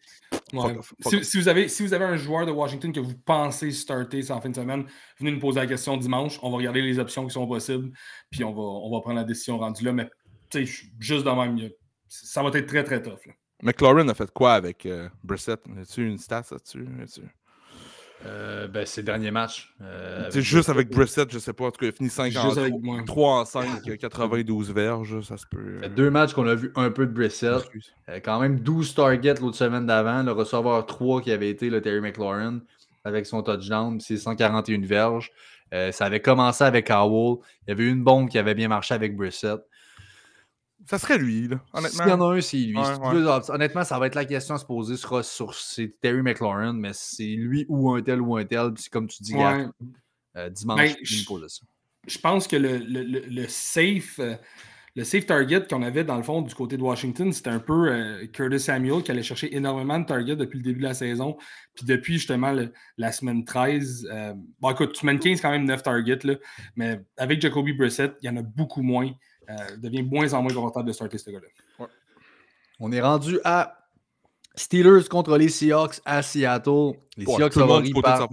[1.23, 4.41] si, vous avez, si vous avez un joueur de Washington que vous pensez starter en
[4.41, 4.85] fin de semaine,
[5.17, 6.37] venez nous poser la question dimanche.
[6.41, 7.91] On va regarder les options qui sont possibles,
[8.29, 9.93] puis on va, on va prendre la décision rendue là.
[9.93, 10.09] Mais
[10.99, 11.69] juste dans même,
[12.09, 13.21] ça va être très, très tough.
[13.63, 15.61] McLaurin a fait quoi avec euh, Brissett?
[15.79, 16.85] As-tu une stat là-dessus?
[18.25, 19.73] Euh, ben, ses derniers matchs.
[19.81, 21.65] Euh, c'est juste avec Brissett, je sais pas.
[21.65, 25.45] En tout cas, il a fini 5 en 3 en 5, 92 verges, ça se
[25.45, 25.81] peut.
[25.95, 27.69] Deux matchs qu'on a vu un peu de Brissett.
[28.09, 30.23] Euh, quand même 12 targets l'autre semaine d'avant.
[30.23, 32.61] Le receveur 3 qui avait été le Terry McLaurin
[33.03, 35.31] avec son touchdown, c'est 141 verges.
[35.71, 37.37] ça avait commencé avec Howell.
[37.67, 39.59] Il y avait une bombe qui avait bien marché avec Brissett.
[40.87, 42.03] Ça serait lui, là, honnêtement.
[42.03, 42.77] S'il y en a un, c'est lui.
[43.49, 45.55] honnêtement, ça va être la question à se poser sera sur
[46.01, 48.71] Terry McLaurin, mais c'est lui ou un tel ou un tel.
[48.73, 51.65] Puis comme tu dis, euh, dimanche, ben, je, pose ça.
[52.07, 54.19] Je pense que le, le, le, safe.
[54.19, 54.35] Euh,
[54.97, 57.89] le safe target qu'on avait dans le fond du côté de Washington, c'était un peu
[57.89, 61.35] euh, Curtis Samuel qui allait chercher énormément de targets depuis le début de la saison.
[61.73, 62.55] Puis depuis justement
[62.97, 64.07] la semaine 13,
[64.61, 66.35] bon écoute, semaine 15, quand même 9 targets, là,
[66.77, 69.11] mais avec Jacoby Brissett, il y en a beaucoup moins.
[69.49, 71.87] Euh, devient moins en moins confortable de starter ce gars-là.
[72.79, 73.77] On est rendu à
[74.55, 76.93] Steelers contre les Seahawks à Seattle.
[77.17, 78.27] Les Seahawks favoris par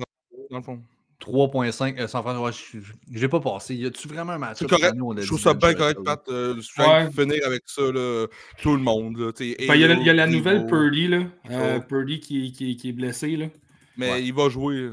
[1.21, 2.01] 3.5.
[2.01, 2.79] Euh, San Francisco,
[3.11, 3.77] je n'ai pas passé.
[3.77, 6.21] Y a-tu vraiment un match Je trouve ça bien correct, Pat.
[6.29, 7.83] Euh, je finir avec ça,
[8.61, 9.33] tout le monde.
[9.39, 13.37] Ben, il y, a la nouvelle Purdy, là, Purdy qui, qui, qui, est blessé.
[13.37, 13.47] Là.
[13.97, 14.91] Mais il va jouer.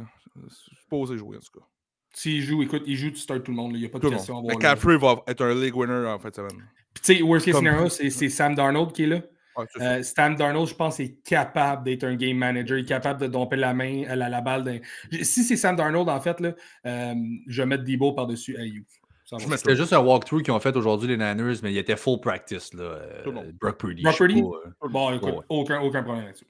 [0.82, 1.66] Supposé jouer, en tout cas.
[2.14, 3.74] S'il joue, écoute, il joue, tu start tout le monde.
[3.76, 4.56] Il n'y a pas de question à avoir.
[4.56, 6.64] McCaffrey va être un league winner en fait semaine.
[6.94, 9.22] Puis tu sais, worst case scenario, c'est Sam Darnold qui est là.
[9.82, 12.78] Euh, Sam Darnold, je pense, est capable d'être un game manager.
[12.78, 14.82] Il est capable de domper la main, la, la balle.
[15.22, 16.54] Si c'est Sam Darnold, en fait, là,
[16.86, 17.14] euh,
[17.48, 18.86] je vais mettre Debo par-dessus Ayuk.
[19.38, 22.74] C'était juste un walkthrough qu'ils ont fait aujourd'hui, les Niners, mais il était full practice.
[22.74, 24.02] Là, euh, Brock Purdy.
[24.02, 24.42] Brock Purdy?
[24.90, 26.48] bon, écoute, aucun, aucun problème là-dessus.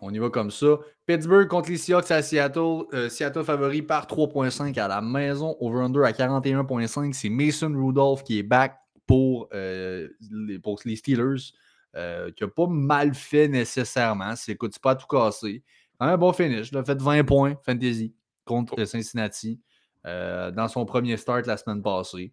[0.00, 0.78] On y va comme ça.
[1.06, 2.84] Pittsburgh contre les Seahawks à Seattle.
[2.92, 5.56] Euh, Seattle favori par 3.5 à la maison.
[5.60, 7.12] Over-under à 41.5.
[7.12, 11.52] C'est Mason Rudolph qui est back pour, euh, les, pour les, Steelers.
[11.96, 14.34] Euh, qui n'a pas mal fait nécessairement.
[14.36, 15.62] C'est pas tout cassé.
[16.00, 16.70] Un bon finish.
[16.72, 18.14] Il a fait 20 points fantasy
[18.44, 18.84] contre oh.
[18.84, 19.60] Cincinnati
[20.04, 22.32] dans son premier start la semaine passée.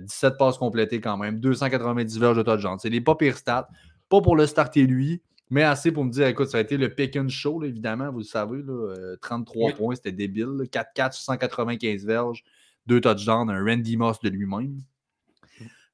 [0.00, 1.38] 17 passes complétées quand même.
[1.38, 2.78] 290 verges de touchdown.
[2.78, 3.68] C'est les pas pires stats.
[4.08, 5.20] Pas pour le starter lui,
[5.50, 8.24] mais assez pour me dire, écoute, ça a été le and show, évidemment, vous le
[8.24, 8.62] savez.
[8.62, 10.68] Là, 33 euh, points, c'était débile.
[10.70, 12.44] 4-4 195 verges,
[12.86, 14.82] 2 touchdowns, un Randy Moss de lui-même.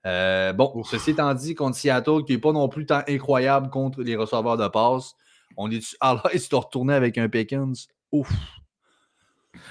[0.06, 4.02] Euh, bon, ceci étant dit, contre Seattle, qui n'est pas non plus tant incroyable contre
[4.02, 5.14] les receveurs de passe,
[5.56, 7.88] on est à l'aise de retourner avec un Pickens.
[8.12, 8.30] Ouf,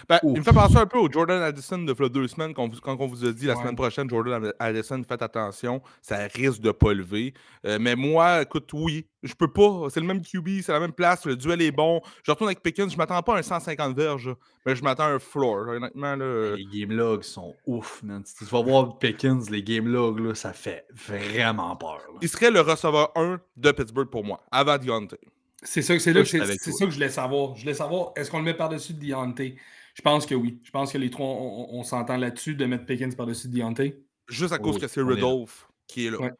[0.08, 3.08] ben, il me fait penser un peu au Jordan Addison de deux semaines, quand, on
[3.08, 7.34] vous a dit la semaine prochaine, Jordan Addison, faites attention, ça risque de pas lever.
[7.66, 9.88] Euh, mais moi, écoute, oui, je peux pas.
[9.90, 12.02] C'est le même QB, c'est la même place, le duel est bon.
[12.24, 15.12] Je retourne avec Pickens, je m'attends pas à un 150 verges, mais je m'attends à
[15.12, 15.68] un floor.
[15.70, 16.56] Honnêtement, là...
[16.56, 18.24] Les game logs sont ouf, man.
[18.24, 22.02] tu vas voir Pickens, les game logs, là, ça fait vraiment peur.
[22.22, 25.20] Il serait le receveur 1 de Pittsburgh pour moi, avant Deontay.
[25.64, 27.56] C'est ça, c'est là, c'est ça que je voulais savoir.
[27.56, 29.56] Je voulais savoir, est-ce qu'on le met par-dessus Deontay?
[29.96, 30.60] Je pense que oui.
[30.64, 34.00] Je pense que les trois, on, s'entend là-dessus de mettre Pickens par-dessus Deontay.
[34.28, 35.04] Juste à cause Oui, que c'est est.
[35.04, 36.20] Rudolph qui est là.
[36.20, 36.32] Ouais.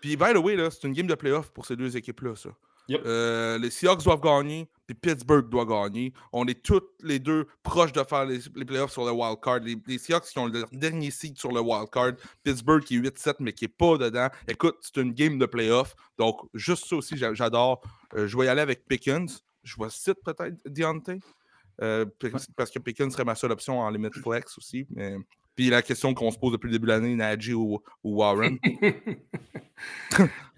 [0.00, 2.50] Puis, by the way, là, c'est une game de playoff pour ces deux équipes-là, ça.
[2.88, 3.02] Yep.
[3.06, 6.12] Euh, les Seahawks doivent gagner, puis Pittsburgh doit gagner.
[6.32, 9.60] On est tous les deux proches de faire les, les playoffs sur le wild card.
[9.60, 12.12] Les, les Seahawks qui ont le dernier seed sur le wild card.
[12.42, 14.28] Pittsburgh qui est 8-7, mais qui n'est pas dedans.
[14.46, 15.94] Écoute, c'est une game de playoff.
[16.18, 17.80] Donc, juste ça aussi, j'a- j'adore.
[18.14, 19.42] Euh, je vais y aller avec Pickens.
[19.62, 21.20] Je vais citer peut-être Deontay.
[21.82, 22.04] Euh,
[22.56, 24.86] Parce que Pickens serait ma seule option en limite flex aussi.
[24.90, 25.16] Mais...
[25.54, 28.58] Puis la question qu'on se pose depuis le début de l'année, Najee ou, ou Warren?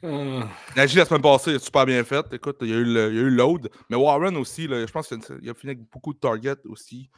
[0.04, 0.42] Euh,
[0.76, 2.24] Najee, la semaine passée, il a super bien fait.
[2.32, 3.70] Écoute, il y a eu le, il y a eu load.
[3.88, 7.08] Mais Warren aussi, là, je pense qu'il a fini avec beaucoup de targets aussi.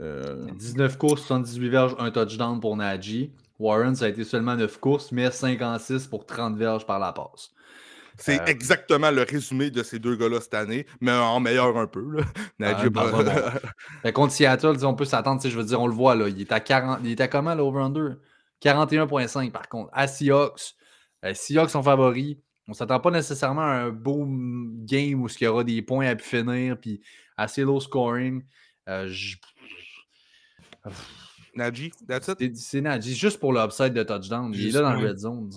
[0.00, 3.30] Euh, 19 courses, 78 verges, un touchdown pour Najee.
[3.58, 7.52] Warren, ça a été seulement 9 courses, mais 56 pour 30 verges par la passe.
[8.18, 11.86] C'est Euh, exactement le résumé de ces deux gars-là cette année, mais en meilleur un
[11.86, 12.04] peu.
[12.16, 12.24] Là.
[12.62, 13.52] Ah, bah, bah,
[14.02, 16.52] bah, contre Seattle, on peut s'attendre, je veux dire, on le voit, là, il est
[16.52, 18.16] à 40, il est à comment l'over-under?
[18.62, 19.90] 41.5 par contre.
[19.92, 20.74] À Seahawks,
[21.24, 22.36] euh, Seahawks sont favoris.
[22.66, 26.06] On ne s'attend pas nécessairement à un beau game où il y aura des points
[26.06, 27.02] à pu finir, puis
[27.36, 28.42] assez low scoring.
[28.88, 29.38] Euh, j-
[31.54, 32.56] Najee, that's it?
[32.56, 34.52] c'est- Najee, juste pour l'upside de touchdown.
[34.54, 35.50] Il est là dans le red zone.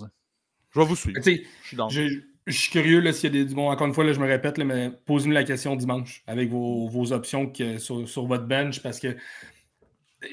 [0.70, 1.16] Je vais vous suivre.
[1.22, 1.88] tu sais, Je suis dans.
[1.88, 2.02] je,
[2.48, 3.54] je suis curieux là, s'il y a des.
[3.54, 6.48] Bon, encore une fois, là, je me répète, là, mais posez-nous la question dimanche avec
[6.50, 9.16] vos, vos options que- sur, sur votre bench parce que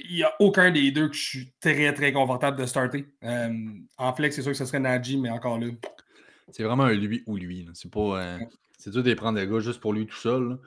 [0.09, 3.05] il n'y a aucun des deux que je suis très très confortable de starter.
[3.23, 3.53] Euh,
[3.97, 5.67] en flex, c'est sûr que ce serait Najee, mais encore là.
[6.51, 7.67] C'est vraiment un lui ou lui.
[7.73, 8.21] C'est pas.
[8.23, 8.39] euh,
[8.77, 10.57] c'est dur de les prendre des gars juste pour lui tout seul.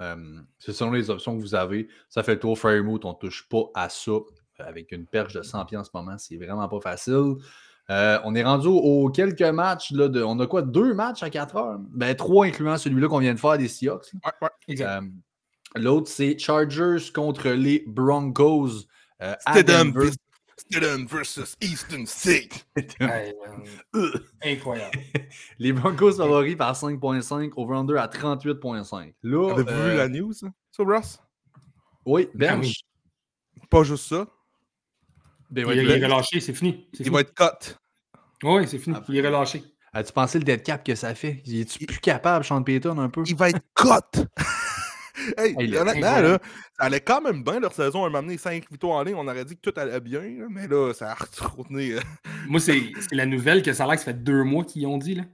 [0.00, 1.88] Euh, c'est selon les options que vous avez.
[2.08, 4.12] Ça fait le tour Fairmouth, on ne touche pas à ça.
[4.60, 7.34] Avec une perche de 100 pieds en ce moment, c'est vraiment pas facile.
[7.90, 9.92] Euh, on est rendu aux quelques matchs.
[9.92, 11.78] Là, de, on a quoi Deux matchs à 4 heures?
[11.90, 14.12] Ben, trois incluant celui-là qu'on vient de faire des Seahawks.
[14.12, 14.20] là.
[14.26, 14.48] Ouais, ouais.
[14.68, 15.02] Exact.
[15.02, 18.68] Euh, L'autre, c'est Chargers contre les Broncos.
[19.22, 19.92] euh, à Stidham,
[21.06, 22.66] versus Eastern State.
[23.00, 24.10] Hey, man.
[24.44, 24.98] Incroyable.
[25.58, 29.14] Les Broncos favoris par 5.5, over-under à 38.5.
[29.22, 31.18] Là, Avez-vous euh, vu la news, hein, sur Ross?
[32.04, 32.74] Oui, Ah oui.
[33.70, 34.26] Pas juste ça.
[35.50, 36.88] Ben Il, ouais, il ben- est relâché, c'est fini.
[36.92, 37.08] Il fini.
[37.10, 37.74] va être cut.
[38.42, 38.96] Oui, c'est fini.
[38.98, 39.62] Ah, Il est relâché.
[39.92, 41.42] As-tu pensé le dead cap que ça fait?
[41.46, 43.22] Il est-tu plus capable, Sean Payton, un peu?
[43.26, 44.20] Il va être cut.
[45.38, 46.38] hey, honnêtement, là,
[46.78, 48.04] ça allait quand même bien leur saison.
[48.04, 50.22] Un moment donné, 5 victoires en ligne, on aurait dit que tout allait bien.
[50.50, 51.92] mais là, ça a retourné.
[51.92, 52.00] euh.
[52.48, 52.82] Moi, c'est
[53.12, 55.14] la nouvelle que ça a l'air que ça fait deux mois qu'ils ont dit.
[55.16, 55.24] Là.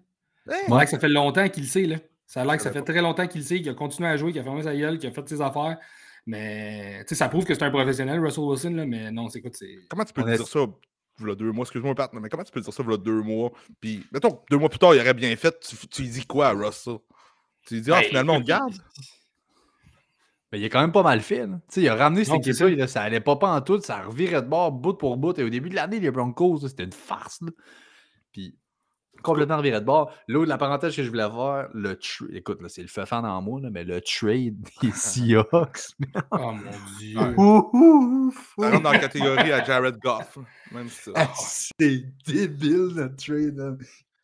[0.50, 1.86] Hey, Ça a l'air que ça fait longtemps qu'il le sait.
[1.86, 1.96] Là.
[2.26, 4.16] Ça a l'air que ça fait très longtemps qu'il le sait, qu'il a continué à
[4.16, 5.78] jouer, qu'il a fermé sa gueule, qu'il a fait ses affaires.
[6.26, 9.40] Mais tu sais, ça prouve que c'est un professionnel, Russell Wilson, là, mais non, c'est
[9.40, 9.78] quoi, c'est.
[9.88, 10.60] Comment tu peux dire ça?
[11.18, 13.52] V'là deux mois, excuse-moi, Pat, mais comment tu peux dire ça, v'là deux mois?
[13.80, 15.58] Puis, mettons, deux mois plus tard, il aurait bien fait.
[15.60, 16.96] Tu, tu lui dis quoi à Russell?
[17.66, 18.74] Tu lui dis, ah, Ben, finalement, on écoute, garde?
[20.50, 21.46] Mais il est quand même pas mal fait.
[21.46, 21.60] là.
[21.68, 24.02] Tu sais, Il a ramené cette équipe-là, là, ça allait pas pas en tout, ça
[24.02, 25.38] revirait de bord bout pour bout.
[25.38, 27.40] Et au début de l'année, les Broncos, là, c'était une farce.
[27.42, 27.50] là.
[28.32, 28.56] Puis
[29.22, 30.12] complètement reviré de bord.
[30.28, 31.98] L'autre, la parenthèse que je voulais faire, le
[32.32, 35.94] écoute, là, c'est le feu fan en moi, là, mais le trade des Seahawks.
[36.30, 37.18] Oh mon dieu.
[38.58, 40.38] Ça rentre dans la catégorie à Jared Goff.
[40.72, 43.78] Même si Ah, c'est débile notre trade.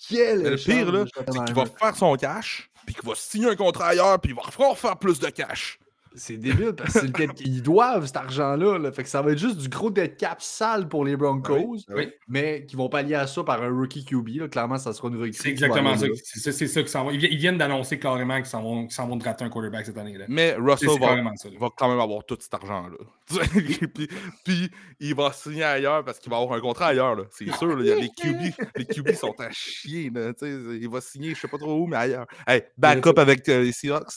[0.09, 3.51] Quel Mais le pire, là, c'est qu'il va faire son cash, puis qu'il va signer
[3.51, 5.79] un contrat ailleurs, puis il va refaire plus de cash.
[6.17, 8.79] C'est débile parce que c'est le dead- ils doivent cet argent-là.
[8.79, 8.91] là.
[8.93, 12.11] Fait que ça va être juste du gros dead cap sale pour les Broncos, Oui.
[12.29, 14.29] mais qui vont pallier à ça par un rookie QB.
[14.41, 14.49] là.
[14.49, 15.33] Clairement, ça sera une rookie.
[15.35, 16.07] C'est exactement ça.
[16.25, 17.11] C'est ça, c'est ça qu'ils s'en vont.
[17.13, 19.99] Ils vi- ils viennent d'annoncer carrément qu'ils s'en vont, s'en vont drafter un quarterback cette
[19.99, 20.19] année.
[20.19, 20.25] là.
[20.29, 21.49] Mais Russell va, ça.
[21.61, 22.97] va quand même avoir tout cet argent-là.
[23.95, 24.09] puis,
[24.45, 27.17] puis il va signer ailleurs parce qu'il va avoir un contrat ailleurs.
[27.31, 28.55] C'est sûr, là, il y a les QB.
[28.77, 30.11] Les QB sont à chier.
[30.13, 32.27] Là, il va signer, je sais pas trop où, mais ailleurs.
[32.47, 34.15] Hey, backup avec euh, les Seahawks.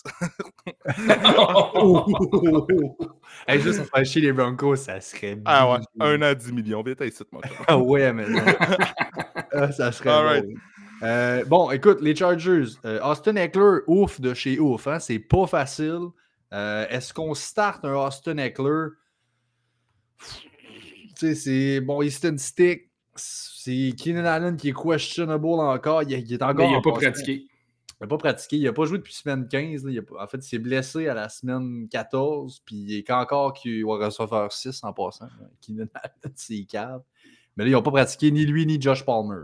[3.47, 6.07] Hey, juste pour faire chier les Broncos, ça serait ah ouais, bien.
[6.07, 6.83] un an, 10 millions.
[6.83, 7.41] Viens ici, mon.
[7.67, 8.39] Ah ouais, mais non.
[9.55, 10.45] Ah, ça serait All right.
[11.03, 12.77] Euh, bon, écoute, les Chargers.
[12.85, 14.87] euh, Austin Eckler, ouf de chez ouf.
[14.87, 16.07] Hein, c'est pas facile.
[16.53, 18.87] Euh, Est-ce qu'on start un Austin Eckler?
[20.19, 22.89] Tu sais, c'est bon, Easton Stick.
[23.15, 26.03] C'est Keenan Allen qui est questionable encore.
[26.03, 26.55] Il, il est encore.
[26.55, 27.45] Mais il n'a pas pratiqué.
[28.03, 28.57] Il n'a pas pratiqué.
[28.57, 29.85] Il n'a pas joué depuis semaine 15.
[29.85, 29.91] là.
[29.91, 32.61] Il a pas- en fait, il s'est blessé à la semaine 14.
[32.65, 35.29] Puis il est qu'encore qu'il va recevoir 6 en passant.
[36.35, 37.01] C'est cave.
[37.55, 39.43] Mais là, ils n'ont pas pratiqué ni lui ni Josh Palmer.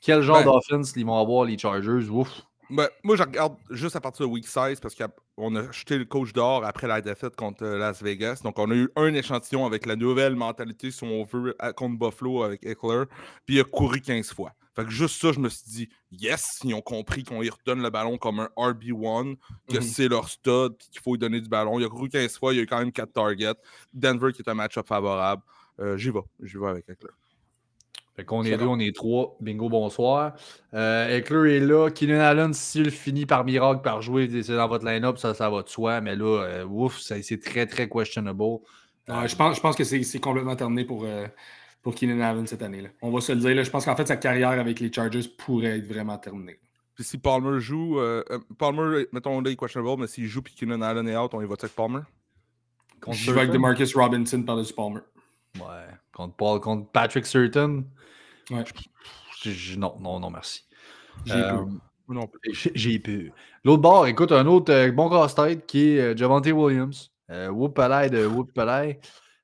[0.00, 0.44] Quel genre Ben.
[0.44, 2.08] d'offense ils vont avoir, les Chargers?
[2.10, 2.42] Ouf.
[2.70, 6.04] Ben, moi, je regarde juste à partir de week 16 parce qu'on a jeté le
[6.04, 8.40] coach dehors après la défaite contre euh, Las Vegas.
[8.44, 12.42] Donc, on a eu un échantillon avec la nouvelle mentalité, si on veut, contre Buffalo
[12.42, 13.04] avec Eckler.
[13.46, 14.52] Puis, il a couru 15 fois.
[14.78, 17.82] Fait que juste ça, je me suis dit, yes, ils ont compris qu'on y redonne
[17.82, 19.34] le ballon comme un RB1,
[19.68, 19.82] que Mhm.
[19.82, 21.80] c'est leur stud, puis qu'il faut lui donner du ballon.
[21.80, 23.56] Il a couru 15 fois, il a eu quand même 4 targets.
[23.92, 25.42] Denver qui est un match-up favorable.
[25.80, 26.20] Euh, J'y vais.
[26.44, 27.10] J'y vais avec Eckler.
[28.14, 29.36] Fait qu'on est deux, on est trois.
[29.40, 30.34] Bingo, bonsoir.
[30.74, 31.90] Euh, Eckler est là.
[31.90, 35.62] Keenan Allen, s'il finit par miracle par jouer, c'est dans votre line-up, ça, ça va
[35.62, 36.00] de soi.
[36.00, 38.58] Mais là, euh, ouf, c'est très, très questionable.
[39.08, 41.26] je, pense, je pense que c'est complètement terminé pour, euh,
[41.88, 42.82] pour Keenan Allen cette année.
[42.82, 42.88] -là.
[43.00, 43.54] On va se le dire.
[43.54, 46.58] Là, je pense qu'en fait, sa carrière avec les Chargers pourrait être vraiment terminée.
[46.94, 47.98] Puis si Palmer joue,
[48.58, 51.40] Palmer, mettons là, il est questionable, mais s'il joue puis Keenan Allen est out, on
[51.40, 52.00] y va avec Palmer?
[53.10, 55.00] je joue avec Demarcus Robinson par-dessus Palmer.
[55.56, 55.86] Ouais.
[56.12, 57.84] Contre, Paul, contre Patrick Surton.
[58.50, 58.64] Ouais.
[59.76, 60.64] non, non, non, merci.
[61.24, 61.64] J'ai euh,
[62.74, 63.30] J'ai peu.
[63.64, 67.10] L'autre bord, écoute, un autre euh, bon casse-tête qui est euh, Javante Williams.
[67.30, 68.26] Euh, Whoop de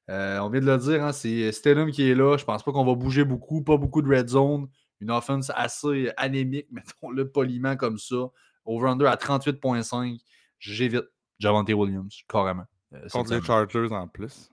[0.08, 2.36] Whoop on vient de le dire, hein, c'est Stedham qui est là.
[2.36, 4.68] Je pense pas qu'on va bouger beaucoup, pas beaucoup de red zone.
[5.00, 8.30] Une offense assez anémique, mettons-le poliment comme ça.
[8.64, 10.18] Over-under à 38,5.
[10.58, 11.04] J'évite
[11.38, 12.64] Javante Williams, carrément.
[13.12, 14.50] Contre les Chargers en plus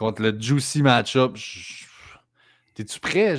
[0.00, 1.36] contre le juicy match-up.
[2.74, 3.36] T'es-tu prêt?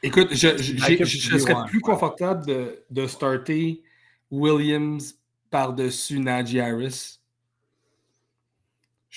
[0.00, 2.46] Écoute, je, serais plus confortable
[2.88, 3.82] de, starter
[4.30, 5.18] Williams
[5.50, 7.18] par-dessus Najee Harris.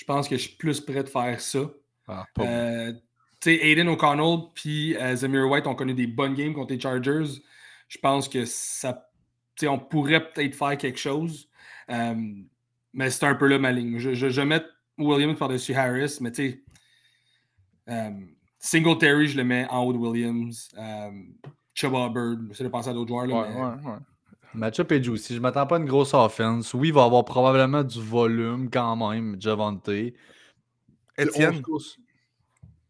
[0.00, 1.60] Je pense que je suis plus prêt de faire ça.
[2.08, 2.90] Ah, euh,
[3.44, 7.42] Aiden O'Connell puis euh, Zamir White ont connu des bonnes games contre les Chargers.
[7.86, 9.10] Je pense que ça,
[9.64, 11.50] on pourrait peut-être faire quelque chose.
[11.90, 12.14] Euh,
[12.94, 13.98] mais c'est un peu là ma ligne.
[13.98, 14.62] Je, je, je mets
[14.96, 16.64] Williams par-dessus Harris, mais tu sais,
[17.90, 18.10] euh,
[18.58, 20.70] Singletary, je le mets en haut de Williams.
[21.74, 23.26] Chuba Bird, j'essaie de penser à d'autres joueurs.
[23.26, 23.98] Là, ouais, ouais, ouais.
[24.54, 25.36] Matchup est juicy.
[25.36, 26.74] Je m'attends pas à une grosse offense.
[26.74, 29.88] Oui, il va avoir probablement du volume quand même, Javante.
[31.18, 31.62] Etienne.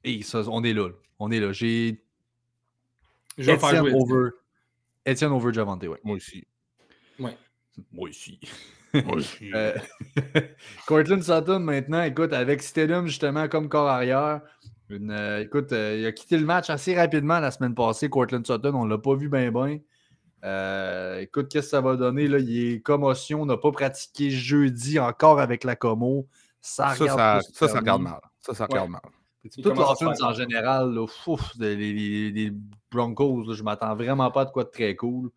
[0.04, 0.88] Et ça, on est là.
[1.18, 1.52] On est là.
[1.52, 2.02] J'ai.
[3.38, 4.30] Etienne over.
[5.06, 6.00] Etienne over Javante, ouais.
[6.04, 6.44] Moi aussi.
[7.18, 7.36] Ouais.
[7.92, 8.40] Moi aussi.
[8.94, 9.52] Moi aussi.
[9.54, 9.74] euh,
[10.86, 14.40] Cortland Sutton, maintenant, écoute, avec Stedham justement comme corps arrière,
[14.88, 18.10] une, euh, écoute, euh, il a quitté le match assez rapidement la semaine passée.
[18.10, 19.78] Cortland Sutton, on ne l'a pas vu bien, bien.
[20.44, 22.26] Euh, écoute, qu'est-ce que ça va donner?
[22.26, 22.38] Là?
[22.38, 26.26] Il est commotion, on n'a pas pratiqué jeudi encore avec la Como.
[26.60, 28.20] Ça, ça, ça, ça, ça, regarde mal.
[28.40, 29.02] Ça, ça regarde mal.
[29.50, 31.06] Toute l'offense en général, là,
[31.58, 32.52] les,
[32.90, 35.30] Broncos, je m'attends vraiment pas de quoi de très cool.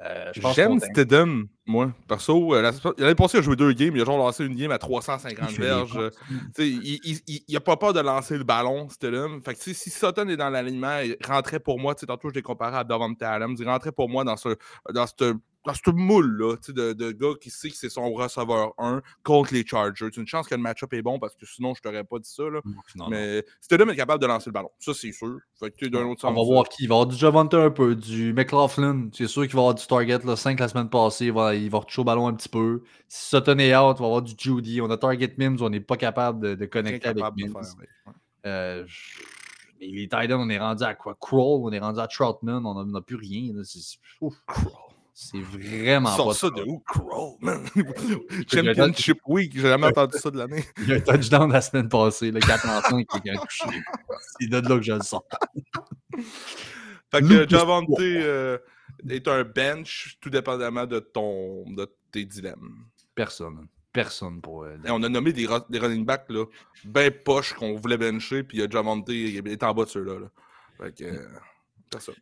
[0.00, 1.92] Euh, J'aime Stidham, moi.
[2.08, 3.94] Perso, euh, l'année passée, il a joué deux games.
[3.94, 6.10] Il a genre lancé une game à 350 verges.
[6.58, 9.40] il n'a pas peur de lancer le ballon, Stidham.
[9.42, 11.94] Fait que si Sutton est dans l'alignement, il rentrait pour moi.
[11.94, 13.56] Tantôt, je l'ai comparé à Davante Adams.
[13.58, 14.56] Il rentrait pour moi dans ce,
[14.92, 15.34] dans ce
[15.64, 19.64] dans ce moule-là, de, de gars qui sait que c'est son receveur 1 contre les
[19.64, 20.08] Chargers.
[20.12, 22.28] C'est une chance que le match-up est bon parce que sinon, je t'aurais pas dit
[22.28, 22.44] ça.
[22.44, 22.60] Là.
[23.08, 24.70] Mais c'était là, mais capable de lancer le ballon.
[24.78, 25.38] Ça, c'est sûr.
[25.58, 26.84] Fait que, d'un autre On va voir qui.
[26.84, 29.08] Il va avoir du Javante un peu, du McLaughlin.
[29.12, 30.18] C'est sûr qu'il va avoir du target.
[30.24, 31.26] Là, 5 la semaine passée.
[31.26, 32.82] Il va, il va retoucher au ballon un petit peu.
[33.08, 34.80] Si Sutton est out, il va avoir du Judy.
[34.80, 35.58] On a target Mims.
[35.60, 37.54] On n'est pas capable de, de connecter avec Mims.
[38.44, 38.84] Euh,
[39.80, 41.16] les Titans, on est rendu à quoi?
[41.20, 42.64] Crawl, on est rendu à Troutman.
[42.66, 43.52] On n'a plus rien.
[43.62, 44.91] C'est, Crawl.
[45.14, 47.66] C'est vraiment pas ça de où, Crow, man?
[48.50, 50.64] Championship Week, j'ai jamais entendu ça de l'année.
[50.78, 53.82] Il y a un touchdown la semaine passée, le 4 en 5 qui est touché.
[54.40, 55.22] C'est de là que je le sens.
[57.10, 58.58] fait que Javante euh,
[59.08, 62.86] est un bench, tout dépendamment de, ton, de tes dilemmes.
[63.14, 63.68] Personne.
[63.92, 64.64] Personne pour.
[64.64, 66.46] Euh, on a nommé des, des running backs là,
[66.84, 70.20] ben poches qu'on voulait bencher, puis Javante est en bas de ceux-là.
[70.20, 70.26] Là.
[70.78, 71.28] Fait que, euh,
[71.90, 72.14] personne.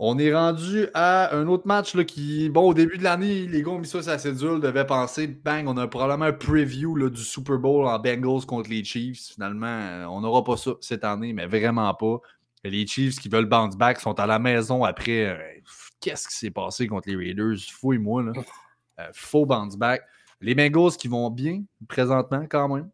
[0.00, 3.62] On est rendu à un autre match là, qui, bon, au début de l'année, les
[3.64, 7.20] gars ont mis ça la cédule, devaient penser, bang, on a probablement un preview du
[7.20, 9.32] Super Bowl en Bengals contre les Chiefs.
[9.34, 12.20] Finalement, euh, on n'aura pas ça cette année, mais vraiment pas.
[12.62, 15.26] Les Chiefs qui veulent bounce back sont à la maison après.
[15.26, 15.36] Euh,
[16.00, 17.58] qu'est-ce qui s'est passé contre les Raiders?
[17.72, 18.32] Fouille-moi, là.
[19.00, 20.02] Euh, faux bounce back.
[20.40, 22.90] Les Bengals qui vont bien présentement, quand même,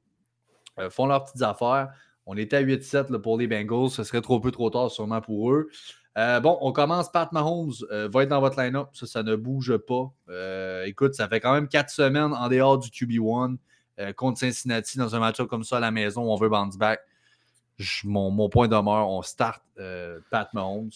[0.91, 1.89] font leurs petites affaires.
[2.27, 3.91] On était à 8-7 pour les Bengals.
[3.91, 5.71] Ce serait trop peu trop tard, sûrement pour eux.
[6.17, 7.11] Euh, bon, on commence.
[7.11, 8.89] Pat Mahomes euh, va être dans votre line-up.
[8.93, 10.13] Ça, ça ne bouge pas.
[10.29, 13.57] Euh, écoute, ça fait quand même quatre semaines en dehors du QB1
[14.17, 17.01] contre Cincinnati dans un match-up comme ça à la maison où on veut bounce back.
[18.03, 19.63] mon, point demeure, on start
[20.31, 20.91] Pat Mahomes.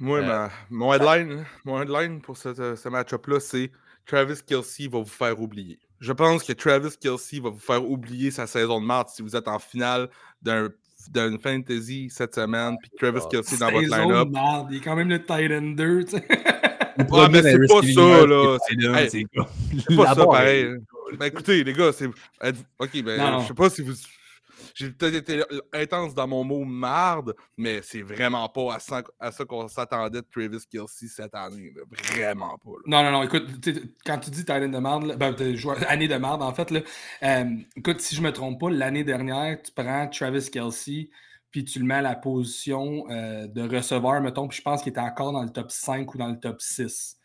[0.00, 3.70] Moi, mon, headline, mon headline pour ce, ce match-up-là, c'est
[4.04, 5.78] Travis Kelsey va vous faire oublier.
[6.00, 9.36] Je pense que Travis Kelsey va vous faire oublier sa saison de mars si vous
[9.36, 10.10] êtes en finale
[10.42, 10.68] d'un
[11.12, 14.28] d'une fantasy cette semaine, puis Travis oh, Kelsey dans votre line-up.
[14.70, 16.26] Il est quand même le Titan 2, tu sais.
[17.10, 18.58] Ouais, mais c'est pas ça, là.
[18.68, 20.76] C'est pas ça, pareil.
[21.18, 22.06] Ben, écoutez, les gars, c'est.
[22.78, 23.92] Ok, ben, je sais pas si vous
[24.74, 29.32] j'ai peut-être été intense dans mon mot marde, mais c'est vraiment pas à ça, à
[29.32, 31.72] ça qu'on s'attendait de Travis Kelsey cette année.
[32.12, 32.70] Vraiment pas.
[32.86, 33.22] Non, non, non.
[33.22, 33.46] Écoute,
[34.04, 35.34] quand tu dis année de marde, ben,
[35.88, 36.80] année de marde, en fait, là,
[37.22, 37.44] euh,
[37.76, 41.10] écoute, si je me trompe pas, l'année dernière, tu prends Travis Kelsey,
[41.50, 44.90] puis tu le mets à la position euh, de receveur, mettons, puis je pense qu'il
[44.90, 47.16] était encore dans le top 5 ou dans le top 6.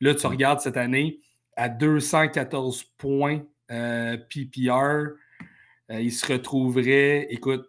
[0.00, 1.20] Là, tu regardes cette année,
[1.56, 3.40] à 214 points
[3.70, 5.14] euh, PPR,
[5.90, 7.66] euh, il se retrouverait, écoute,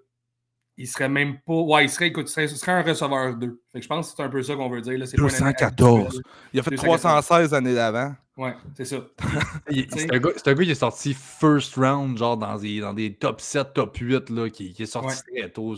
[0.77, 1.53] il serait même pas.
[1.53, 3.61] Ouais, il serait, écoute, ce serait, un receveur 2.
[3.71, 4.97] Fait que je pense que c'est un peu ça qu'on veut dire.
[4.97, 5.05] Là.
[5.05, 6.21] 214.
[6.53, 8.15] Il a fait 316 années d'avant.
[8.37, 8.97] Ouais, c'est ça.
[9.69, 13.41] c'est un, un, gars qui est sorti first round, genre dans des, dans des top
[13.41, 15.75] 7, top 8, là, qui, qui est sorti très tôt.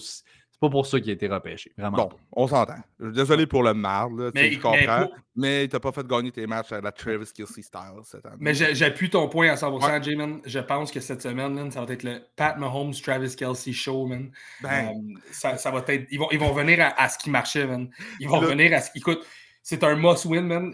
[0.61, 1.71] C'est pas pour ça qu'il a été repêché.
[1.75, 1.97] Vraiment.
[1.97, 2.75] Bon, on s'entend.
[2.99, 5.09] Désolé pour le marde, mais, je comprends.
[5.35, 8.35] Mais, tu n'as pas fait gagner tes matchs à la Travis Kelsey style cette année.
[8.39, 10.39] Mais j'appuie ton point à 100%, Jamin.
[10.45, 14.31] Je pense que cette semaine, ça va être le Pat Mahomes Travis Kelsey show, man.
[14.61, 14.89] Ben.
[14.89, 16.05] Euh, ça, ça, va être.
[16.11, 17.89] Ils vont, ils vont venir à, ce qui marchait, man.
[18.19, 18.91] Ils vont venir à ce.
[18.93, 19.25] Écoute,
[19.63, 20.73] c'est un must-win, man.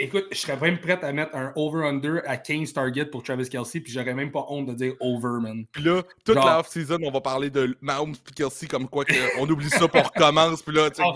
[0.00, 3.80] Écoute, je serais même prêt à mettre un over-under à 15 targets pour Travis Kelsey,
[3.80, 5.64] puis j'aurais même pas honte de dire over, man.
[5.72, 9.04] Puis là, toute la off-season, on va parler de Mahomes et Kelsey comme quoi
[9.40, 11.12] on oublie ça pour recommence, puis là, tu sais,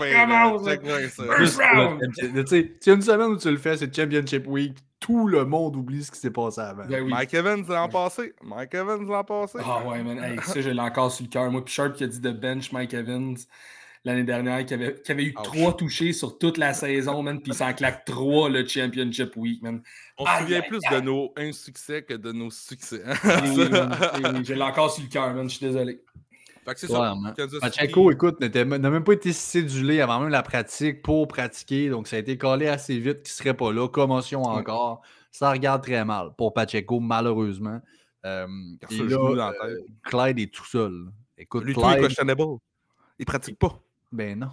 [1.37, 2.01] First round!
[2.13, 5.27] Tu sais, il y a une semaine où tu le fais, c'est Championship Week, tout
[5.27, 6.85] le monde oublie ce qui s'est passé avant.
[6.85, 8.33] Ben Mike Evans l'an passé.
[8.41, 9.59] Mike Evans l'an passé.
[9.61, 10.17] Ah ouais, man.
[10.17, 11.51] Hey, ça, j'ai encore sur le cœur.
[11.51, 13.35] Moi, puis Sharp qui a dit de bench Mike Evans
[14.05, 17.51] l'année dernière, qui avait, qui avait eu trois touchés sur toute la saison, man, puis
[17.51, 19.81] il s'en claque trois le Championship Week, man.
[20.17, 23.01] On se souvient plus de nos insuccès que de nos succès.
[23.05, 23.13] Hein.
[24.43, 26.01] J'ai encore sur le cœur, man, je suis désolé.
[26.65, 27.15] Fait que c'est ça.
[27.61, 32.15] Pacheco, écoute, n'a même pas été cédulé avant même la pratique pour pratiquer, donc ça
[32.15, 33.87] a été collé assez vite qu'il ne serait pas là.
[33.87, 35.01] Commotion encore.
[35.31, 37.81] Ça regarde très mal pour Pacheco, malheureusement.
[38.25, 38.47] Euh,
[38.89, 41.07] et là, euh, Clyde est tout seul.
[41.37, 41.85] Écoute, Lui, Clyde...
[41.85, 42.43] tout est questionable.
[43.19, 43.82] Il pratique pas.
[44.13, 44.51] Ben non.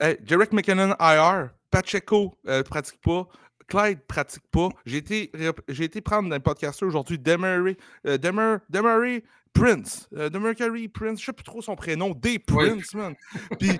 [0.00, 3.28] Hey, Jarek McKinnon IR, Pacheco euh, pratique pas.
[3.68, 4.68] Clyde pratique pas.
[4.84, 5.30] J'ai été,
[5.68, 9.22] j'ai été prendre un podcast aujourd'hui Demery, euh, Demery,
[9.54, 10.08] Prince.
[10.12, 12.14] Euh, Demery Prince, je sais plus trop son prénom.
[12.14, 13.14] Des Prince, man.
[13.60, 13.78] Puis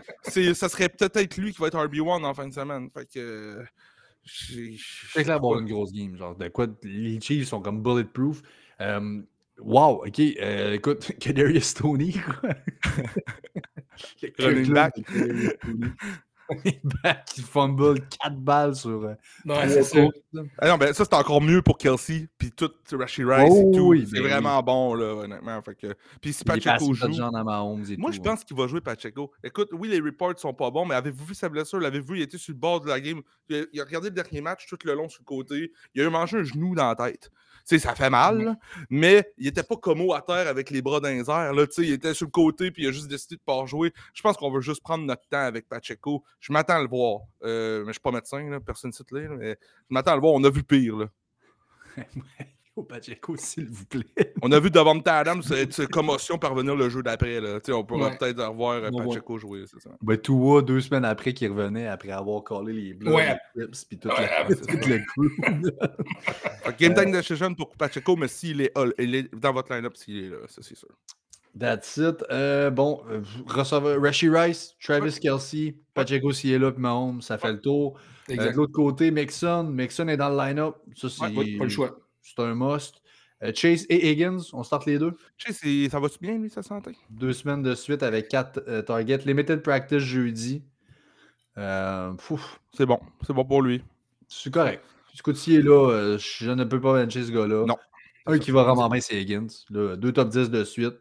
[0.54, 2.88] ça serait peut-être lui qui va être RB1 en fin de semaine.
[2.94, 3.64] Fait que.
[4.24, 6.16] C'est clair, bon, une grosse game.
[6.16, 8.42] Genre, de quoi, les Chiefs sont comme bulletproof.
[8.80, 9.22] Euh,
[9.58, 10.20] wow, ok.
[10.40, 12.16] Euh, écoute, Kadarius Tony.
[14.38, 14.94] Running back.
[17.02, 19.04] back qui fumble 4 balles sur.
[19.04, 19.14] Euh,
[19.68, 20.06] c'est ça.
[20.58, 22.28] Ah non, ben, ça, c'est encore mieux pour Kelsey.
[22.36, 23.94] Puis tout, Rashi Rice et oh tout.
[24.06, 25.62] c'est vraiment bon, là, honnêtement.
[25.62, 25.94] Fait que...
[26.20, 27.08] Puis si Pacheco joue.
[27.98, 29.32] Moi, je pense qu'il va jouer Pacheco.
[29.42, 31.80] Écoute, oui, les reports sont pas bons, mais avez-vous vu sa blessure?
[31.80, 33.22] L'avez-vous vu Il était sur le bord de la game?
[33.48, 35.72] Il a, regardé le dernier match tout le long sur le côté.
[35.94, 37.30] Il a eu mangé un genou dans la tête
[37.66, 38.56] sais, ça fait mal,
[38.90, 41.52] mais il était pas comme à terre avec les bras dans les airs.
[41.52, 43.92] Là, il était sur le côté puis il a juste décidé de pas jouer.
[44.14, 46.22] Je pense qu'on veut juste prendre notre temps avec Pacheco.
[46.40, 47.22] Je m'attends à le voir.
[47.42, 49.56] Euh, mais je suis pas médecin, là, personne ne sait mais
[49.88, 50.34] je m'attends à le voir.
[50.34, 50.96] On a vu pire.
[50.96, 51.06] Là.
[52.76, 54.34] au Pacheco, s'il vous plaît.
[54.42, 57.40] on a vu devant Adams cette commotion parvenir le jeu d'après.
[57.70, 59.90] On pourrait peut-être revoir euh, Pacheco jouer, c'est ça.
[60.02, 63.36] Ben, Tua, deux semaines après qu'il revenait, après avoir collé les blocs, ouais.
[63.54, 66.76] les puis tout, le crew.
[66.78, 70.28] Game time decision pour Pacheco, mais s'il est, il est dans votre line-up, s'il est
[70.28, 70.88] là, ça c'est sûr.
[71.58, 72.22] That's it.
[72.30, 77.38] Euh, bon, euh, receveur, Rashi Rice, Travis Kelsey, Pacheco s'il est là, puis Mahomes, ça
[77.38, 77.98] fait le tour.
[78.28, 79.64] de l'autre côté, Mixon.
[79.64, 80.76] Mixon est dans le line-up.
[80.94, 81.96] Ça, c'est pas le choix
[82.26, 83.02] c'est un must.
[83.42, 85.16] Euh, Chase et Higgins, on start les deux.
[85.36, 86.96] Chase, ça va-tu bien, lui, sa santé?
[87.10, 89.18] Deux semaines de suite avec quatre euh, targets.
[89.26, 90.62] Limited practice jeudi.
[91.58, 92.12] Euh,
[92.72, 92.98] c'est bon.
[93.26, 93.82] C'est bon pour lui.
[94.28, 94.82] C'est correct.
[95.18, 97.64] Écoute, s'il est là, je ne peux pas bencher ce gars-là.
[97.66, 97.76] Non.
[98.26, 99.46] Un qui va vraiment bien, c'est Higgins.
[99.70, 100.96] deux top 10 de suite.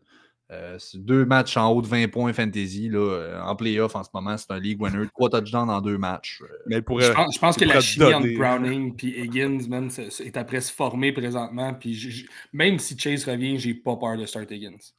[0.51, 4.09] Euh, deux matchs en haut de 20 points fantasy là, euh, en playoff en ce
[4.13, 4.37] moment.
[4.37, 5.07] C'est un league winner.
[5.15, 6.39] Trois touchdowns en deux matchs.
[6.43, 10.71] Euh, Mais je pense, que la chimie entre Browning et Higgins man, est après se
[10.71, 11.73] former présentement.
[11.73, 14.77] Puis même si Chase revient, j'ai pas peur de start Higgins.
[14.77, 14.91] Tu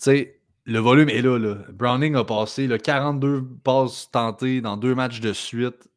[0.00, 1.58] sais, le volume est là, là.
[1.72, 5.88] Browning a passé là, 42 passes tentées dans deux matchs de suite.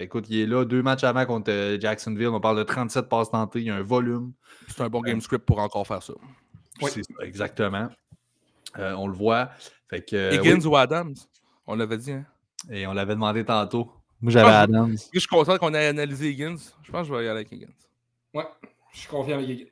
[0.00, 0.64] écoute, il est là.
[0.64, 2.28] Deux matchs avant contre Jacksonville.
[2.28, 3.58] On parle de 37 passes tentées.
[3.58, 4.32] Il y a un volume.
[4.68, 6.14] C'est un bon game script pour encore faire ça.
[6.80, 6.90] Oui.
[7.20, 7.88] exactement.
[8.78, 9.50] Euh, on le voit.
[9.90, 11.14] Fait que, Higgins ou Adams?
[11.66, 12.24] On l'avait dit, hein?
[12.70, 13.92] Et on l'avait demandé tantôt.
[14.20, 14.96] Moi, j'avais Adams.
[15.12, 16.56] Je suis content qu'on ait analysé Higgins.
[16.82, 17.74] Je pense que je vais y aller avec Higgins.
[18.32, 18.46] Ouais,
[18.92, 19.70] je suis confiant avec Higgins.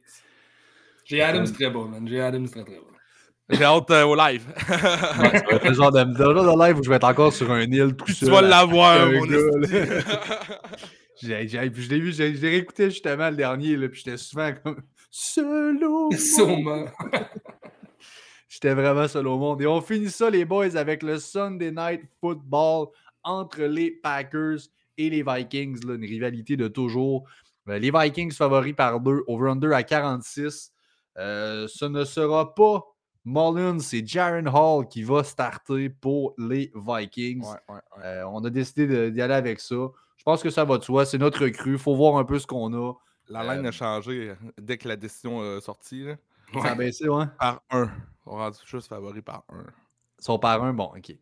[1.05, 2.06] J'ai Adams euh, très bon, man.
[2.06, 2.86] J'ai Adams très très bon.
[3.48, 4.47] J'ai hâte euh, au live.
[5.18, 7.97] ouais, le genre de, genre de live où je vais être encore sur un île
[7.97, 8.28] tout seul.
[8.28, 9.39] Tu vas l'avoir, mon gars.
[11.22, 14.81] j'ai, je l'ai vu, j'ai, réécouté justement le dernier, là, puis j'étais souvent comme
[15.11, 16.11] solo.
[16.12, 16.87] Sûrement.
[18.49, 19.62] J'étais vraiment seul au monde.
[19.62, 22.89] Et on finit ça, les boys, avec le Sunday Night Football
[23.23, 24.59] entre les Packers
[24.99, 25.87] et les Vikings.
[25.87, 27.24] Là, une rivalité de toujours.
[27.69, 30.73] Euh, les Vikings favoris par deux, over-under à 46.
[31.19, 32.85] Euh, ce ne sera pas
[33.24, 37.43] Mullins, c'est Jaron Hall qui va starter pour les Vikings.
[37.43, 38.05] Ouais, ouais, ouais.
[38.05, 39.77] Euh, on a décidé d'y aller avec ça.
[40.16, 41.07] Je pense que ça va de soi.
[41.07, 41.73] C'est notre recrue.
[41.73, 42.95] Il faut voir un peu ce qu'on a.
[43.31, 46.02] La Euh, ligne a changé dès que la décision est sortie.
[46.05, 46.16] là.
[46.62, 47.24] Ça a baissé, ouais.
[47.39, 47.90] Par un.
[48.27, 49.65] On rendu juste favori par un.
[50.19, 51.15] Son parrain, bon, ok.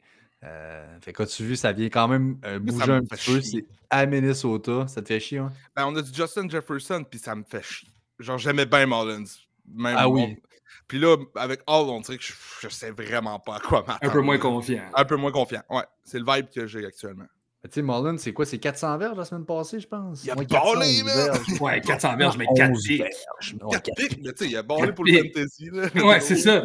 [0.45, 3.41] Euh, fait que tu vu, ça vient quand même euh, ça bouger un petit peu.
[3.43, 4.87] C'est à Minnesota.
[4.89, 5.53] Ça te fait chier, hein?
[5.77, 7.89] Ben, on a du Justin Jefferson, puis ça me fait chier.
[8.19, 9.25] Genre, j'aimais bien Mullins.
[9.67, 10.39] Même Ah oui.
[10.41, 10.49] on-
[10.87, 12.33] Puis là, avec Hall, on dirait que je,
[12.63, 13.99] je sais vraiment pas à quoi m'attendre.
[14.03, 14.85] Un peu moins confiant.
[14.95, 15.63] Un peu moins confiant.
[15.69, 17.27] Ouais, c'est le vibe que j'ai actuellement.
[17.65, 18.47] Tu sais, c'est quoi?
[18.47, 20.23] C'est 400 verges la semaine passée, je pense?
[20.25, 21.15] Il a Ouais, ballé, 411 man!
[21.17, 21.61] verges?
[21.61, 22.99] Ouais, 400 verges, mais 11 4 pics.
[23.01, 23.55] verges.
[23.61, 25.71] Ouais, Quatre quatre pics, mais tu sais, il a ballé pour le fantasy.
[25.73, 25.89] Là.
[26.07, 26.63] Ouais, c'est ça.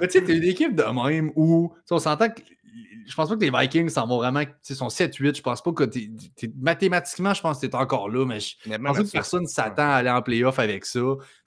[0.00, 2.40] Mais tu sais, t'es une équipe de même où tu sais, on s'entend que
[3.06, 4.44] je pense pas que les Vikings s'en vont vraiment.
[4.44, 5.36] Tu sais, sont 7-8.
[5.36, 8.56] Je pense pas que t'es, t'es- mathématiquement, je pense que t'es encore là, mais je
[8.66, 11.00] Mais pense que personne s'attend à aller en playoff avec ça.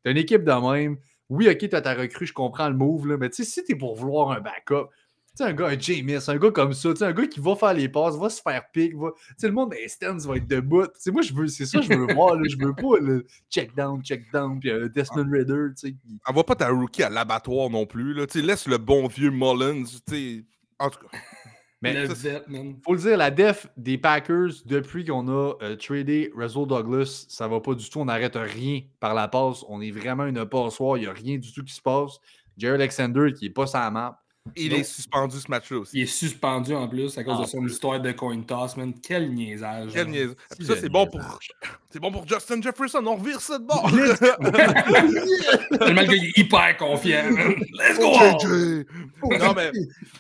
[0.04, 0.98] T'as une équipe de même.
[1.30, 3.76] Oui, ok, t'as ta recrue, je comprends le move, là, mais tu sais, si t'es
[3.76, 5.07] pour vouloir un backup, tu
[5.38, 7.56] sais, un gars, un Jameis, un gars comme ça, tu sais, un gars qui va
[7.56, 9.12] faire les passes, va se faire pick, va...
[9.12, 10.86] tu sais, le monde des stands va être debout.
[10.86, 13.00] Tu sais, moi, je veux, c'est ça, que je veux voir, là, je veux pas
[13.00, 15.92] le check down, check down, puis un Desmond Ritter, tu sais.
[15.92, 18.14] qui- Envoie pas ta rookie à l'abattoir non plus.
[18.14, 18.28] Là.
[18.28, 19.84] Tu sais, laisse le bon vieux Mullins.
[19.84, 20.46] tu sais.
[20.80, 21.18] En tout cas,
[21.82, 22.42] Mais le ça,
[22.84, 27.48] faut le dire, la def des Packers, depuis qu'on a euh, tradé Russell Douglas, ça
[27.48, 28.00] va pas du tout.
[28.00, 29.64] On n'arrête rien par la passe.
[29.70, 30.98] On est vraiment une passoire.
[30.98, 32.18] Il n'y a rien du tout qui se passe.
[32.58, 34.20] Jerry Alexander qui est pas sur la map.
[34.56, 35.98] Il est suspendu ce match-là aussi.
[35.98, 38.94] Il est suspendu en plus à cause de son histoire de coin toss, man.
[39.02, 39.92] Quel niaisage.
[39.94, 40.08] Quel.
[40.14, 41.20] Si Puis ça, c'est bon, pour...
[41.20, 41.52] niaisage?
[41.90, 43.04] c'est bon pour Justin Jefferson.
[43.06, 43.90] On revire ça de bord.
[45.80, 47.24] Tellement le gars, il est hyper confiant.
[47.30, 48.86] Let's go!
[49.40, 49.72] non, mais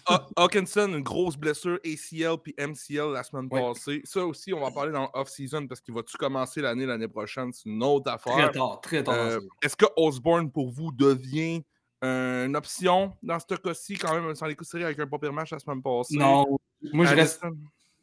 [0.07, 3.61] Haw- Hawkinson, une grosse blessure ACL puis MCL la semaine Ouais.
[3.61, 4.01] passée.
[4.03, 7.51] Ça aussi, on va en parler dans off-season parce qu'il va-tu commencer l'année l'année prochaine?
[7.53, 8.51] C'est une autre Très affaire.
[8.51, 9.15] tard, très tard.
[9.15, 11.63] Euh, Est-ce que Osborne, pour vous, devient
[12.01, 15.33] une option dans ce cas-ci, quand même, sans les coups série avec un pas pire
[15.33, 16.17] match la semaine passée?
[16.17, 16.45] non,
[16.93, 17.41] moi je reste.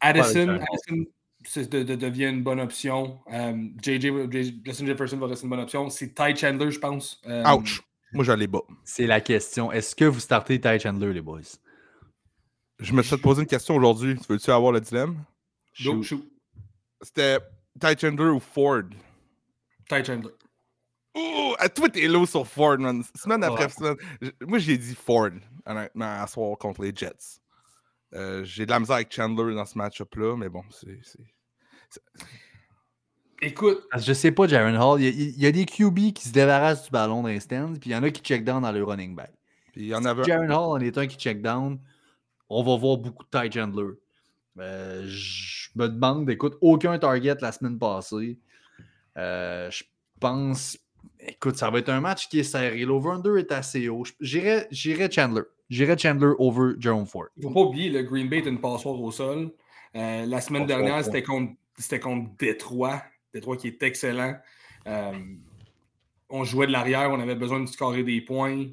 [0.01, 0.25] Addison?
[0.29, 1.05] Addison, Ouais, Addison
[1.47, 3.21] c'est de- de- devient une bonne option.
[3.31, 3.53] Euh,
[3.83, 5.91] JJ, J- Justin Jefferson va rester une bonne option.
[5.91, 7.21] C'est Ty Chandler, je pense.
[7.27, 7.83] Euh, Ouch!
[8.15, 8.63] Moi, j'allais bas.
[8.85, 9.71] C'est la question.
[9.71, 11.41] Est-ce que vous startez Ty Chandler, les boys?
[12.79, 14.17] Je me suis poser une question aujourd'hui.
[14.17, 15.23] Tu veux-tu avoir le dilemme?
[17.03, 17.39] C'était
[17.81, 18.83] Ty Chandler ou Ford?
[19.89, 20.31] Ty Chandler.
[21.15, 23.03] Oh, à toi, t'es low sur Ford, man.
[23.15, 23.97] Semaine après semaine.
[24.41, 25.31] Moi, j'ai dit Ford,
[25.65, 27.41] honnêtement, à soir contre les Jets.
[28.15, 30.99] Euh, j'ai de la misère avec Chandler dans ce match-up-là, mais bon, c'est.
[33.43, 35.01] Écoute, je sais pas, Jaron Hall.
[35.01, 37.41] Il y, a, il y a des QB qui se débarrassent du ballon dans les
[37.41, 39.33] stands, puis il y en a qui check down dans le running back.
[39.73, 40.25] Puis y en avait.
[40.25, 41.79] Jaron Hall en est un qui check down.
[42.49, 43.93] On va voir beaucoup de Ty Chandler.
[44.59, 48.39] Euh, je me demande, écoute, aucun target la semaine passée.
[49.17, 49.83] Euh, je
[50.21, 50.79] pense,
[51.21, 52.85] écoute, ça va être un match qui est serré.
[52.85, 54.05] L'over-under est assez haut.
[54.21, 54.69] J'irais
[55.11, 55.43] Chandler.
[55.71, 57.27] J'irais Chandler over Jerome Ford.
[57.37, 59.51] il ne faut pas oublier, le Green Bay est une passoire au sol.
[59.97, 61.53] Euh, la semaine Passoire, dernière, c'était contre,
[62.03, 63.03] contre Détroit.
[63.33, 64.37] Détroit qui est excellent.
[64.87, 65.13] Euh,
[66.29, 68.67] on jouait de l'arrière, on avait besoin de scorer des points.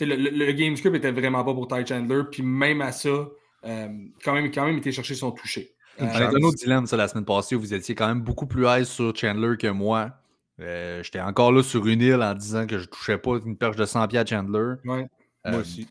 [0.00, 2.22] Le, le- le game script était vraiment pas pour Ty Chandler.
[2.30, 3.28] Puis même à ça,
[3.64, 3.88] euh,
[4.24, 5.72] quand même, quand même, il était chercher son toucher.
[6.00, 8.64] Euh, un autre dilemme ça, la semaine passée où vous étiez quand même beaucoup plus
[8.66, 10.12] high sur Chandler que moi.
[10.60, 13.76] Euh, J'étais encore là sur une île en disant que je touchais pas une perche
[13.76, 14.74] de 100 pieds à Chandler.
[14.84, 15.06] ouais.
[15.46, 15.86] Euh, Moi aussi.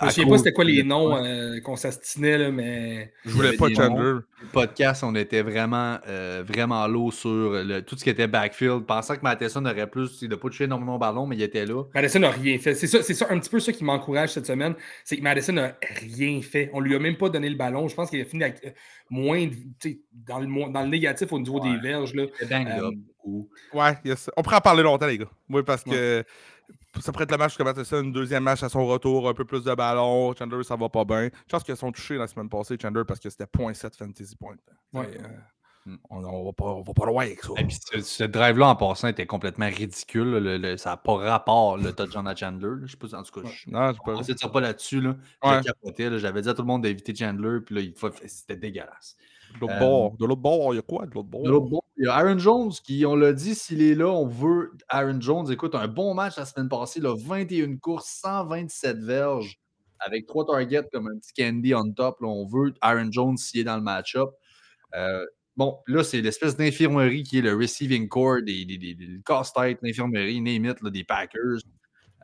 [0.00, 3.12] Je à souviens pas c'était quoi les de- noms euh, qu'on s'astinait, mais.
[3.26, 4.20] Je voulais pas Chandler.
[4.40, 5.98] Le podcast, on était vraiment,
[6.46, 7.28] vraiment low sur
[7.62, 8.86] le- tout ce qui était backfield.
[8.86, 11.66] Pensant que Matheson aurait plus, il n'a pas touché énormément au ballon, mais il était
[11.66, 11.84] là.
[11.94, 12.74] Madison n'a rien fait.
[12.74, 14.74] C'est ça, ça un petit peu ça qui m'encourage cette semaine.
[15.04, 16.70] C'est que Madison n'a rien fait.
[16.72, 17.86] On lui a même pas donné le ballon.
[17.88, 18.74] Je pense qu'il a fini avec
[19.10, 19.52] moins de-
[19.82, 21.70] sais, dans, le, mo- dans le négatif au niveau Ouais.
[21.70, 22.14] des verges.
[22.14, 22.24] Là.
[23.24, 23.48] Beaucoup.
[23.72, 24.30] Ouais, yes.
[24.36, 25.30] on pourrait en parler longtemps, les gars.
[25.48, 26.24] Oui, parce que
[27.00, 29.64] ça pourrait être le match Matheson, une deuxième match à son retour, un peu plus
[29.64, 30.34] de ballon.
[30.34, 31.24] Chandler, ça va pas bien.
[31.46, 34.56] Je pense qu'ils sont touchés la semaine passée, Chandler, parce que c'était 0.7 fantasy point.
[34.92, 35.10] Ouais.
[35.14, 35.26] Et, euh,
[35.84, 35.96] Mm.
[36.10, 37.54] on, on va pas, on va pas loin avec ça.
[37.58, 40.30] Et puis ce, ce drive-là en passant était complètement ridicule.
[40.38, 42.68] Le- le- ça n'a pas rapport le touchdown à Chandler.
[42.68, 42.86] là.
[42.86, 45.00] Je sais pas, en tout cas, je- Non, on ne tire pas là-dessus.
[45.00, 45.16] Là.
[45.42, 45.60] Ouais.
[46.20, 49.16] J'avais dit à tout le monde d'éviter Chandler, puis là, c'était dégueulasse.
[49.54, 50.16] De l'autre bord.
[50.18, 51.06] De l'autre bord, il y a quoi?
[51.06, 51.82] De l'autre bord?
[51.98, 55.20] Il y a Aaron Jones qui, on l'a dit, s'il est là, on veut Aaron
[55.20, 55.50] Jones.
[55.52, 59.58] Écoute, un bon match la semaine passée, là, 21 courses, 127 verges,
[60.00, 62.20] avec trois targets comme un petit candy on top.
[62.20, 62.28] là.
[62.28, 64.30] on veut Aaron Jones s'il est dans le match-up.
[64.94, 65.24] Euh,
[65.56, 70.40] bon, là, c'est l'espèce d'infirmerie qui est le receiving core, des, des, des- casse-tête, l'infirmerie,
[70.40, 71.60] name it, des Packers.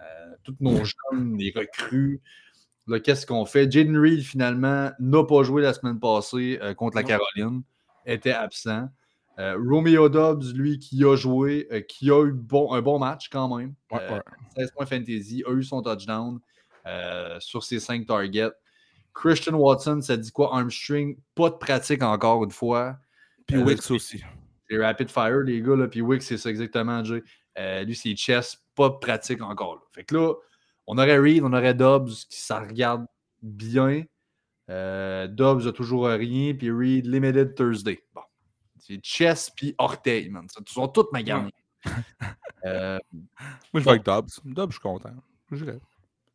[0.00, 2.20] Euh, tous nos jeunes, les recrues.
[2.89, 3.70] Là, qu'est-ce qu'on fait?
[3.70, 7.02] Jaden Reed, finalement, n'a pas joué la semaine passée euh, contre la.
[7.02, 7.62] Caroline,
[8.06, 8.89] était absent.
[9.39, 13.28] Euh, Romeo Dobbs, lui, qui a joué, euh, qui a eu bon, un bon match
[13.31, 13.74] quand même.
[13.93, 14.23] Ouais, Euh, ouais.
[14.56, 16.40] 16 points fantasy, a eu son touchdown.
[17.40, 18.51] sur ses cinq targets.
[19.12, 20.55] Christian Watson, ça dit quoi?
[20.56, 22.97] Armstring, pas de pratique encore une fois.
[23.47, 24.23] Puis Wix aussi.
[24.70, 25.77] C'est rapid fire, les gars.
[25.77, 25.89] Là.
[25.89, 27.23] Puis Wick, c'est ça exactement, Jay.
[27.85, 29.74] Lui, c'est chess, pas de pratique encore.
[29.74, 29.81] là.
[29.93, 30.35] Fait que là,
[30.89, 33.06] on aurait Reed, on aurait Dobbs, qui ça regarde
[33.43, 34.02] bien.
[34.70, 38.02] Euh, Dobbs a toujours rien, puis Reed, limited Thursday.
[38.15, 38.23] Bon.
[38.81, 40.47] C'est chess puis orteil, man.
[40.48, 41.52] Ça, tu sont toutes maganés.
[42.65, 43.23] Euh, Moi,
[43.74, 44.28] je vais avec Dobbs.
[44.44, 45.12] Dobbs, je suis content.
[45.52, 45.78] J'irai.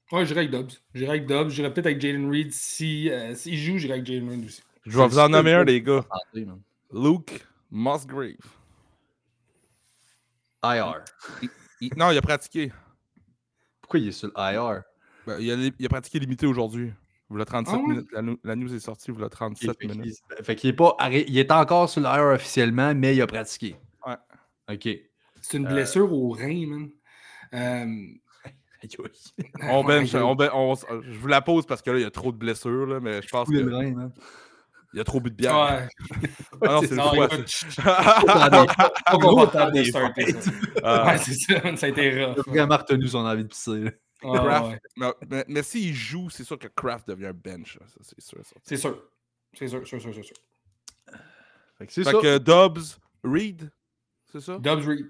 [0.10, 0.72] Ouais, j'irai avec Dobbs.
[0.96, 1.50] J'irai avec Dobbs.
[1.50, 2.54] J'irai peut-être avec Jalen Reed.
[2.54, 4.62] Si, euh, S'il joue, j'irai avec Jalen Reed aussi.
[4.86, 6.06] Je vais vous en nommer un, les gars.
[6.34, 6.62] man.
[6.94, 8.38] Luke Musgrave.
[10.64, 11.04] IR.
[11.82, 12.72] Il- Non, il a pratiqué.
[13.84, 14.82] Pourquoi il est sur le IR?
[15.28, 16.92] Ben, il, a, il a pratiqué limité aujourd'hui.
[17.30, 17.88] Vous 37 Ah ouais?
[17.88, 18.10] minutes.
[18.12, 20.18] La, la news est sortie, vous l'avez 37 Fait qu'il- minutes.
[20.44, 23.76] fait qu'il est pas il est encore sur le IR officiellement, mais il a pratiqué.
[24.08, 24.16] Ouais.
[24.72, 24.90] OK.
[25.42, 26.90] C'est une Euh, blessure au rein, man.
[27.54, 28.08] Euh.
[29.62, 32.12] On bench, on ben- on- je vous la pose parce que là, il y a
[32.12, 34.12] trop de blessures, là, mais je pense rein,
[34.94, 34.98] man.
[34.98, 35.54] y a trop bu de bière.
[35.56, 35.88] Ouais.
[36.62, 37.12] Ah non, c'est le
[38.62, 38.74] des-
[39.06, 41.06] pas Gros temps de des starter ça.
[41.06, 42.48] Ouais, c'est ça, ça a été Il a rough.
[42.48, 43.80] vraiment retenu son envie de pisser.
[43.84, 43.92] là.
[44.24, 44.80] Ouais, Kraft, ouais.
[44.96, 47.78] mais, mais- mais s'il joue, c'est sûr que Kraft devient un bench.
[47.80, 48.40] ça, c'est sûr.
[48.44, 48.56] ça.
[48.64, 48.98] C'est sûr.
[49.54, 50.36] C'est sûr, sûr, sûr, sûr, sûr.
[51.78, 52.20] Fait que c'est Fait ça.
[52.22, 52.80] que Dobbs,
[53.24, 53.72] Reed,
[54.32, 54.58] c'est ça?
[54.60, 55.10] Dobbs Reed.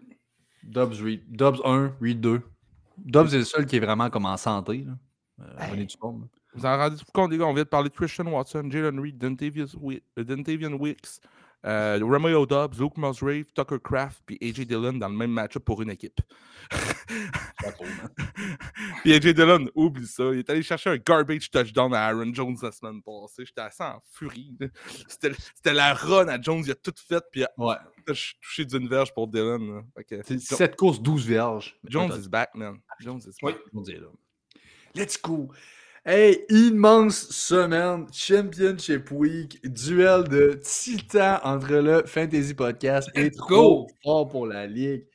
[0.63, 1.23] Dobbs, Reed.
[1.29, 2.41] Dobbs 1, Reed 2.
[2.97, 4.85] Dobbs est le seul qui est vraiment comme en santé.
[4.87, 4.93] Là.
[5.41, 6.21] Euh, venez du monde.
[6.21, 6.27] là.
[6.55, 7.45] Vous en rendez compte, les gars?
[7.45, 11.19] On vient de parler de Christian Watson, Jalen Reed, Dontavius Wi- euh, Wicks,
[11.65, 15.81] euh, Romeo Dobbs, Luke Musgrave, Tucker Craft, puis AJ Dillon dans le même match-up pour
[15.81, 16.19] une équipe.
[16.71, 18.09] Man.
[19.03, 20.23] Puis AJ Dillon, oublie ça.
[20.33, 23.45] Il est allé chercher un garbage touchdown à Aaron Jones la semaine passée.
[23.45, 24.57] J'étais assez en furie.
[25.07, 26.63] C'était la run à Jones.
[26.65, 27.23] Il a tout fait.
[27.31, 27.75] Puis il a Ouais.
[28.05, 29.83] touché d'une verge pour Dillon.
[30.07, 31.75] que C'est Jo- 7 courses, 12 verges.
[31.85, 32.77] Jones is back, man.
[32.99, 33.53] Jones is Oui.
[33.53, 33.61] back.
[33.73, 34.07] on dit, là.
[34.95, 35.49] Let's go.
[36.05, 44.27] Hey, immense semaine, Championship Week, duel de titan entre le Fantasy Podcast et trop fort
[44.27, 45.07] pour la Ligue.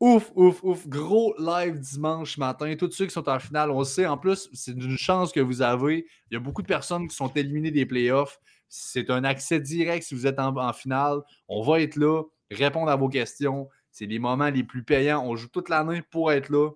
[0.00, 0.88] Ouf, ouf, ouf.
[0.88, 2.74] Gros live dimanche matin.
[2.74, 4.06] Tous ceux qui sont en finale, on le sait.
[4.06, 6.04] En plus, c'est une chance que vous avez.
[6.28, 8.40] Il y a beaucoup de personnes qui sont éliminées des playoffs.
[8.68, 11.20] C'est un accès direct si vous êtes en, en finale.
[11.46, 13.68] On va être là, répondre à vos questions.
[13.92, 15.24] C'est les moments les plus payants.
[15.24, 16.70] On joue toute l'année pour être là.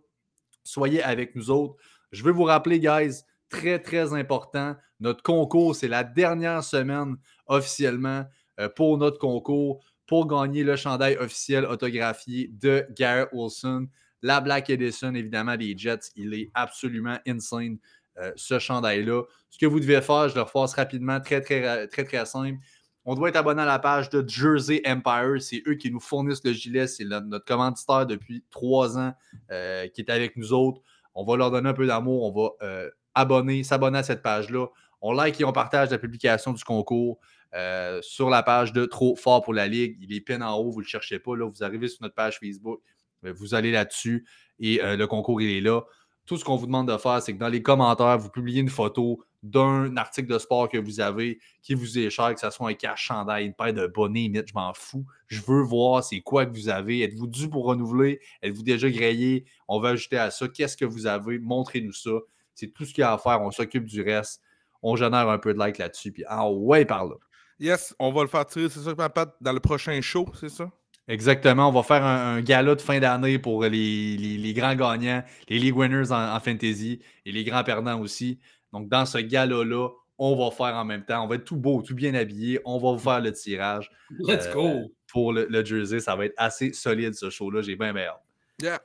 [0.63, 1.75] Soyez avec nous autres.
[2.13, 4.75] Je veux vous rappeler, guys, très, très important.
[4.99, 7.17] Notre concours, c'est la dernière semaine
[7.47, 8.25] officiellement
[8.59, 13.87] euh, pour notre concours pour gagner le chandail officiel autographié de Garrett Wilson.
[14.23, 16.11] La Black Edition, évidemment, des Jets.
[16.17, 17.79] Il est absolument insane,
[18.19, 19.23] euh, ce chandail-là.
[19.51, 22.59] Ce que vous devez faire, je le refasse rapidement, très, très, très, très simple.
[23.05, 25.41] On doit être abonné à la page de Jersey Empire.
[25.41, 26.87] C'est eux qui nous fournissent le gilet.
[26.87, 29.13] C'est notre commanditaire depuis trois ans
[29.51, 30.81] euh, qui est avec nous autres.
[31.15, 32.23] On va leur donner un peu d'amour.
[32.23, 34.67] On va abonner, s'abonner à cette page-là.
[35.01, 37.19] On like et on partage la publication du concours
[37.55, 39.97] euh, sur la page de Trop Fort pour la Ligue.
[40.01, 41.37] Il est pin en haut, vous ne le cherchez pas.
[41.37, 42.81] Là, vous arrivez sur notre page Facebook,
[43.25, 44.27] euh, vous allez là-dessus
[44.59, 45.83] et euh, le concours, il est là.
[46.25, 48.69] Tout ce qu'on vous demande de faire, c'est que dans les commentaires, vous publiez une
[48.69, 52.71] photo d'un article de sport que vous avez qui vous est cher, que ce soit
[52.71, 55.05] un cache chandail, une paire de bonnets, je m'en fous.
[55.27, 57.01] Je veux voir c'est quoi que vous avez.
[57.01, 58.21] Êtes-vous dû pour renouveler?
[58.41, 59.47] Êtes-vous déjà grillé?
[59.67, 60.47] On va ajouter à ça.
[60.47, 61.41] Qu'est-ce que vous avez?
[61.41, 62.11] Montrez-nous ça.
[62.55, 63.41] C'est tout ce qu'il y a à faire.
[63.43, 64.41] On s'occupe du reste.
[64.83, 66.13] On génère un peu de like là-dessus.
[66.13, 67.15] Puis ah ouais, par là.
[67.61, 70.69] Yes, on va le faire tirer, c'est ça, Pat, dans le prochain show, c'est ça?
[71.09, 71.69] Exactement.
[71.69, 75.23] On va faire un, un gala de fin d'année pour les, les- les grands gagnants,
[75.49, 78.39] les league winners en, en fantasy et les grands perdants aussi.
[78.73, 79.89] Donc, dans ce gala-là,
[80.19, 81.25] on va faire en même temps.
[81.25, 82.61] On va être tout beau, tout bien habillé.
[82.65, 84.93] On va vous faire le tirage Let's Euh, go.
[85.09, 86.01] pour le, le jersey.
[86.01, 87.63] Ça va être assez solide, ce show-là.
[87.63, 88.23] J'ai bien bien hâte.
[88.61, 88.81] Yeah.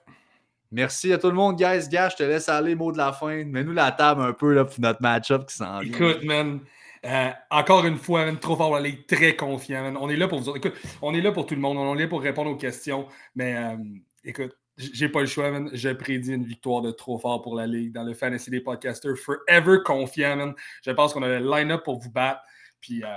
[0.71, 1.87] Merci à tout le monde, guys.
[1.89, 3.43] Gars, je te laisse aller, mot de la fin.
[3.45, 5.91] Mets-nous la table un peu là, pour notre match-up qui s'en vient.
[5.93, 6.59] Écoute, man.
[7.05, 9.83] euh, encore une fois, man, trop fort, on est très confiant.
[9.83, 9.97] man.
[9.99, 10.57] On est là pour vous autres.
[10.57, 11.77] Écoute, on est là pour tout le monde.
[11.77, 13.07] On est là pour répondre aux questions.
[13.35, 13.77] Mais euh,
[14.25, 15.69] écoute, j'ai pas le choix, man.
[15.73, 19.15] Je prédis une victoire de trop fort pour la Ligue dans le Fantasy des podcasters.
[19.17, 20.53] Forever confiant, man.
[20.85, 22.41] Je pense qu'on a le line-up pour vous battre.
[22.81, 23.07] Puis, euh,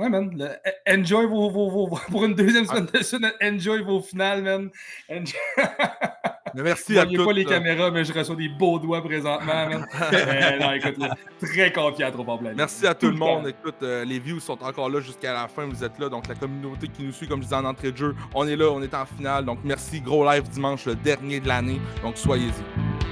[0.00, 0.30] ouais, man.
[0.34, 0.56] le-
[0.98, 3.26] enjoy vos, vos- vos- pour une deuxième semaine de suite.
[3.42, 4.70] Enjoy vos finales, man.
[5.10, 5.34] Enjoy-
[6.54, 7.24] merci à tous.
[7.24, 9.52] pas les caméras, mais je reçois des beaux doigts présentement.
[10.12, 12.54] Euh, non, écoute, là, très confiant, trop Ligue.
[12.56, 13.48] Merci à tout le le monde.
[13.48, 15.66] Écoute, euh, les views sont encore là jusqu'à la fin.
[15.66, 16.08] Vous êtes là.
[16.08, 18.56] Donc, la communauté qui nous suit, comme je disais en entrée de jeu, on est
[18.56, 19.44] là, on est en finale.
[19.44, 20.00] Donc, merci.
[20.00, 21.80] Gros live dimanche, le dernier de l'année.
[22.02, 23.11] Donc, soyez-y.